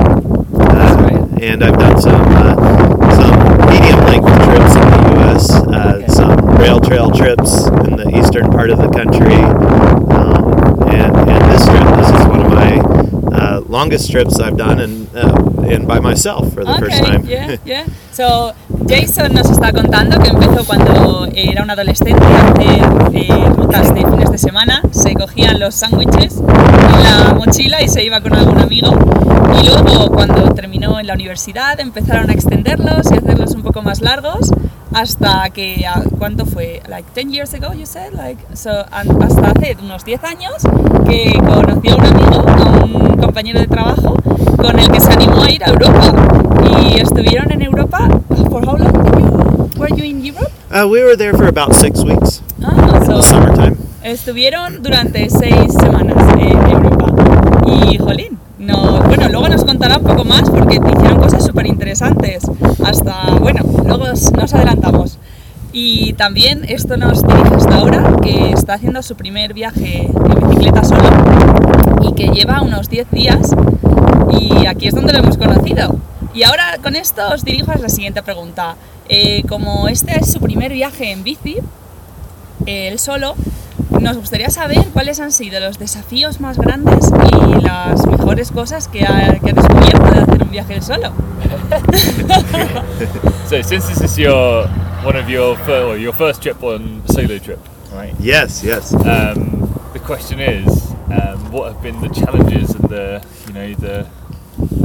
uh, 0.55 1.39
and 1.43 1.63
I've 1.65 1.79
done 1.79 2.01
some 2.01 2.21
uh, 2.29 2.55
some 3.17 3.69
medium 3.69 3.99
length 4.07 4.45
trips 4.45 4.75
in 4.77 4.83
the 4.91 5.15
U.S., 5.21 5.51
uh, 5.51 5.93
Okay. 5.97 6.07
some 6.09 6.37
rail 6.59 6.81
trail 6.81 7.11
trips 7.11 7.67
in 7.89 7.97
the 7.97 8.11
eastern 8.17 8.51
part 8.51 8.71
of 8.71 8.79
the 8.79 8.89
country, 8.89 9.37
longest 13.77 14.11
trips 14.11 14.41
I've 14.41 14.57
done, 14.57 14.81
and 14.81 15.07
uh, 15.15 15.69
and 15.73 15.87
by 15.87 16.01
myself 16.01 16.53
for 16.55 16.65
the 16.65 16.73
first 16.81 16.97
Okay, 16.97 17.11
time. 17.11 17.23
yeah, 17.27 17.57
yeah. 17.73 17.85
So, 18.11 18.55
Jason 18.89 19.35
nos 19.35 19.51
está 19.51 19.71
contando 19.73 20.19
que 20.19 20.31
empezó 20.31 20.65
cuando 20.65 21.27
era 21.35 21.63
un 21.63 21.71
adolescente 21.71 22.25
a 22.25 22.49
hacer 22.49 22.83
eh, 23.13 23.49
rutas 23.55 23.95
de 23.95 24.01
fines 24.01 24.31
de 24.31 24.39
semana. 24.39 24.81
Se 24.93 25.13
cogían 25.15 25.61
los 25.61 25.75
sándwiches 25.75 26.39
en 26.39 27.03
la 27.05 27.35
mochila 27.35 27.83
y 27.83 27.89
se 27.89 28.03
iba 28.03 28.21
con 28.23 28.35
algún 28.35 28.59
amigo. 28.59 28.91
Y 29.61 29.67
luego, 29.67 30.09
cuando 30.11 30.55
terminó 30.55 30.99
en 30.99 31.07
la 31.07 31.13
universidad, 31.15 31.79
empezaron 31.79 32.31
a 32.31 32.33
extenderlos 32.33 33.11
y 33.11 33.15
hacerlos 33.19 33.55
un 33.55 33.63
poco 33.63 33.83
más 33.83 34.01
largos. 34.01 34.51
Hasta 34.95 35.51
que, 35.51 35.85
ah, 35.87 36.03
¿cuánto 36.19 36.47
fue? 36.47 36.81
Like 36.89 37.09
10 37.15 37.33
years 37.33 37.55
ago, 37.55 37.73
you 37.75 37.87
said? 37.87 38.13
Like, 38.15 38.41
so, 38.55 38.71
hasta 38.91 39.51
hace 39.51 39.77
unos 39.83 40.05
10 40.05 40.25
años 40.25 40.55
que 41.07 41.33
conoció 41.41 41.93
a 41.93 41.97
un 41.97 42.07
amigo, 42.07 42.45
a 42.49 42.85
un 42.85 43.17
compañero 43.19 43.61
de 43.61 43.67
trabajo, 43.67 44.15
con 44.57 44.79
el 44.79 44.91
que 44.91 45.01
se 45.01 45.13
animó 45.13 45.43
a 45.43 45.51
ir 45.51 45.63
a 45.65 45.69
Europa. 45.69 46.13
Y 46.81 47.01
estuvieron 47.01 47.51
en 47.53 47.63
Europa. 47.63 48.09
¿For 48.51 48.65
how 48.65 48.77
long 48.77 48.93
did 48.93 49.21
you, 49.21 49.71
were 49.79 49.91
you 49.95 50.05
in 50.05 50.25
Europe? 50.25 50.51
Uh, 50.71 50.87
we 50.89 51.03
were 51.03 51.17
there 51.17 51.33
for 51.35 51.47
about 51.49 51.75
six 51.75 52.03
weeks 52.03 52.43
Ah, 52.65 53.01
so, 53.05 53.23
summertime. 53.23 53.77
estuvieron 54.03 54.83
durante 54.83 55.29
seis 55.31 55.73
semanas 55.75 56.17
en 56.39 56.71
Europa. 56.71 57.07
Y, 57.67 57.99
jolín, 57.99 58.39
no, 58.59 59.01
bueno, 59.03 59.29
luego 59.29 59.49
nos 59.49 59.65
contará 59.65 59.96
un 59.96 59.96
poco 60.07 60.25
más 60.25 60.49
porque 60.51 60.77
hicieron 60.77 61.19
cosas 61.21 61.45
súper 61.45 61.67
interesantes. 61.67 62.43
Hasta, 62.85 63.31
bueno, 63.41 63.61
luego 63.85 64.05
os- 64.13 64.33
nos 64.33 64.53
adelantamos. 64.55 65.19
Y 65.73 66.15
también 66.15 66.65
esto 66.69 66.97
nos 66.97 67.23
dirige 67.23 67.55
hasta 67.55 67.75
ahora, 67.77 68.17
que 68.23 68.51
está 68.53 68.75
haciendo 68.75 69.03
su 69.03 69.15
primer 69.15 69.53
viaje 69.53 70.07
en 70.07 70.49
bicicleta 70.49 70.83
solo 70.85 71.03
y 72.03 72.13
que 72.15 72.29
lleva 72.29 72.63
unos 72.63 72.89
10 72.89 73.11
días 73.11 73.55
y 74.31 74.65
aquí 74.67 74.89
es 74.89 74.95
donde 74.95 75.13
lo 75.13 75.19
hemos 75.19 75.37
conocido. 75.37 75.97
Y 76.35 76.45
ahora 76.45 76.79
con 76.83 76.97
esto 76.97 77.23
os 77.33 77.45
dirijo 77.45 77.73
a 77.73 77.77
la 77.77 77.89
siguiente 77.91 78.23
pregunta. 78.23 78.77
Eh, 79.09 79.43
como 79.49 79.89
este 79.89 80.19
es 80.19 80.33
su 80.33 80.41
primer 80.41 80.73
viaje 80.73 81.13
en 81.13 81.23
bici, 81.25 81.57
eh, 82.67 82.89
él 82.89 82.99
solo, 82.99 83.35
nos 84.01 84.17
gustaría 84.17 84.51
saber 84.51 84.85
cuáles 84.93 85.21
han 85.21 85.31
sido 85.33 85.61
los 85.61 85.79
desafíos 85.79 86.41
más 86.41 86.57
grandes 86.59 87.11
y 87.33 87.61
las 87.63 88.07
mejores 88.07 88.51
cosas 88.51 88.89
que 88.89 89.05
ha, 89.05 89.39
que 89.45 89.51
ha 89.51 89.55
hacer 90.27 90.43
un 90.43 90.51
viaje 90.51 90.83
solo. 90.83 91.13
So 93.47 93.63
since 93.63 93.87
this 93.89 94.01
is 94.01 94.19
your 94.19 94.67
one 95.05 95.15
of 95.17 95.31
your 95.31 95.57
fir- 95.59 95.85
or 95.85 95.97
your 95.97 96.13
first 96.13 96.43
trip 96.43 96.63
on 96.65 97.03
a 97.09 97.13
solo 97.13 97.39
trip, 97.39 97.61
right? 97.93 98.13
Yes, 98.19 98.65
yes. 98.65 98.93
Um, 98.93 99.71
the 99.93 100.01
question 100.01 100.41
is, 100.41 100.67
um, 101.11 101.53
what 101.53 101.73
have 101.73 101.81
been 101.83 102.01
the 102.01 102.09
challenges 102.09 102.75
and 102.75 102.89
the 102.89 103.25
you 103.47 103.53
know 103.53 103.75
the 103.75 104.07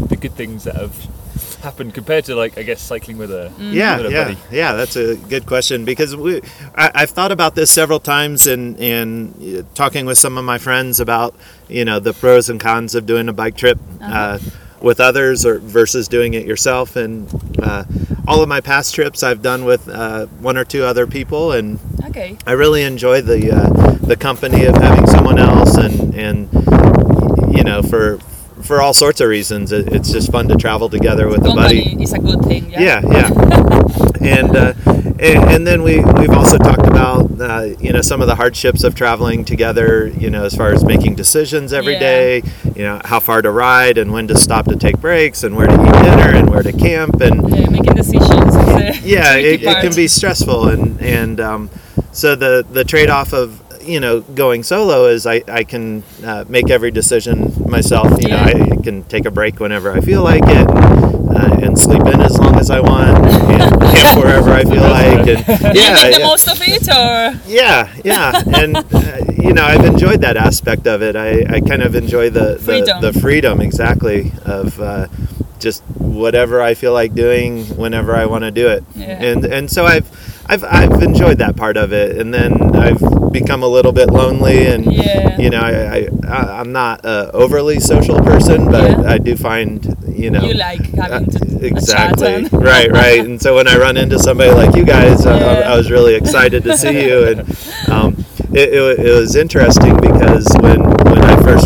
the 0.10 0.15
good 0.15 0.34
things 0.34 0.63
that 0.65 0.75
have 0.75 0.93
happened 1.63 1.93
compared 1.95 2.25
to 2.25 2.36
like 2.36 2.58
I 2.60 2.63
guess 2.63 2.82
cycling 2.82 3.17
with 3.17 3.32
a 3.32 3.51
Yeah, 3.60 3.97
with 3.97 4.06
a 4.08 4.12
yeah, 4.12 4.23
buddy? 4.25 4.38
yeah. 4.51 4.73
That's 4.73 4.95
a 4.95 5.15
good 5.15 5.47
question 5.47 5.84
because 5.86 6.15
we, 6.15 6.41
I, 6.75 6.91
I've 6.93 7.10
thought 7.10 7.32
about 7.32 7.56
this 7.56 7.71
several 7.71 7.99
times 7.99 8.45
and 8.45 8.77
and 8.80 9.34
uh, 9.41 9.63
talking 9.73 10.06
with 10.06 10.19
some 10.19 10.38
of 10.38 10.45
my 10.45 10.60
friends 10.60 10.99
about 10.99 11.34
you 11.67 11.84
know 11.84 11.97
the 11.99 12.13
pros 12.13 12.47
and 12.49 12.60
cons 12.60 12.93
of 12.93 13.08
doing 13.08 13.27
a 13.27 13.34
bike 13.34 13.58
trip 13.58 13.80
uh, 14.01 14.38
with 14.81 14.99
others 14.99 15.45
or 15.45 15.59
versus 15.59 16.07
doing 16.07 16.33
it 16.33 16.45
yourself. 16.45 16.95
And 16.95 17.27
uh, 17.61 17.83
all 18.27 18.41
of 18.41 18.49
my 18.49 18.61
past 18.61 18.95
trips 18.95 19.23
I've 19.23 19.41
done 19.41 19.65
with 19.65 19.87
uh, 19.87 20.25
one 20.39 20.57
or 20.57 20.63
two 20.65 20.83
other 20.83 21.07
people, 21.07 21.51
and 21.51 21.79
Ok. 22.05 22.37
I 22.45 22.51
really 22.53 22.83
enjoy 22.83 23.21
the 23.21 23.51
uh, 23.51 23.93
the 24.05 24.15
company 24.15 24.65
of 24.65 24.75
having 24.75 25.07
someone 25.07 25.39
else, 25.39 25.77
and 25.77 26.13
and 26.15 26.49
you 27.55 27.63
know 27.63 27.81
for 27.81 28.19
for 28.62 28.82
all 28.82 28.93
sorts 28.93 29.21
of 29.21 29.28
reasons, 29.30 29.71
it, 29.71 29.91
it's 29.93 30.12
just 30.12 30.32
fun 30.32 30.47
to 30.50 30.56
travel 30.56 30.89
together 30.89 31.28
with 31.28 31.39
a 31.45 31.54
buddy. 31.54 31.95
It's 32.00 32.13
a 32.13 32.19
good 32.19 32.41
thing. 32.43 32.69
Yeah, 32.69 32.80
yeah. 32.82 33.02
yeah. 33.12 33.28
and, 34.21 34.56
uh, 34.56 34.74
and 35.19 35.43
and 35.52 35.67
then 35.67 35.84
we 35.84 36.00
we've 36.00 36.32
also 36.32 36.58
talked 36.58 36.88
about 36.88 37.39
uh, 37.39 37.76
you 37.80 37.91
know 37.93 38.02
some 38.02 38.21
of 38.21 38.28
the 38.28 38.36
hardships 38.36 38.84
of 38.84 38.95
traveling 38.95 39.45
together. 39.45 40.08
You 40.08 40.30
know, 40.30 40.43
as 40.45 40.56
far 40.56 40.71
as 40.71 40.84
making 40.84 41.15
decisions 41.15 41.74
every 41.74 41.93
Yeah. 41.93 42.00
day. 42.00 42.43
You 42.76 42.84
know, 42.84 43.02
how 43.06 43.19
far 43.19 43.41
to 43.41 43.52
ride 43.52 43.97
and 43.97 44.12
when 44.12 44.28
to 44.30 44.38
stop 44.38 44.65
to 44.65 44.76
take 44.76 45.00
breaks 45.00 45.43
and 45.43 45.56
where 45.56 45.67
to 45.67 45.74
eat 45.74 46.04
dinner 46.04 46.36
and 46.36 46.50
where 46.50 46.63
to 46.63 46.71
camp 46.71 47.21
and 47.21 47.47
Yeah, 47.56 47.69
making 47.69 47.93
decisions 47.95 48.56
yeah, 49.04 49.36
it, 49.36 49.62
it 49.62 49.82
can 49.82 49.93
be 49.95 50.08
stressful, 50.08 50.69
and 50.69 51.00
and 51.02 51.39
um, 51.39 51.69
so 52.12 52.36
the 52.36 52.65
the 52.71 52.84
trade 52.84 53.10
off 53.10 53.34
of 53.34 53.61
you 53.83 53.99
know 53.99 54.21
going 54.21 54.63
solo 54.63 55.05
is 55.07 55.25
I 55.25 55.43
I 55.47 55.63
can 55.63 56.03
uh, 56.23 56.45
make 56.47 56.69
every 56.69 56.91
decision 56.91 57.53
myself. 57.67 58.09
You 58.21 58.29
Yeah. 58.29 58.45
know, 58.45 58.63
I 58.79 58.81
can 58.83 59.03
take 59.03 59.25
a 59.25 59.31
break 59.31 59.59
whenever 59.59 59.91
I 59.91 60.01
feel 60.01 60.23
like 60.23 60.43
it. 60.45 60.67
Uh, 61.31 61.59
and 61.63 61.79
sleep 61.79 62.01
in 62.07 62.19
as 62.19 62.37
long 62.37 62.55
as 62.59 62.69
I 62.69 62.81
want, 62.81 63.17
and 63.25 63.81
camp 63.95 64.17
wherever 64.21 64.51
I 64.51 64.63
feel 64.65 64.81
like, 64.83 65.25
and 65.27 65.45
Do 65.45 65.79
you 65.79 65.85
yeah, 65.85 65.93
make 65.93 66.13
the 66.15 66.19
yeah. 66.19 66.27
most 66.27 66.47
of 66.49 66.59
it 66.61 66.89
or 66.89 67.39
Yeah, 67.47 67.87
yeah, 68.03 68.41
and 68.53 68.75
uh, 68.75 69.17
you 69.41 69.53
know 69.53 69.63
I've 69.63 69.85
enjoyed 69.85 70.19
that 70.21 70.35
aspect 70.35 70.87
of 70.87 71.01
it. 71.01 71.15
I, 71.15 71.45
I 71.55 71.61
kind 71.61 71.83
of 71.83 71.95
enjoy 71.95 72.29
the 72.31 72.55
the 72.55 72.59
Freedom. 72.59 73.01
the 73.01 73.13
freedom 73.13 73.61
exactly 73.61 74.33
of 74.43 74.77
uh, 74.81 75.07
just 75.57 75.83
whatever 75.97 76.61
I 76.61 76.73
feel 76.73 76.91
like 76.91 77.13
doing 77.13 77.63
whenever 77.77 78.13
I 78.13 78.25
want 78.25 78.43
to 78.43 78.51
do 78.51 78.67
it, 78.67 78.83
Yeah. 78.95 79.23
and 79.23 79.45
and 79.45 79.71
so 79.71 79.85
I've 79.85 80.09
I've 80.47 80.63
I've 80.63 81.01
enjoyed 81.01 81.38
that 81.39 81.56
part 81.56 81.77
of 81.77 81.93
it, 81.93 82.17
and 82.17 82.34
then 82.34 82.75
I've 82.75 82.99
become 83.32 83.63
a 83.63 83.67
little 83.67 83.91
bit 83.93 84.10
lonely, 84.10 84.67
and 84.67 84.91
Yeah. 84.91 85.38
you 85.39 85.49
know 85.49 85.60
I, 85.62 86.08
I 86.27 86.60
I'm 86.60 86.71
not 86.71 87.06
a 87.06 87.32
overly 87.32 87.80
social 87.80 88.19
person, 88.21 88.65
but 88.65 88.99
Yeah. 88.99 89.12
I 89.12 89.17
do 89.17 89.36
find 89.36 89.95
you 90.10 90.30
know 90.30 90.41
you 90.43 90.54
like 90.54 90.82
having 90.93 91.30
to 91.30 91.39
uh, 91.56 91.60
exactly 91.62 92.47
right 92.51 92.91
right 92.91 93.21
and 93.21 93.41
so 93.41 93.56
when 93.56 93.67
i 93.67 93.75
run 93.77 93.97
into 93.97 94.19
somebody 94.19 94.51
like 94.51 94.75
you 94.75 94.84
guys 94.86 95.25
I- 95.25 95.39
Yeah. 95.39 95.45
I, 95.69 95.73
I 95.73 95.77
was 95.77 95.89
really 95.89 96.13
excited 96.15 96.63
to 96.63 96.77
see 96.77 97.06
you 97.08 97.23
and 97.27 97.39
um, 97.89 98.25
it, 98.54 98.69
it, 98.73 98.99
it 99.08 99.13
was 99.19 99.36
interesting 99.36 99.95
because 99.99 100.45
when 100.60 100.82
when 100.84 101.20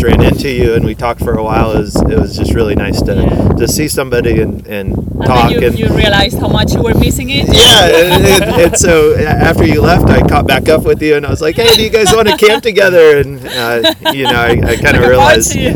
ran 0.06 0.20
into 0.22 0.48
you 0.50 0.74
and 0.74 0.84
we 0.84 0.94
talked 0.94 1.20
for 1.20 1.34
a 1.34 1.42
while 1.42 1.72
it 1.72 1.78
was, 1.80 1.96
it 2.12 2.18
was 2.18 2.36
just 2.36 2.54
really 2.54 2.74
nice 2.74 3.02
to, 3.02 3.14
Yeah. 3.14 3.48
to 3.60 3.66
see 3.68 3.88
somebody 3.88 4.40
and, 4.40 4.66
and 4.66 4.94
and 4.96 5.24
talk 5.26 5.50
you, 5.50 5.60
and 5.66 5.78
you 5.78 5.88
realized 5.88 6.38
how 6.38 6.48
much 6.48 6.74
you 6.74 6.82
were 6.82 6.94
missing 6.94 7.28
it. 7.30 7.46
yeah, 7.48 7.88
and, 8.14 8.44
and, 8.62 8.76
so 8.76 9.14
after 9.16 9.64
you 9.66 9.80
left, 9.80 10.06
I 10.08 10.20
caught 10.20 10.46
back 10.46 10.68
up 10.68 10.84
with 10.84 11.00
you, 11.02 11.16
and 11.16 11.24
I 11.24 11.30
was 11.30 11.40
like, 11.40 11.56
"Hey, 11.56 11.72
do 11.74 11.82
you 11.82 11.88
guys 11.90 12.14
want 12.14 12.28
to 12.28 12.36
camp 12.36 12.62
together?" 12.62 13.18
And 13.20 13.40
uh, 13.46 13.94
you 14.12 14.24
know, 14.24 14.36
I, 14.36 14.50
I 14.72 14.76
kind 14.76 14.94
of 14.96 15.02
Like 15.02 15.08
realized, 15.08 15.56
yeah, 15.56 15.74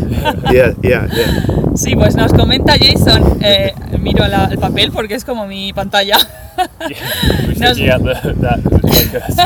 yeah, 0.51 0.73
yeah. 0.83 1.07
Sí, 1.73 1.95
pues 1.95 2.15
nos 2.15 2.31
comenta 2.33 2.77
Jason, 2.77 3.39
eh, 3.41 3.73
miro 3.99 4.27
la- 4.27 4.49
el 4.51 4.59
papel 4.59 4.91
porque 4.91 5.15
es 5.15 5.23
como 5.25 5.47
mi 5.47 5.73
pantalla. 5.73 6.17
Yeah, 7.77 7.97
the, 7.97 8.33
that 8.41 8.59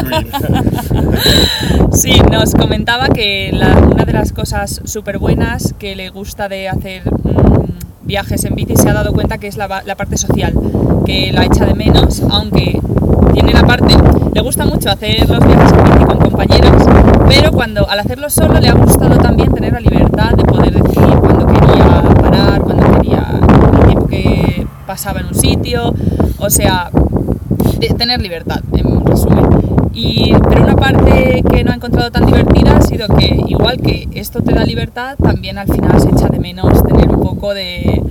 like. 0.10 1.91
Sí, 1.91 2.19
nos 2.32 2.54
comentaba 2.54 3.08
que 3.10 3.51
la- 3.54 3.78
una 3.80 4.06
de 4.06 4.13
las 4.13 4.32
cosas 4.34 4.82
súper 4.86 5.17
buenas 5.17 5.73
que 5.80 5.95
le 5.95 6.10
gusta 6.10 6.47
de 6.49 6.67
hacer 6.69 7.04
mm, 7.06 8.06
viajes 8.08 8.43
en 8.45 8.56
bici 8.56 8.75
se 8.75 8.89
ha 8.89 8.93
dado 8.93 9.13
cuenta 9.13 9.38
que 9.38 9.47
es 9.47 9.58
la, 9.58 9.82
la 9.86 9.95
parte 9.95 10.17
social, 10.17 10.54
que 11.06 11.32
la 11.32 11.45
echa 11.45 11.65
de 11.65 11.73
menos, 11.73 12.21
aunque 12.30 12.80
tiene 13.34 13.54
la 13.54 13.63
parte, 13.63 13.95
le 14.34 14.41
gusta 14.41 14.65
mucho 14.65 14.89
hacer 14.89 15.28
los 15.30 15.39
viajes 15.45 15.71
en 15.71 15.84
bici 15.84 16.06
con 16.06 16.17
compañeros, 16.19 16.84
pero 17.28 17.51
cuando 17.51 17.89
al 17.89 17.99
hacerlo 17.99 18.30
solo 18.30 18.60
le 18.60 18.67
ha 18.67 18.73
gustado 18.73 19.17
también 19.17 19.51
tener 19.54 19.73
la 19.73 19.80
libertad 19.80 20.32
de 20.32 20.43
poder 20.43 20.73
decidir 20.73 21.15
cuándo 21.17 21.47
quería 21.47 22.01
parar, 22.21 22.62
cuándo 22.62 22.91
quería 22.91 23.25
el 23.41 23.86
tiempo 23.88 24.08
que 24.08 24.67
pasaba 24.86 25.21
en 25.21 25.28
un 25.28 25.36
sitio, 25.36 25.93
o 26.39 26.50
sea, 26.50 26.89
de 27.80 27.88
tener 27.89 28.21
libertad, 28.21 28.62
en 28.74 29.06
resumen. 29.06 29.45
Y, 29.93 30.34
pero 30.50 30.63
una 30.63 30.76
parte 30.76 31.43
que 31.50 31.63
no 31.63 31.71
ha 31.71 31.76
encontrado 31.76 32.12
tan 32.12 32.26
divertida 32.26 32.78
ha 32.78 32.82
sido 32.82 33.08
que, 33.08 33.43
igual 33.48 33.78
que 33.78 34.08
esto 34.13 34.41
te 34.41 34.54
da 34.54 34.65
libertad, 34.65 35.15
también 35.21 35.58
al 35.58 35.67
final 35.67 36.00
se 36.02 36.10
echa 36.10 36.28
de 36.28 36.39
menos 36.39 36.84
tener 36.84 37.10
un 37.10 37.21
poco 37.21 37.54
de, 37.54 38.02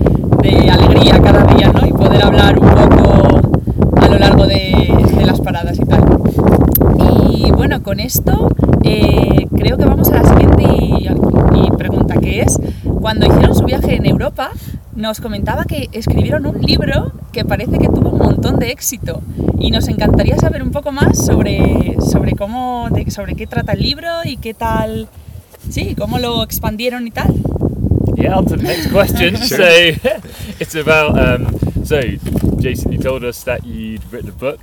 de 0.42 0.70
alegría 0.70 1.20
cada 1.20 1.44
día, 1.54 1.72
¿no? 1.72 1.86
Y 1.86 1.92
poder 1.92 2.24
hablar 2.24 2.58
un 2.58 2.68
poco 2.68 3.40
a 4.00 4.08
lo 4.08 4.18
largo 4.18 4.46
de, 4.46 5.06
de 5.16 5.26
las 5.26 5.40
paradas 5.40 5.78
y 5.78 5.84
tal. 5.84 6.04
Y 6.98 7.50
bueno, 7.52 7.82
con 7.82 8.00
esto 8.00 8.48
eh, 8.82 9.46
creo 9.54 9.76
que 9.76 9.84
vamos 9.84 10.08
a 10.10 10.22
la 10.22 10.28
siguiente 10.28 10.64
y, 10.64 11.08
y 11.54 11.70
pregunta 11.76 12.16
que 12.16 12.40
es, 12.40 12.58
cuando 13.00 13.26
hicieron 13.26 13.54
su 13.54 13.64
viaje 13.64 13.96
en 13.96 14.06
Europa, 14.06 14.50
nos 14.96 15.20
comentaba 15.20 15.64
que 15.64 15.88
escribieron 15.92 16.46
un 16.46 16.60
libro 16.62 17.12
que 17.32 17.44
parece 17.44 17.78
que 17.78 17.86
tuvo 17.88 18.10
un 18.10 18.18
montón 18.18 18.58
de 18.58 18.70
éxito 18.70 19.22
y 19.58 19.70
nos 19.70 19.88
encantaría 19.88 20.36
saber 20.38 20.62
un 20.62 20.70
poco 20.70 20.92
más 20.92 21.24
sobre, 21.24 21.96
sobre 22.00 22.32
cómo, 22.36 22.88
de- 22.92 23.10
sobre 23.10 23.34
qué 23.34 23.46
trata 23.46 23.72
el 23.72 23.80
libro 23.82 24.08
y 24.24 24.36
qué 24.36 24.54
tal, 24.54 25.08
sí, 25.68 25.94
cómo 25.96 26.18
lo 26.18 26.42
expandieron 26.44 27.06
y 27.06 27.10
tal. 27.10 27.34
Yeah, 28.16 28.38
on 28.38 28.46
to 28.46 28.56
the 28.56 28.62
next 28.62 28.90
question. 28.92 29.34
Sure. 29.42 29.58
So 29.58 30.10
it's 30.60 30.74
about 30.76 31.18
um, 31.18 31.58
so 31.84 32.00
Jason, 32.60 32.92
you 32.92 32.98
told 32.98 33.24
us 33.24 33.42
that 33.44 33.64
you'd 33.66 34.02
written 34.12 34.28
a 34.30 34.32
book 34.32 34.60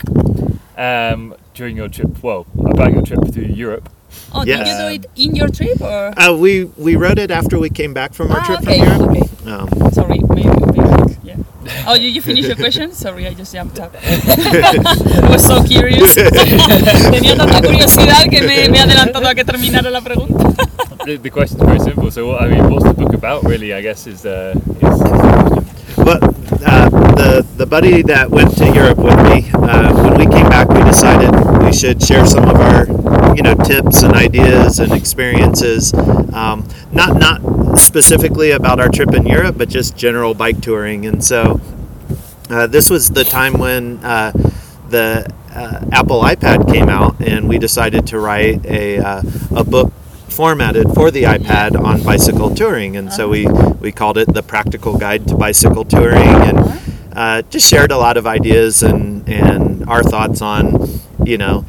um, 0.77 1.35
during 1.53 1.75
your 1.75 1.89
trip. 1.89 2.23
Well, 2.23 2.45
about 2.55 2.93
your 2.93 3.03
trip 3.03 3.19
through 3.33 3.47
Europe. 3.53 3.89
Oh, 4.33 4.43
Yes. 4.45 4.59
did 4.59 4.67
you 4.67 4.77
do 4.77 4.87
it 4.95 5.05
in 5.29 5.35
your 5.35 5.49
trip 5.49 5.81
or? 5.81 6.13
Uh, 6.17 6.33
we 6.33 6.65
we 6.77 6.95
wrote 6.95 7.19
it 7.19 7.29
after 7.29 7.59
we 7.59 7.69
came 7.69 7.93
back 7.93 8.13
from 8.13 8.31
our 8.31 8.39
Ah, 8.39 8.45
trip 8.45 8.61
okay, 8.61 8.79
from 8.79 8.87
Europe. 8.87 9.11
okay. 9.11 9.29
Um, 9.45 9.69
Sorry, 9.91 10.19
maybe, 10.29 10.49
maybe 10.49 11.17
yeah. 11.23 11.37
Oh, 11.87 11.95
you, 11.95 12.09
you 12.09 12.21
finished 12.21 12.47
your 12.47 12.57
question? 12.57 12.91
Sorry, 12.91 13.27
I 13.27 13.33
just 13.33 13.53
jumped 13.53 13.79
up. 13.79 13.95
I 14.03 15.27
was 15.29 15.45
so 15.45 15.63
curious. 15.63 16.15
Tenía 17.11 17.35
tanta 17.35 17.61
curiosidad 17.61 18.29
que 18.29 18.41
me, 18.41 18.69
me 18.69 18.77
he 18.77 18.81
adelantado 18.81 19.27
a 19.27 19.35
que 19.35 19.43
terminara 19.43 19.89
la 19.89 20.01
pregunta. 20.01 20.53
The, 21.05 21.29
question 21.31 21.59
is 21.61 21.65
very 21.65 21.79
simple. 21.79 22.11
So, 22.11 22.27
what, 22.27 22.41
I 22.43 22.47
mean, 22.49 22.69
what's 22.69 22.83
the 22.83 22.93
book 22.93 23.13
about? 23.13 23.43
Really, 23.43 23.73
I 23.73 23.81
guess 23.81 24.05
is 24.05 24.21
the 24.21 24.51
is, 24.81 25.01
is. 25.01 25.95
But 25.97 26.23
uh, 26.63 26.89
the 26.89 27.45
the 27.57 27.65
buddy 27.65 28.03
that 28.03 28.29
went 28.29 28.55
to 28.57 28.65
Europe 28.71 28.99
with 28.99 29.17
me, 29.23 29.49
uh, 29.53 29.93
when 30.03 30.17
we 30.19 30.27
came 30.27 30.47
back, 30.49 30.69
we 30.69 30.83
decided 30.83 31.31
we 31.63 31.73
should 31.73 32.01
share 32.03 32.25
some 32.25 32.47
of 32.47 32.55
our, 32.55 32.85
you 33.35 33.41
know, 33.41 33.55
tips 33.55 34.03
and 34.03 34.13
ideas 34.13 34.79
and 34.79 34.91
experiences. 34.93 35.93
Um, 35.93 36.67
not 36.91 37.17
not 37.17 37.41
specifically 37.77 38.51
about 38.51 38.79
our 38.79 38.89
trip 38.89 39.13
in 39.13 39.25
Europe, 39.25 39.57
but 39.57 39.69
just 39.69 39.95
general 39.95 40.33
bike 40.33 40.61
touring. 40.61 41.05
And 41.05 41.23
so, 41.23 41.61
uh, 42.49 42.67
this 42.67 42.89
was 42.89 43.09
the 43.09 43.23
time 43.23 43.53
when 43.53 43.97
uh, 44.03 44.31
the 44.89 45.31
uh, 45.53 45.85
Apple 45.91 46.21
iPad 46.21 46.71
came 46.71 46.89
out, 46.89 47.19
and 47.21 47.47
we 47.47 47.57
decided 47.57 48.07
to 48.07 48.19
write 48.19 48.65
a 48.65 48.99
uh, 48.99 49.21
a 49.55 49.63
book 49.63 49.93
formatted 50.29 50.87
for 50.93 51.11
the 51.11 51.23
iPad 51.23 51.79
on 51.79 52.03
bicycle 52.03 52.53
touring, 52.53 52.95
and 52.97 53.11
so 53.11 53.29
we 53.29 53.47
we 53.79 53.91
called 53.91 54.17
it 54.17 54.33
the 54.33 54.43
Practical 54.43 54.97
Guide 54.97 55.27
to 55.27 55.35
Bicycle 55.35 55.85
Touring, 55.85 56.17
and 56.19 56.79
uh, 57.13 57.41
just 57.43 57.69
shared 57.69 57.91
a 57.91 57.97
lot 57.97 58.17
of 58.17 58.25
ideas 58.27 58.83
and 58.83 59.27
and 59.29 59.87
our 59.89 60.03
thoughts 60.03 60.41
on 60.41 61.01
you 61.25 61.37
know, 61.37 61.65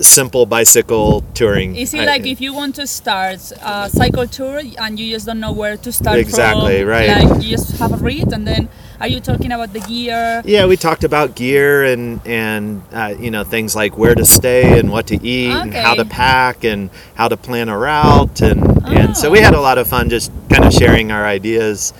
simple 0.00 0.44
bicycle 0.46 1.22
touring. 1.34 1.76
Is 1.76 1.94
it 1.94 2.00
I- 2.00 2.04
like 2.06 2.26
if 2.26 2.40
you 2.40 2.52
want 2.52 2.74
to 2.76 2.86
start 2.86 3.38
a 3.62 3.88
cycle 3.90 4.26
tour 4.26 4.60
and 4.78 4.98
you 4.98 5.12
just 5.14 5.26
don't 5.26 5.40
know 5.40 5.52
where 5.52 5.76
to 5.76 5.92
start 5.92 6.18
Exactly, 6.18 6.80
from? 6.80 6.88
right. 6.88 7.08
Like 7.24 7.42
you 7.42 7.50
just 7.50 7.76
have 7.78 7.92
a 7.92 7.96
read 7.96 8.32
and 8.32 8.46
then 8.46 8.68
are 9.00 9.08
you 9.08 9.20
talking 9.20 9.52
about 9.52 9.72
the 9.72 9.80
gear? 9.80 10.42
Yeah, 10.44 10.66
we 10.66 10.76
talked 10.76 11.04
about 11.04 11.34
gear 11.36 11.84
and 11.84 12.20
and 12.26 12.82
uh, 12.92 13.14
you 13.18 13.30
know 13.30 13.44
things 13.44 13.76
like 13.76 13.96
where 13.98 14.14
to 14.14 14.24
stay 14.24 14.78
and 14.78 14.90
what 14.90 15.06
to 15.08 15.16
eat 15.24 15.50
and 15.52 15.74
how 15.74 15.94
to 15.94 16.04
pack 16.04 16.64
and 16.64 16.90
how 17.14 17.28
to 17.28 17.36
plan 17.36 17.68
a 17.68 17.76
route 17.78 18.40
and 18.40 18.60
and 18.86 19.16
so 19.16 19.28
Oh. 19.28 19.30
we 19.30 19.38
had 19.40 19.54
a 19.54 19.60
lot 19.60 19.78
of 19.78 19.86
fun 19.86 20.10
just 20.10 20.30
kind 20.48 20.64
of 20.64 20.72
sharing 20.72 21.12
our 21.12 21.24
ideas. 21.24 21.92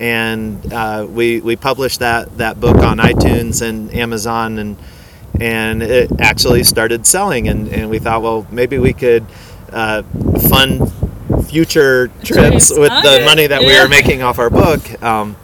And 0.00 0.72
uh, 0.72 1.06
we 1.10 1.40
we 1.40 1.56
published 1.56 1.98
that 2.00 2.38
that 2.38 2.60
book 2.60 2.76
on 2.78 2.98
iTunes 2.98 3.62
and 3.62 3.92
Amazon 3.94 4.58
and 4.58 4.76
and 5.40 5.82
it 5.82 6.10
actually 6.20 6.64
started 6.64 7.06
selling 7.06 7.48
and, 7.48 7.68
and 7.68 7.90
we 7.90 7.98
thought 7.98 8.22
well 8.22 8.46
maybe 8.50 8.78
we 8.78 8.92
could 8.92 9.24
uh, 9.72 10.02
fund 10.48 10.92
future 11.48 12.08
trips 12.24 12.70
with 12.70 12.90
the 12.90 13.22
money 13.24 13.46
that 13.46 13.60
we 13.60 13.68
yeah. 13.72 13.82
were 13.82 13.88
making 13.88 14.22
off 14.22 14.38
our 14.38 14.50
book. 14.50 15.02
Um, 15.02 15.36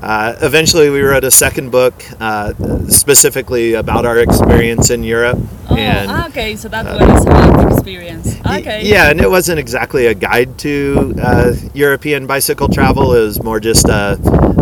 uh, 0.00 0.36
eventually, 0.42 0.90
we 0.90 1.00
wrote 1.00 1.24
a 1.24 1.30
second 1.30 1.70
book 1.70 1.94
uh, 2.20 2.52
specifically 2.88 3.72
about 3.72 4.04
our 4.04 4.18
experience 4.18 4.90
in 4.90 5.02
Europe. 5.02 5.38
Oh, 5.70 5.76
and 5.76 6.30
okay, 6.30 6.56
so 6.56 6.68
that 6.68 6.84
was 6.84 7.24
about 7.24 7.72
experience. 7.72 8.38
Okay. 8.40 8.82
yeah, 8.84 9.10
and 9.10 9.18
it 9.18 9.30
wasn't 9.30 9.58
exactly 9.58 10.06
a 10.06 10.14
guide 10.14 10.58
to 10.58 11.14
uh, 11.22 11.54
European 11.72 12.26
bicycle 12.26 12.68
travel. 12.68 13.14
It 13.14 13.20
was 13.20 13.42
more 13.42 13.60
just 13.60 13.88
a, 13.88 14.18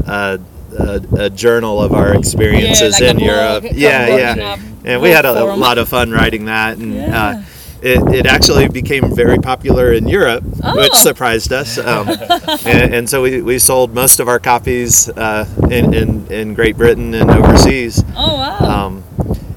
a, 0.07 0.39
a, 0.79 1.25
a 1.27 1.31
journal 1.31 1.81
of 1.83 1.93
our 1.93 2.15
experiences 2.15 3.01
like 3.01 3.11
in 3.11 3.19
Europe. 3.21 3.65
a 3.65 3.75
Yeah, 3.75 4.17
yeah. 4.17 4.59
And 4.85 5.01
we 5.03 5.11
had 5.11 5.25
a, 5.25 5.35
forum. 5.35 5.61
lot 5.61 5.79
of 5.79 5.89
fun 5.89 6.11
writing 6.11 6.47
that, 6.47 6.79
and 6.79 6.95
Yeah. 6.95 7.19
uh, 7.39 7.43
it, 7.83 8.15
it 8.15 8.27
actually 8.27 8.69
became 8.69 9.15
very 9.15 9.39
popular 9.39 9.93
in 9.93 10.07
Europe, 10.09 10.45
which 10.45 10.93
Oh. 10.93 10.97
surprised 10.97 11.53
us. 11.53 11.79
Um, 11.79 12.09
and, 12.65 12.95
and 12.95 13.11
so 13.11 13.23
we, 13.23 13.43
we 13.43 13.59
sold 13.59 13.93
most 13.95 14.21
of 14.21 14.29
our 14.29 14.39
copies 14.39 15.09
uh, 15.09 15.47
in, 15.71 15.93
in, 15.95 16.27
in 16.33 16.55
Great 16.55 16.77
Britain 16.77 17.13
and 17.15 17.29
overseas. 17.31 18.03
Oh 18.17 18.37
wow. 18.37 18.87
Um, 18.87 19.05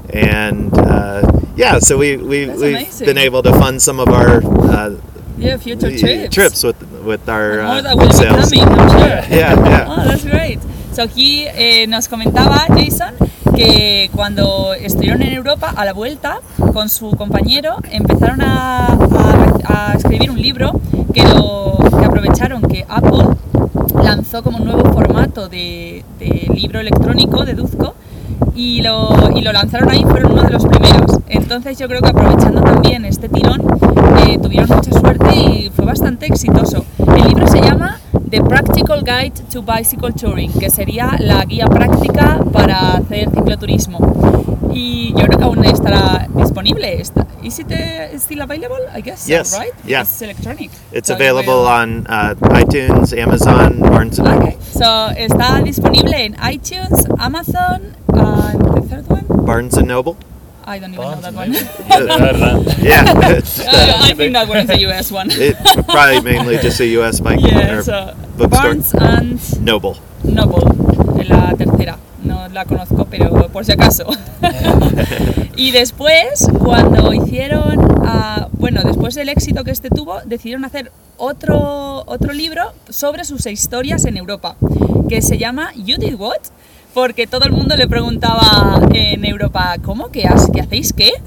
and 0.10 0.74
uh, 0.78 1.22
yeah, 1.56 1.78
so 1.80 1.98
we, 1.98 2.18
we, 2.18 2.46
That's 2.46 2.62
we've 2.62 2.76
amazing. 2.76 3.06
been 3.06 3.18
able 3.18 3.44
to 3.44 3.52
fund 3.54 3.82
some 3.82 4.00
of 4.00 4.10
our 4.10 4.42
uh, 4.44 4.96
yeah, 5.38 5.58
future 5.58 5.96
trips. 5.98 6.34
trips 6.34 6.64
with, 6.64 6.82
with 7.04 7.28
our 7.30 7.60
uh, 7.60 8.12
sales. 8.12 8.52
coming, 8.52 8.66
sure. 8.90 9.00
Yeah, 9.00 9.30
yeah. 9.30 9.86
Oh, 9.90 10.04
that's 10.08 10.24
great. 10.24 10.60
So 10.96 11.02
aquí 11.02 11.44
eh, 11.56 11.88
nos 11.88 12.08
comentaba 12.08 12.66
Jason 12.70 13.14
que 13.56 14.10
cuando 14.16 14.74
estuvieron 14.74 15.22
en 15.24 15.34
Europa, 15.34 15.74
a 15.76 15.84
la 15.86 15.94
vuelta, 15.94 16.40
con 16.74 16.88
su 16.90 17.12
compañero, 17.12 17.76
empezaron 17.92 18.42
a, 18.42 18.88
a- 18.88 19.90
a 19.92 19.94
escribir 19.94 20.32
un 20.32 20.42
libro 20.42 20.80
que, 21.14 21.24
lo, 21.24 21.78
que 22.00 22.06
aprovecharon 22.06 22.62
que 22.64 22.86
Apple 22.88 23.26
lanzó 24.04 24.42
como 24.44 24.58
un 24.60 24.66
nuevo 24.66 24.92
formato 24.94 25.48
de, 25.50 26.04
de 26.20 26.48
libro 26.54 26.80
electrónico, 26.80 27.44
deduzco, 27.46 27.96
y 28.56 28.82
lo, 28.82 29.30
y 29.36 29.42
lo 29.42 29.52
lanzaron 29.52 29.90
ahí, 29.90 30.04
fueron 30.04 30.34
uno 30.34 30.44
de 30.44 30.50
los 30.52 30.66
primeros. 30.66 31.20
Entonces 31.28 31.78
yo 31.78 31.88
creo 31.88 32.02
que 32.02 32.10
aprovechando 32.10 32.62
también 32.62 33.04
este 33.06 33.28
tirón, 33.30 33.62
eh, 34.28 34.38
tuvieron 34.42 34.70
mucha 34.70 34.92
suerte 34.92 35.36
y 35.36 35.72
fue 35.76 35.86
bastante 35.86 36.26
exitoso. 36.26 36.86
El 37.16 37.28
libro 37.28 37.48
se 37.48 37.62
llama 37.62 38.00
The 38.30 38.42
Practical 38.42 39.02
Guide 39.02 39.36
to 39.52 39.62
Bicycle 39.62 40.12
Touring, 40.14 40.52
que 40.54 40.70
sería 40.70 41.16
la 41.20 41.46
guía 41.46 41.68
práctica 41.68 42.40
para 42.52 42.94
hacer 42.98 43.30
cicloturismo. 43.30 44.00
Y 44.74 45.14
yo 45.18 45.26
creo 45.28 45.38
que 45.38 45.44
aún 45.46 45.64
estará 45.66 46.28
disponible. 46.36 47.02
Is 47.44 47.60
it 47.60 47.72
uh, 47.72 48.18
still 48.18 48.42
available? 48.42 48.80
I 48.94 49.02
guess, 49.02 49.28
Yes, 49.30 49.56
right? 49.58 49.72
yeah. 49.86 50.02
It's 50.02 50.22
electronic. 50.22 50.72
It's 50.92 51.08
So 51.08 51.14
available 51.16 51.68
on 51.68 52.08
uh, 52.08 52.34
iTunes, 52.50 53.14
Amazon, 53.18 53.80
Barnes 53.80 54.18
and 54.20 54.28
Noble. 54.28 54.48
Okay, 54.48 54.58
so 54.62 55.10
está 55.16 55.62
disponible 55.64 56.14
en 56.16 56.34
iTunes, 56.42 57.06
Amazon, 57.20 57.94
and 58.10 58.60
the 58.60 58.82
third 58.90 59.08
one? 59.08 59.46
Barnes 59.46 59.78
and 59.78 59.88
Noble. 59.88 60.18
I 60.68 60.80
don't 60.80 60.94
even 60.94 61.04
Barnes 61.06 61.22
know 61.22 61.32
that 61.32 61.34
one. 61.36 61.54
Yeah, 62.82 63.04
Uh, 63.06 63.98
I 64.02 64.14
think 64.16 64.34
that 64.34 64.48
one 64.48 64.58
is 64.60 64.70
a 64.70 64.80
US 64.90 65.12
one. 65.12 65.30
it 65.32 65.56
probably 65.88 66.22
mainly 66.22 66.58
just 66.58 66.80
a 66.80 66.86
U.S. 67.00 67.20
bike 67.20 67.40
yeah, 67.42 67.78
or 67.78 67.84
so 67.84 68.16
bookstore. 68.38 68.76
Barnes 68.76 68.94
and 68.94 69.62
Noble. 69.64 69.98
Noble, 70.24 70.66
la 71.28 71.54
tercera. 71.54 71.98
No 72.24 72.48
la 72.48 72.66
conozco, 72.66 73.06
pero 73.06 73.50
por 73.50 73.64
si 73.66 73.74
acaso. 73.74 74.08
y 75.56 75.72
después, 75.72 76.48
cuando 76.58 77.14
hicieron, 77.14 77.78
ah, 78.04 78.48
bueno, 78.54 78.82
después 78.84 79.14
del 79.14 79.30
éxito 79.30 79.64
que 79.64 79.72
este 79.72 79.90
tuvo, 79.90 80.22
decidieron 80.26 80.66
hacer 80.66 80.92
otro, 81.18 82.04
otro 82.08 82.34
libro 82.34 82.74
sobre 82.90 83.24
sus 83.26 83.46
historias 83.46 84.06
en 84.06 84.18
Europa, 84.18 84.56
que 85.08 85.22
se 85.22 85.38
llama 85.38 85.72
You 85.76 85.98
Did 85.98 86.16
What? 86.16 86.42
Porque 86.96 87.28
todo 87.28 87.46
el 87.46 87.52
mundo 87.52 87.76
le 87.76 87.88
preguntaba 87.88 88.80
en 88.94 89.24
Europa, 89.26 89.76
¿cómo? 89.84 90.10
¿Qué, 90.10 90.24
has- 90.26 90.50
qué 90.52 90.62
hacéis? 90.62 90.94
¿Qué? 90.94 91.12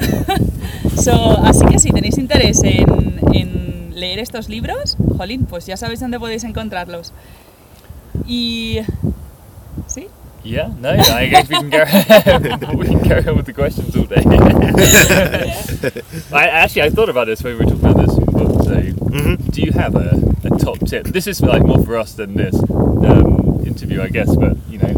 So, 0.97 1.39
así 1.45 1.65
que 1.67 1.79
si 1.79 1.91
tenéis 1.91 2.19
interés 2.19 2.61
en, 2.65 3.21
en 3.33 3.93
leer 3.95 4.19
estos 4.19 4.49
libros, 4.49 4.97
jolín, 5.17 5.45
pues 5.47 5.65
ya 5.67 5.77
sabéis 5.77 6.01
dónde 6.01 6.19
podéis 6.19 6.43
encontrarlos. 6.43 7.13
Y... 8.27 8.81
¿Sí? 9.87 10.09
Yeah, 10.43 10.71
no, 10.81 10.91
I 10.93 11.29
guess 11.31 11.49
we 11.49 11.55
can 11.57 11.71
go. 11.71 11.79
we 12.79 12.87
can 12.87 13.01
carry 13.01 13.29
on 13.29 13.37
with 13.37 13.47
the 13.47 13.53
questions 13.55 13.95
all 13.95 14.07
day. 14.07 14.25
I 16.33 16.49
actually 16.49 16.83
I 16.83 16.91
thought 16.91 17.09
about 17.11 17.27
this 17.27 17.43
when 17.45 17.57
we 17.57 17.65
were 17.65 17.71
talking 17.71 17.85
about 17.85 18.07
this. 18.07 18.15
But, 18.19 18.65
so, 18.65 18.75
Mhm. 19.09 19.51
do 19.53 19.63
you 19.63 19.73
have 19.73 19.95
a, 19.95 20.19
a 20.45 20.51
top 20.59 20.79
tip? 20.87 21.07
This 21.09 21.27
is 21.27 21.41
like 21.41 21.63
more 21.65 21.83
for 21.85 21.97
us 21.97 22.15
than 22.15 22.35
this 22.35 22.55
um, 22.71 23.63
interview, 23.67 24.03
I 24.03 24.09
guess. 24.09 24.35
But 24.35 24.57
you 24.71 24.79
know, 24.79 24.93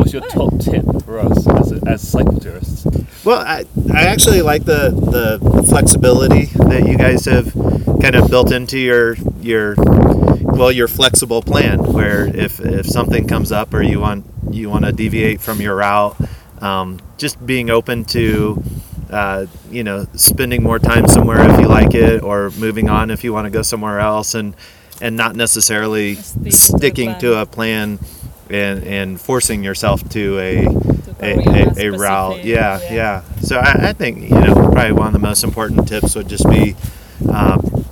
what's 0.00 0.12
your 0.12 0.22
top 0.22 0.58
tip 0.58 0.84
for 1.04 1.18
us 1.18 1.46
as, 1.46 1.72
a, 1.72 1.88
as 1.88 2.08
cycle 2.08 2.40
tourists? 2.40 2.86
Well, 3.24 3.40
I, 3.40 3.66
I 3.92 4.06
actually 4.06 4.40
like 4.42 4.64
the, 4.64 4.90
the 4.90 5.62
flexibility 5.68 6.46
that 6.46 6.86
you 6.88 6.96
guys 6.96 7.26
have 7.26 7.52
kind 8.00 8.14
of 8.14 8.30
built 8.30 8.50
into 8.50 8.78
your 8.78 9.14
your 9.40 9.74
well 9.76 10.72
your 10.72 10.88
flexible 10.88 11.42
plan. 11.42 11.78
Where 11.80 12.26
if, 12.26 12.60
if 12.60 12.86
something 12.86 13.28
comes 13.28 13.52
up 13.52 13.74
or 13.74 13.82
you 13.82 14.00
want 14.00 14.24
you 14.50 14.70
want 14.70 14.86
to 14.86 14.92
deviate 14.92 15.40
from 15.40 15.60
your 15.60 15.76
route, 15.76 16.16
um, 16.62 16.98
just 17.18 17.44
being 17.44 17.68
open 17.68 18.04
to 18.06 18.62
uh, 19.10 19.46
you 19.70 19.84
know 19.84 20.06
spending 20.14 20.62
more 20.62 20.78
time 20.78 21.06
somewhere 21.06 21.48
if 21.50 21.60
you 21.60 21.68
like 21.68 21.94
it, 21.94 22.22
or 22.22 22.50
moving 22.52 22.88
on 22.88 23.10
if 23.10 23.22
you 23.22 23.32
want 23.34 23.44
to 23.44 23.50
go 23.50 23.60
somewhere 23.62 24.00
else, 24.00 24.34
and 24.34 24.56
and 25.02 25.16
not 25.16 25.36
necessarily 25.36 26.14
Sticking 26.14 26.46
to 26.46 26.46
a 26.46 26.50
sticking 26.52 27.18
to 27.18 27.40
a 27.40 27.46
plan 27.46 27.98
and 28.50 28.84
and 28.84 29.20
forcing 29.20 29.62
yourself 29.64 30.06
to 30.10 30.38
a 30.38 30.66
a, 31.22 31.34
a, 31.36 31.88
a 31.88 31.90
route. 31.98 32.32
specific- 32.36 32.44
Yeah, 32.46 32.80
yeah. 32.90 33.22
So 33.42 33.58
I, 33.58 33.88
I 33.88 33.92
think 33.92 34.22
you 34.22 34.30
know 34.40 34.54
probably 34.54 34.92
one 34.92 35.08
of 35.08 35.12
the 35.12 35.18
most 35.18 35.44
important 35.44 35.86
tips 35.88 36.14
would 36.14 36.28
just 36.28 36.48
be 36.48 36.74
um, 37.28 37.84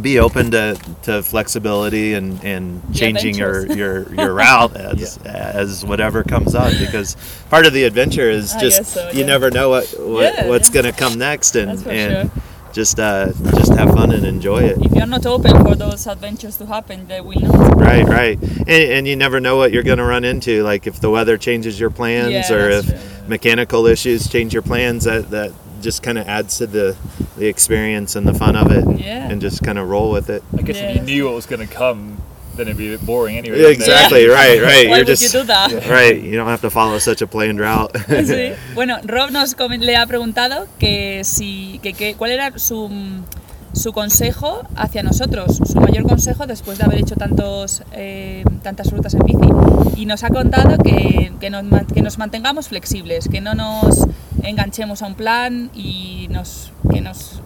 be 0.00 0.18
open 0.18 0.50
to, 0.50 0.78
to 1.04 1.22
flexibility 1.22 2.12
and, 2.12 2.44
and 2.44 2.82
changing 2.94 3.34
your, 3.34 3.66
your, 3.74 4.12
your 4.14 4.34
route 4.34 4.76
as 4.76 5.16
as 5.24 5.86
whatever 5.86 6.22
comes 6.22 6.54
up 6.54 6.70
because 6.78 7.16
part 7.48 7.64
of 7.64 7.72
the 7.72 7.84
adventure 7.84 8.28
is 8.28 8.52
just 8.56 8.84
so, 8.92 9.10
you 9.12 9.20
yeah. 9.20 9.26
never 9.26 9.50
know 9.50 9.70
what, 9.70 9.86
what 9.98 10.34
Yeah, 10.34 10.48
what's 10.48 10.68
yeah. 10.68 10.82
gonna 10.82 10.92
come 10.92 11.18
next 11.18 11.56
and 11.56 11.70
and 11.86 12.30
sure. 12.30 12.42
Just 12.76 13.00
uh, 13.00 13.32
just 13.56 13.72
have 13.72 13.88
fun 13.94 14.12
and 14.12 14.26
enjoy 14.26 14.58
it. 14.62 14.76
If 14.84 14.92
you're 14.92 15.06
not 15.06 15.24
open 15.24 15.64
for 15.64 15.74
those 15.74 16.06
adventures 16.06 16.58
to 16.58 16.66
happen, 16.66 17.08
they 17.08 17.22
will 17.22 17.40
not. 17.40 17.74
Right, 17.80 18.04
right, 18.04 18.38
and, 18.42 18.68
and 18.68 19.08
you 19.08 19.16
never 19.16 19.40
know 19.40 19.56
what 19.56 19.72
you're 19.72 19.82
going 19.82 19.96
to 19.98 20.04
run 20.04 20.24
into. 20.24 20.62
Like 20.62 20.86
if 20.86 21.00
the 21.00 21.08
weather 21.10 21.38
changes 21.38 21.80
your 21.80 21.88
plans, 21.90 22.32
Yeah, 22.32 22.52
or 22.52 22.68
if 22.68 22.86
true. 22.86 23.28
mechanical 23.28 23.86
issues 23.86 24.28
change 24.28 24.52
your 24.52 24.62
plans, 24.62 25.04
that 25.04 25.30
that 25.30 25.52
just 25.80 26.02
kind 26.02 26.18
of 26.18 26.28
adds 26.28 26.58
to 26.58 26.66
the 26.66 26.94
the 27.38 27.46
experience 27.46 28.14
and 28.14 28.28
the 28.28 28.34
fun 28.34 28.56
of 28.56 28.70
it, 28.70 28.84
and, 28.84 29.00
Yeah. 29.00 29.30
and 29.30 29.40
just 29.40 29.62
kind 29.62 29.78
of 29.78 29.88
roll 29.88 30.10
with 30.12 30.28
it. 30.28 30.42
I 30.58 30.60
guess 30.62 30.76
if 30.76 30.96
you 30.96 31.02
knew 31.02 31.24
what 31.24 31.34
was 31.34 31.46
going 31.46 31.66
to 31.66 31.74
come, 31.74 32.18
then 32.56 32.68
it'd 32.68 32.76
be 32.78 32.88
a 32.94 32.96
bit 32.98 33.06
boring 33.06 33.36
anyway. 33.36 33.58
it? 33.60 33.70
Exactly, 33.72 34.26
right, 34.26 34.60
right. 34.62 34.88
Why 34.88 34.96
You're 34.96 34.98
would 34.98 35.06
just 35.06 35.22
you 35.22 35.40
do 35.40 35.46
that? 35.46 35.70
right. 35.88 36.20
You 36.20 36.36
don't 36.36 36.48
have 36.48 36.60
to 36.62 36.70
follow 36.70 36.98
such 36.98 37.22
a 37.22 37.26
planned 37.26 37.60
route. 37.60 37.92
Sí. 38.26 38.52
Bueno, 38.74 38.98
Rob 39.04 39.30
nos 39.30 39.54
le 39.80 39.96
ha 39.96 40.06
preguntado 40.06 40.66
que 40.78 41.22
si, 41.24 41.78
que, 41.82 41.92
que- 41.92 42.14
cuál 42.14 42.30
era 42.32 42.58
su, 42.58 42.90
su 43.72 43.92
consejo 43.92 44.62
hacia 44.76 45.02
nosotros, 45.02 45.58
su 45.64 45.80
mayor 45.80 46.04
consejo 46.04 46.46
después 46.46 46.78
de 46.78 46.84
haber 46.84 47.00
hecho 47.00 47.14
tantos, 47.16 47.82
eh, 47.92 48.42
tantas 48.62 48.90
rutas 48.90 49.14
en 49.14 49.20
bici. 49.20 49.48
Y 49.96 50.06
nos 50.06 50.24
ha 50.24 50.30
contado 50.30 50.78
que, 50.78 51.32
que, 51.40 51.50
nos, 51.50 51.64
que 51.92 52.02
nos 52.02 52.18
mantengamos 52.18 52.68
flexibles, 52.68 53.28
que 53.28 53.40
no 53.40 53.54
nos 53.54 54.06
enganchemos 54.42 55.02
a 55.02 55.06
un 55.06 55.14
plan 55.14 55.70
y 55.74 56.28
nos, 56.30 56.70
que 56.96 57.02
nos 57.02 57.42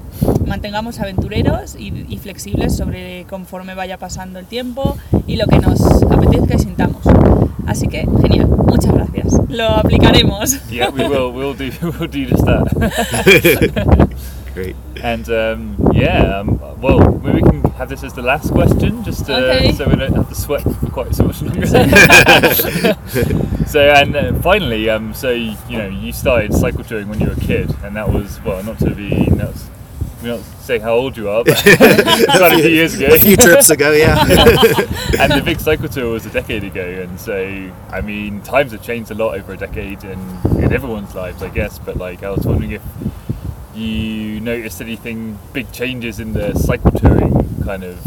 mantengamos 0.47 1.01
aventureros 1.01 1.75
y, 1.75 2.07
y 2.09 2.19
flexibles 2.19 2.77
sobre 2.77 3.25
conforme 3.29 3.75
vaya 3.75 3.99
pasando 3.99 4.39
el 4.39 4.47
tiempo 4.47 4.97
y 5.27 5.37
lo 5.37 5.47
que 5.47 5.59
nos 5.59 5.81
apetezca 6.05 6.55
y 6.55 6.59
sintamos. 6.61 7.03
Así 7.67 7.89
que, 7.89 8.07
genial, 8.23 8.47
muchas 8.47 8.95
gracias. 8.95 9.35
lo 9.49 9.69
aplicaremos. 9.71 10.57
Yeah, 10.71 10.91
we 10.91 11.09
will. 11.09 11.33
We'll 11.33 11.55
do. 11.55 11.71
We'll 11.83 12.09
do 12.09 12.27
just 12.27 12.45
that. 12.45 14.09
Great. 14.55 14.77
And 15.03 15.29
um, 15.31 15.77
yeah, 15.95 16.39
um, 16.39 16.59
well, 16.81 16.99
maybe 17.19 17.41
we 17.41 17.51
can 17.51 17.63
have 17.73 17.89
this 17.89 18.03
as 18.03 18.13
the 18.13 18.23
last 18.23 18.51
question, 18.51 19.03
just 19.05 19.31
uh, 19.31 19.35
Okay. 19.35 19.73
so 19.73 19.89
we 19.89 19.97
don't 19.97 20.13
have 20.15 20.29
to 20.29 20.35
sweat 20.35 20.63
for 20.63 20.91
quite 20.91 21.15
so 21.15 21.25
much 21.25 21.41
longer. 21.41 21.67
so 23.67 23.81
and 23.81 24.17
uh, 24.17 24.35
finally, 24.41 24.91
um, 24.91 25.15
so 25.15 25.31
you 25.31 25.57
know, 25.71 25.89
you 25.89 26.13
started 26.13 26.53
cycle 26.53 26.83
touring 26.85 27.09
when 27.09 27.21
you 27.21 27.27
were 27.27 27.33
a 27.35 27.41
kid, 27.41 27.75
and 27.85 27.95
that 27.97 28.13
was 28.13 28.41
well, 28.43 28.63
not 28.65 28.79
to 28.81 28.91
be, 28.91 29.27
not, 29.27 29.55
we 30.23 30.29
not 30.29 30.41
say 30.61 30.79
how 30.79 30.95
old 30.95 31.17
you 31.17 31.31
are, 31.31 31.45
but 31.45 31.57
quite 31.63 32.53
a 32.53 32.57
few 32.57 32.69
years 32.69 32.95
ago. 32.95 33.15
A 33.15 33.19
few 33.19 33.37
trips 33.37 33.71
ago, 33.71 33.93
yeah. 33.93 34.21
and 35.19 35.33
the 35.33 35.43
big 35.45 35.61
cycle 35.61 35.89
tour 35.89 36.13
was 36.13 36.27
a 36.27 36.31
decade 36.31 36.65
ago, 36.65 36.85
and 36.85 37.19
so 37.21 37.71
I 37.91 38.01
mean, 38.01 38.41
times 38.43 38.73
have 38.73 38.83
changed 38.83 39.11
a 39.13 39.15
lot 39.15 39.37
over 39.37 39.53
a 39.53 39.57
decade, 39.57 40.03
and 40.05 40.45
in 40.63 40.73
everyone's 40.73 41.15
lives, 41.15 41.43
I 41.43 41.49
guess. 41.51 41.79
But 41.79 41.97
like, 41.97 42.25
I 42.25 42.31
was 42.31 42.45
wondering 42.45 42.73
if 42.73 42.83
you 43.81 44.41
noticed 44.41 44.81
anything 44.81 45.39
big 45.53 45.73
changes 45.73 46.21
in 46.21 46.33
the 46.33 46.55
cycle 46.55 46.91
touring 46.91 47.63
kind 47.65 47.85
of 47.85 47.99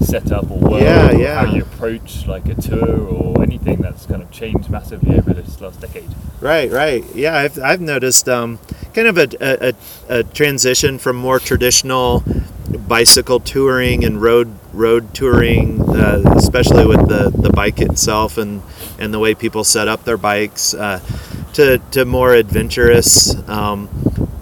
setup 0.00 0.50
or 0.50 0.58
world, 0.58 0.82
Yeah, 0.82 1.10
or 1.10 1.18
yeah. 1.18 1.44
how 1.44 1.54
you 1.54 1.62
approach 1.62 2.26
like 2.26 2.46
a 2.46 2.54
tour 2.54 3.06
or 3.06 3.42
anything 3.42 3.80
that's 3.80 4.06
kind 4.06 4.22
of 4.22 4.30
changed 4.30 4.70
massively 4.70 5.16
over 5.16 5.32
this 5.32 5.60
last 5.60 5.80
decade. 5.80 6.08
Right, 6.40 6.70
right. 6.70 7.04
Yeah, 7.14 7.36
I've, 7.36 7.58
I've 7.58 7.80
noticed 7.80 8.28
um, 8.28 8.58
kind 8.92 9.08
of 9.08 9.18
a, 9.18 9.28
a, 9.40 9.74
a, 10.08 10.22
transition 10.24 10.98
from 10.98 11.16
more 11.16 11.38
traditional 11.38 12.22
bicycle 12.88 13.40
touring 13.40 14.04
and 14.04 14.20
road 14.20 14.54
road 14.72 15.14
touring, 15.14 15.80
uh, 15.80 16.22
especially 16.36 16.84
with 16.84 17.08
the, 17.08 17.30
the 17.30 17.50
bike 17.50 17.80
itself 17.80 18.36
and, 18.36 18.62
and 18.98 19.14
the 19.14 19.18
way 19.18 19.34
people 19.34 19.64
set 19.64 19.86
up 19.88 20.04
their 20.04 20.16
bikes, 20.16 20.74
uh, 20.74 21.00
to, 21.52 21.78
to 21.92 22.04
more 22.04 22.34
adventurous 22.34 23.36
um, 23.48 23.88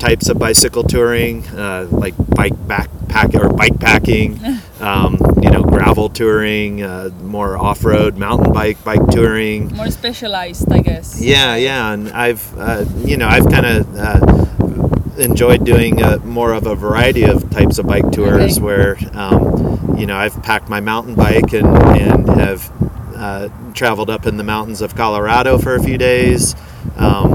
types 0.02 0.28
of 0.28 0.36
bicycle 0.36 0.82
touring, 0.82 1.46
uh, 1.50 1.86
like 1.92 2.14
bike 2.34 2.54
backpack 2.66 3.34
or 3.38 3.48
bike 3.54 3.78
packing, 3.78 4.36
um, 4.80 5.16
you 5.40 5.48
know, 5.48 5.62
gravel 5.62 6.08
touring, 6.08 6.82
uh, 6.82 7.08
more 7.22 7.56
off 7.56 7.84
road 7.84 8.16
mountain 8.18 8.52
bike 8.52 8.82
bike 8.82 9.06
touring. 9.12 9.72
More 9.76 9.92
specialized, 9.92 10.70
I 10.72 10.80
guess. 10.80 11.20
Yeah, 11.20 11.54
yeah, 11.54 11.92
and 11.92 12.08
I've 12.10 12.42
uh, 12.58 12.84
you 13.04 13.16
know 13.16 13.28
I've 13.28 13.46
kind 13.48 13.64
of 13.64 13.96
uh, 13.96 15.16
enjoyed 15.18 15.64
doing 15.64 16.02
uh 16.02 16.18
more 16.24 16.52
of 16.52 16.66
a 16.66 16.74
variety 16.74 17.22
of 17.24 17.48
types 17.50 17.78
of 17.78 17.86
bike 17.86 18.10
tours 18.10 18.56
Okay. 18.58 18.60
where 18.60 18.96
um, 19.12 19.94
you 19.98 20.06
know 20.06 20.16
I've 20.16 20.42
packed 20.42 20.68
my 20.68 20.80
mountain 20.80 21.14
bike 21.14 21.52
and 21.52 21.66
and 21.66 22.28
have 22.40 22.72
uh, 23.14 23.48
traveled 23.72 24.10
up 24.10 24.26
in 24.26 24.36
the 24.36 24.42
mountains 24.44 24.80
of 24.82 24.96
Colorado 24.96 25.58
for 25.58 25.76
a 25.76 25.82
few 25.82 25.96
days. 25.96 26.56
Um, 26.96 27.34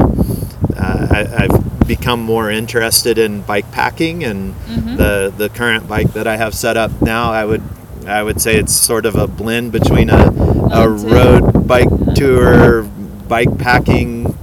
uh, 0.76 1.08
I, 1.12 1.46
I've 1.46 1.77
become 1.88 2.22
more 2.22 2.50
interested 2.52 3.18
in 3.18 3.42
bike 3.42 3.72
packing, 3.72 4.24
and 4.24 4.54
the 4.98 5.34
the 5.36 5.50
current 5.50 5.88
bike 5.88 6.14
that 6.14 6.28
I 6.28 6.38
have 6.38 6.54
set 6.54 6.78
up 6.78 6.92
now, 7.02 7.32
I 7.32 7.46
would 7.46 7.62
I 8.06 8.22
would 8.24 8.42
say 8.42 8.56
it's 8.58 8.74
sort 8.74 9.06
of 9.06 9.16
a 9.16 9.28
blend 9.28 9.72
between 9.72 10.10
a, 10.10 10.16
a 10.18 10.70
Oh, 10.70 10.88
road 10.88 11.68
bike 11.68 11.90
tour, 12.16 12.84
bike 13.28 13.58
packing 13.58 14.34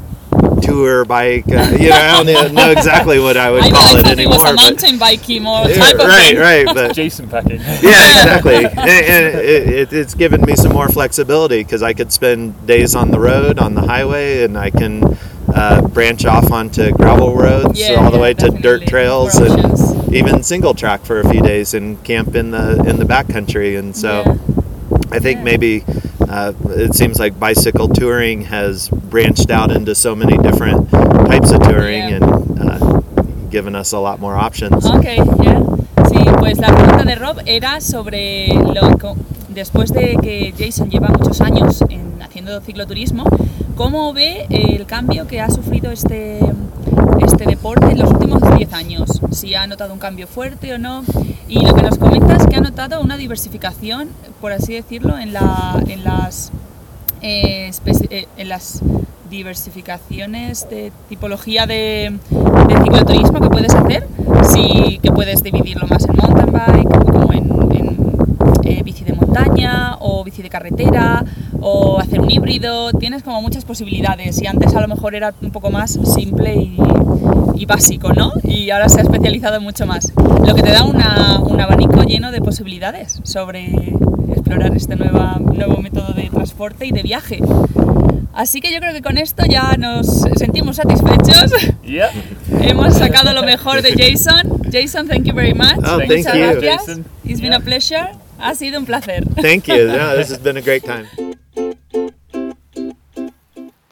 tour 0.63 1.05
bike. 1.05 1.45
Uh, 1.49 1.77
you 1.79 1.91
know, 1.91 1.97
I 1.97 2.23
don't 2.25 2.55
know- 2.55 2.65
know 2.65 2.71
exactly 2.71 3.19
what 3.21 3.37
I 3.37 3.51
would 3.51 3.63
I, 3.63 3.67
I 3.67 3.71
call 3.71 3.97
it 3.97 4.03
thought 4.03 4.13
it 4.13 4.19
anymore. 4.19 4.39
was 4.39 4.51
a 4.51 4.55
mountain 4.55 4.99
biking 4.99 5.43
more 5.43 5.65
type 5.67 5.95
of 5.95 6.01
right, 6.07 6.29
thing. 6.35 6.39
right, 6.39 6.67
but 6.67 6.95
Jason 7.01 7.29
packing. 7.29 7.61
yeah, 7.61 7.77
exactly. 7.83 8.55
and, 8.65 8.79
and 8.79 9.27
it, 9.39 9.69
it, 9.69 9.93
it's 9.93 10.15
given 10.15 10.41
me 10.43 10.57
some 10.57 10.73
more 10.73 10.89
flexibility 10.89 11.63
because 11.63 11.83
I 11.83 11.93
could 11.93 12.13
spend 12.13 12.67
days 12.67 12.95
on 12.95 13.11
the 13.11 13.21
road, 13.21 13.59
on 13.59 13.75
the 13.75 13.83
highway, 13.83 14.43
and 14.45 14.57
I 14.57 14.71
can 14.71 15.17
uh, 15.55 15.81
branch 15.89 16.25
off 16.27 16.51
onto 16.51 16.91
gravel 16.93 17.35
roads 17.37 17.79
Yeah, 17.79 17.95
all 18.05 18.11
the 18.11 18.17
yeah, 18.17 18.23
way 18.23 18.35
to 18.35 18.51
dirt 18.51 18.87
trails 18.87 19.37
and 19.37 20.13
even 20.13 20.43
single 20.43 20.75
track 20.75 21.05
for 21.05 21.21
a 21.21 21.29
few 21.29 21.41
days 21.43 21.75
and 21.75 22.03
camp 22.05 22.35
in 22.35 22.51
the 22.51 22.83
in 22.89 22.99
the 22.99 23.05
backcountry. 23.05 23.79
And 23.79 23.95
so 23.97 24.23
Yeah. 24.27 24.37
I 25.17 25.19
think 25.21 25.39
Yeah. 25.39 25.45
maybe 25.45 25.85
uh, 26.29 26.53
it 26.71 26.95
seems 26.95 27.19
like 27.19 27.39
bicycle 27.39 27.89
touring 27.89 28.43
has 28.47 28.89
branched 28.89 29.51
out 29.51 29.71
into 29.71 29.95
so 29.95 30.15
many 30.17 30.37
different 30.39 30.91
types 30.91 31.53
of 31.53 31.61
touring 31.63 32.09
Yeah. 32.09 32.17
and 32.17 32.71
uh, 32.71 33.01
given 33.51 33.75
us 33.77 33.93
a 33.93 33.99
lot 34.01 34.19
more 34.21 34.35
options. 34.35 34.85
Ok, 34.85 35.05
ya. 35.43 35.63
Sí, 36.09 36.19
pues 36.39 36.59
la 36.59 36.69
pregunta 36.75 37.05
de 37.05 37.15
Rob 37.15 37.39
era 37.47 37.81
sobre 37.81 38.49
lo 38.49 38.97
después 39.55 39.93
de 39.93 40.17
que 40.21 40.53
Jason 40.59 40.91
lleva 40.91 41.09
muchos 41.09 41.41
años 41.41 41.83
en, 41.89 42.21
haciendo 42.21 42.61
cicloturismo, 42.61 43.25
¿cómo 43.77 44.12
ve 44.12 44.47
el 44.51 44.87
cambio 44.87 45.27
que 45.27 45.41
ha 45.41 45.51
sufrido 45.51 45.91
este, 45.91 46.39
este 47.20 47.45
deporte 47.47 47.91
en 47.91 47.99
los 47.99 48.11
últimos 48.11 48.41
10 48.57 48.72
años? 48.72 49.20
Si 49.33 49.55
ha 49.55 49.66
notado 49.66 49.93
un 49.93 49.99
cambio 49.99 50.27
fuerte 50.27 50.75
o 50.75 50.79
no. 50.79 51.05
Y 51.49 51.64
lo 51.64 51.75
que 51.75 51.83
nos 51.83 51.99
comenta 51.99 52.37
es 52.37 52.47
que 52.47 52.57
ha 52.57 52.61
notado 52.61 53.01
una 53.01 53.16
diversificación, 53.16 54.09
por 54.41 54.53
así 54.53 54.75
decirlo, 54.75 55.18
en, 55.18 55.33
la, 55.33 55.83
eh, 57.20 57.70
eh, 58.11 58.45
las 58.45 58.83
diversificaciones 59.29 60.68
de 60.70 60.93
tipología 61.09 61.66
de, 61.66 62.18
cicloturismo 62.83 63.41
que 63.41 63.49
puedes 63.51 63.75
hacer, 63.75 64.07
sí 64.43 65.01
que 65.03 65.11
puedes 65.11 65.43
dividirlo 65.43 65.87
más 65.87 66.07
en 66.07 66.16
mountain 66.16 66.53
bike, 66.53 67.07
como 67.11 67.33
en, 67.33 67.72
en, 67.72 67.99
eh, 68.64 68.83
bici 68.83 69.05
de 69.05 69.12
montaña 69.12 69.97
o 70.01 70.25
bici 70.25 70.43
de 70.43 70.51
carretera 70.51 71.25
o 71.67 71.99
hacer 71.99 72.21
un 72.21 72.31
híbrido, 72.31 72.93
tienes 72.93 73.23
como 73.23 73.41
muchas 73.41 73.65
posibilidades 73.65 74.41
y 74.43 74.47
antes 74.47 74.75
a 74.75 74.83
lo 74.83 74.89
mejor 74.89 75.15
era 75.15 75.33
un 75.41 75.51
poco 75.51 75.71
más 75.71 75.99
simple 76.15 76.55
y, 76.57 76.77
y 77.57 77.65
básico, 77.65 78.12
¿no? 78.12 78.33
Y 78.45 78.69
ahora 78.69 78.91
se 78.91 79.01
ha 79.01 79.03
especializado 79.03 79.62
mucho 79.62 79.87
más, 79.87 80.12
lo 80.47 80.55
que 80.55 80.62
te 80.62 80.71
da 80.73 80.85
una- 80.85 81.39
un 81.41 81.59
abanico 81.61 82.03
lleno 82.03 82.33
de 82.33 82.43
posibilidades 82.43 83.19
sobre 83.23 83.65
explorar 84.31 84.77
este 84.77 84.95
nueva, 84.97 85.39
nuevo 85.41 85.79
método 85.79 86.12
de 86.12 86.29
transporte 86.29 86.85
y 86.85 86.93
de 86.93 87.03
viaje. 87.03 87.39
Así 88.35 88.61
que 88.61 88.71
yo 88.71 88.81
creo 88.81 88.93
que 88.93 89.01
con 89.01 89.17
esto 89.17 89.45
ya 89.49 89.75
nos 89.79 90.07
sentimos 90.37 90.77
satisfechos. 90.77 91.51
Yeah. 91.83 92.11
Hemos 92.61 92.93
sacado 92.95 93.33
lo 93.33 93.43
mejor 93.43 93.81
de 93.81 93.93
Jason. 93.93 94.61
Jason, 94.71 95.09
thank 95.09 95.25
you 95.25 95.33
very 95.35 95.55
much. 95.55 95.79
Oh, 95.79 95.99
Thank 95.99 96.09
thank 96.11 96.19
Muchas 96.27 96.35
you. 96.35 96.41
gracias. 96.61 96.87
Jason. 96.87 97.05
It's 97.25 97.41
been 97.41 97.53
Yeah. 97.53 97.57
a 97.57 97.61
pleasure. 97.61 98.09
Ha 98.41 98.55
sido 98.55 98.79
un 98.81 98.85
placer. 98.85 99.25
Thank 99.41 99.69
you. 99.69 99.75
Yeah, 99.95 100.15
this 100.17 100.31
has 100.31 100.41
been 100.43 100.57
a 100.59 100.61
great 100.62 100.85
time. 100.85 101.07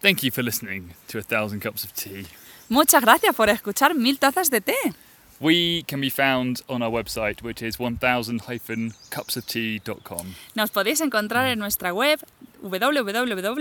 Thank 0.03 0.23
you 0.25 0.33
for 0.33 0.43
listening 0.43 0.95
to 1.07 1.19
A 1.19 1.23
Thousand 1.23 1.63
Cups 1.63 1.85
of 1.85 1.93
Tea. 1.93 2.27
Muchas 2.69 3.03
gracias 3.03 3.37
por 3.37 3.49
escuchar 3.49 3.95
Mil 3.95 4.19
Tazas 4.19 4.51
de 4.51 4.61
Té. 4.61 4.75
We 5.39 5.85
can 5.87 6.01
be 6.01 6.11
found 6.11 6.61
on 6.69 6.83
our 6.83 6.91
website, 6.91 7.41
which 7.43 7.63
is 7.63 7.79
1000-cupsoftea.com. 7.79 10.35
Nos 10.57 10.73
podéis 10.73 11.01
encontrar 11.01 11.47
en 11.47 11.61
nuestra 11.61 11.93
web 11.93 12.19
www.mil 12.63 13.61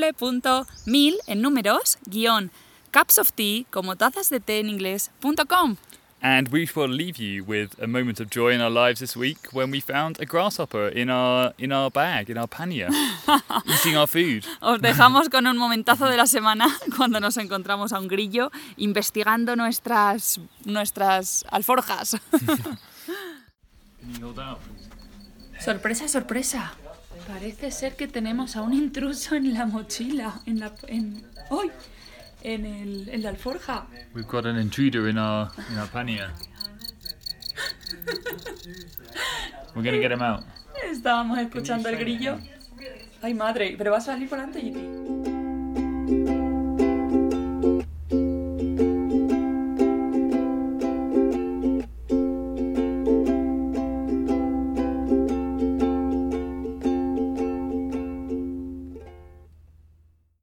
en 1.28 1.42
números 1.44 2.00
guión 2.06 2.50
cups 2.92 3.20
of 3.20 3.32
tea 3.34 3.66
como 3.70 3.96
tazas 3.96 4.32
de 4.32 4.40
té 4.40 4.62
en 4.62 4.70
inglés.com. 4.70 5.78
And 6.24 6.50
we 6.50 6.70
will 6.76 6.88
leave 6.88 7.18
you 7.18 7.44
with 7.44 7.82
a 7.82 7.88
moment 7.88 8.20
of 8.20 8.30
joy 8.30 8.50
in 8.50 8.62
our 8.62 8.70
lives 8.70 9.00
this 9.00 9.18
week 9.18 9.48
when 9.52 9.72
we 9.72 9.80
found 9.80 10.20
a 10.20 10.26
grasshopper 10.26 10.88
in 10.88 11.10
our 11.10 11.54
in 11.58 11.72
our 11.72 11.90
bag, 11.90 12.30
in 12.30 12.38
our 12.38 12.48
pannier, 12.48 12.90
eating 13.66 13.98
our 13.98 14.06
food. 14.06 14.46
Os 14.62 14.80
dejamos 14.80 15.30
con 15.30 15.48
un 15.48 15.58
momentazo 15.58 16.08
de 16.08 16.18
la 16.18 16.28
semana 16.28 16.68
cuando 16.96 17.20
nos 17.20 17.38
encontramos 17.38 17.92
a 17.92 18.00
un 18.00 18.08
grillo 18.08 18.52
investigando 18.78 19.56
nuestras, 19.56 20.40
nuestras 20.64 21.44
alforjas. 21.50 22.16
Sorpresa, 25.60 26.08
sorpresa. 26.08 26.72
Parece 27.28 27.72
ser 27.72 27.96
que 27.96 28.08
tenemos 28.08 28.56
a 28.56 28.62
un 28.62 28.74
intruso 28.74 29.36
en 29.36 29.54
la 29.54 29.66
mochila, 29.66 30.42
en 30.46 30.60
la, 30.60 30.72
en, 30.88 31.24
¡ay! 31.50 31.72
En, 32.42 32.66
el, 32.66 33.10
en 33.10 33.22
la 33.24 33.30
alforja. 33.30 33.86
We've 34.14 34.28
got 34.28 34.46
an 34.46 34.58
intruder 34.58 35.08
in 35.10 35.18
our 35.18 35.52
in 35.72 35.78
our 35.78 35.88
pannier. 35.88 36.32
We're 39.76 39.84
gonna 39.84 40.00
get 40.00 40.12
him 40.12 40.22
out. 40.22 40.44
Estábamos 40.92 41.38
escuchando 41.40 41.90
el 41.90 41.98
grillo. 41.98 42.40
Ay, 43.22 43.34
madre, 43.34 43.76
pero 43.78 43.92
va 43.92 43.98
a 43.98 44.02
salir 44.02 44.28
por 44.28 44.40
delante, 44.40 44.62
Giti. 44.62 46.41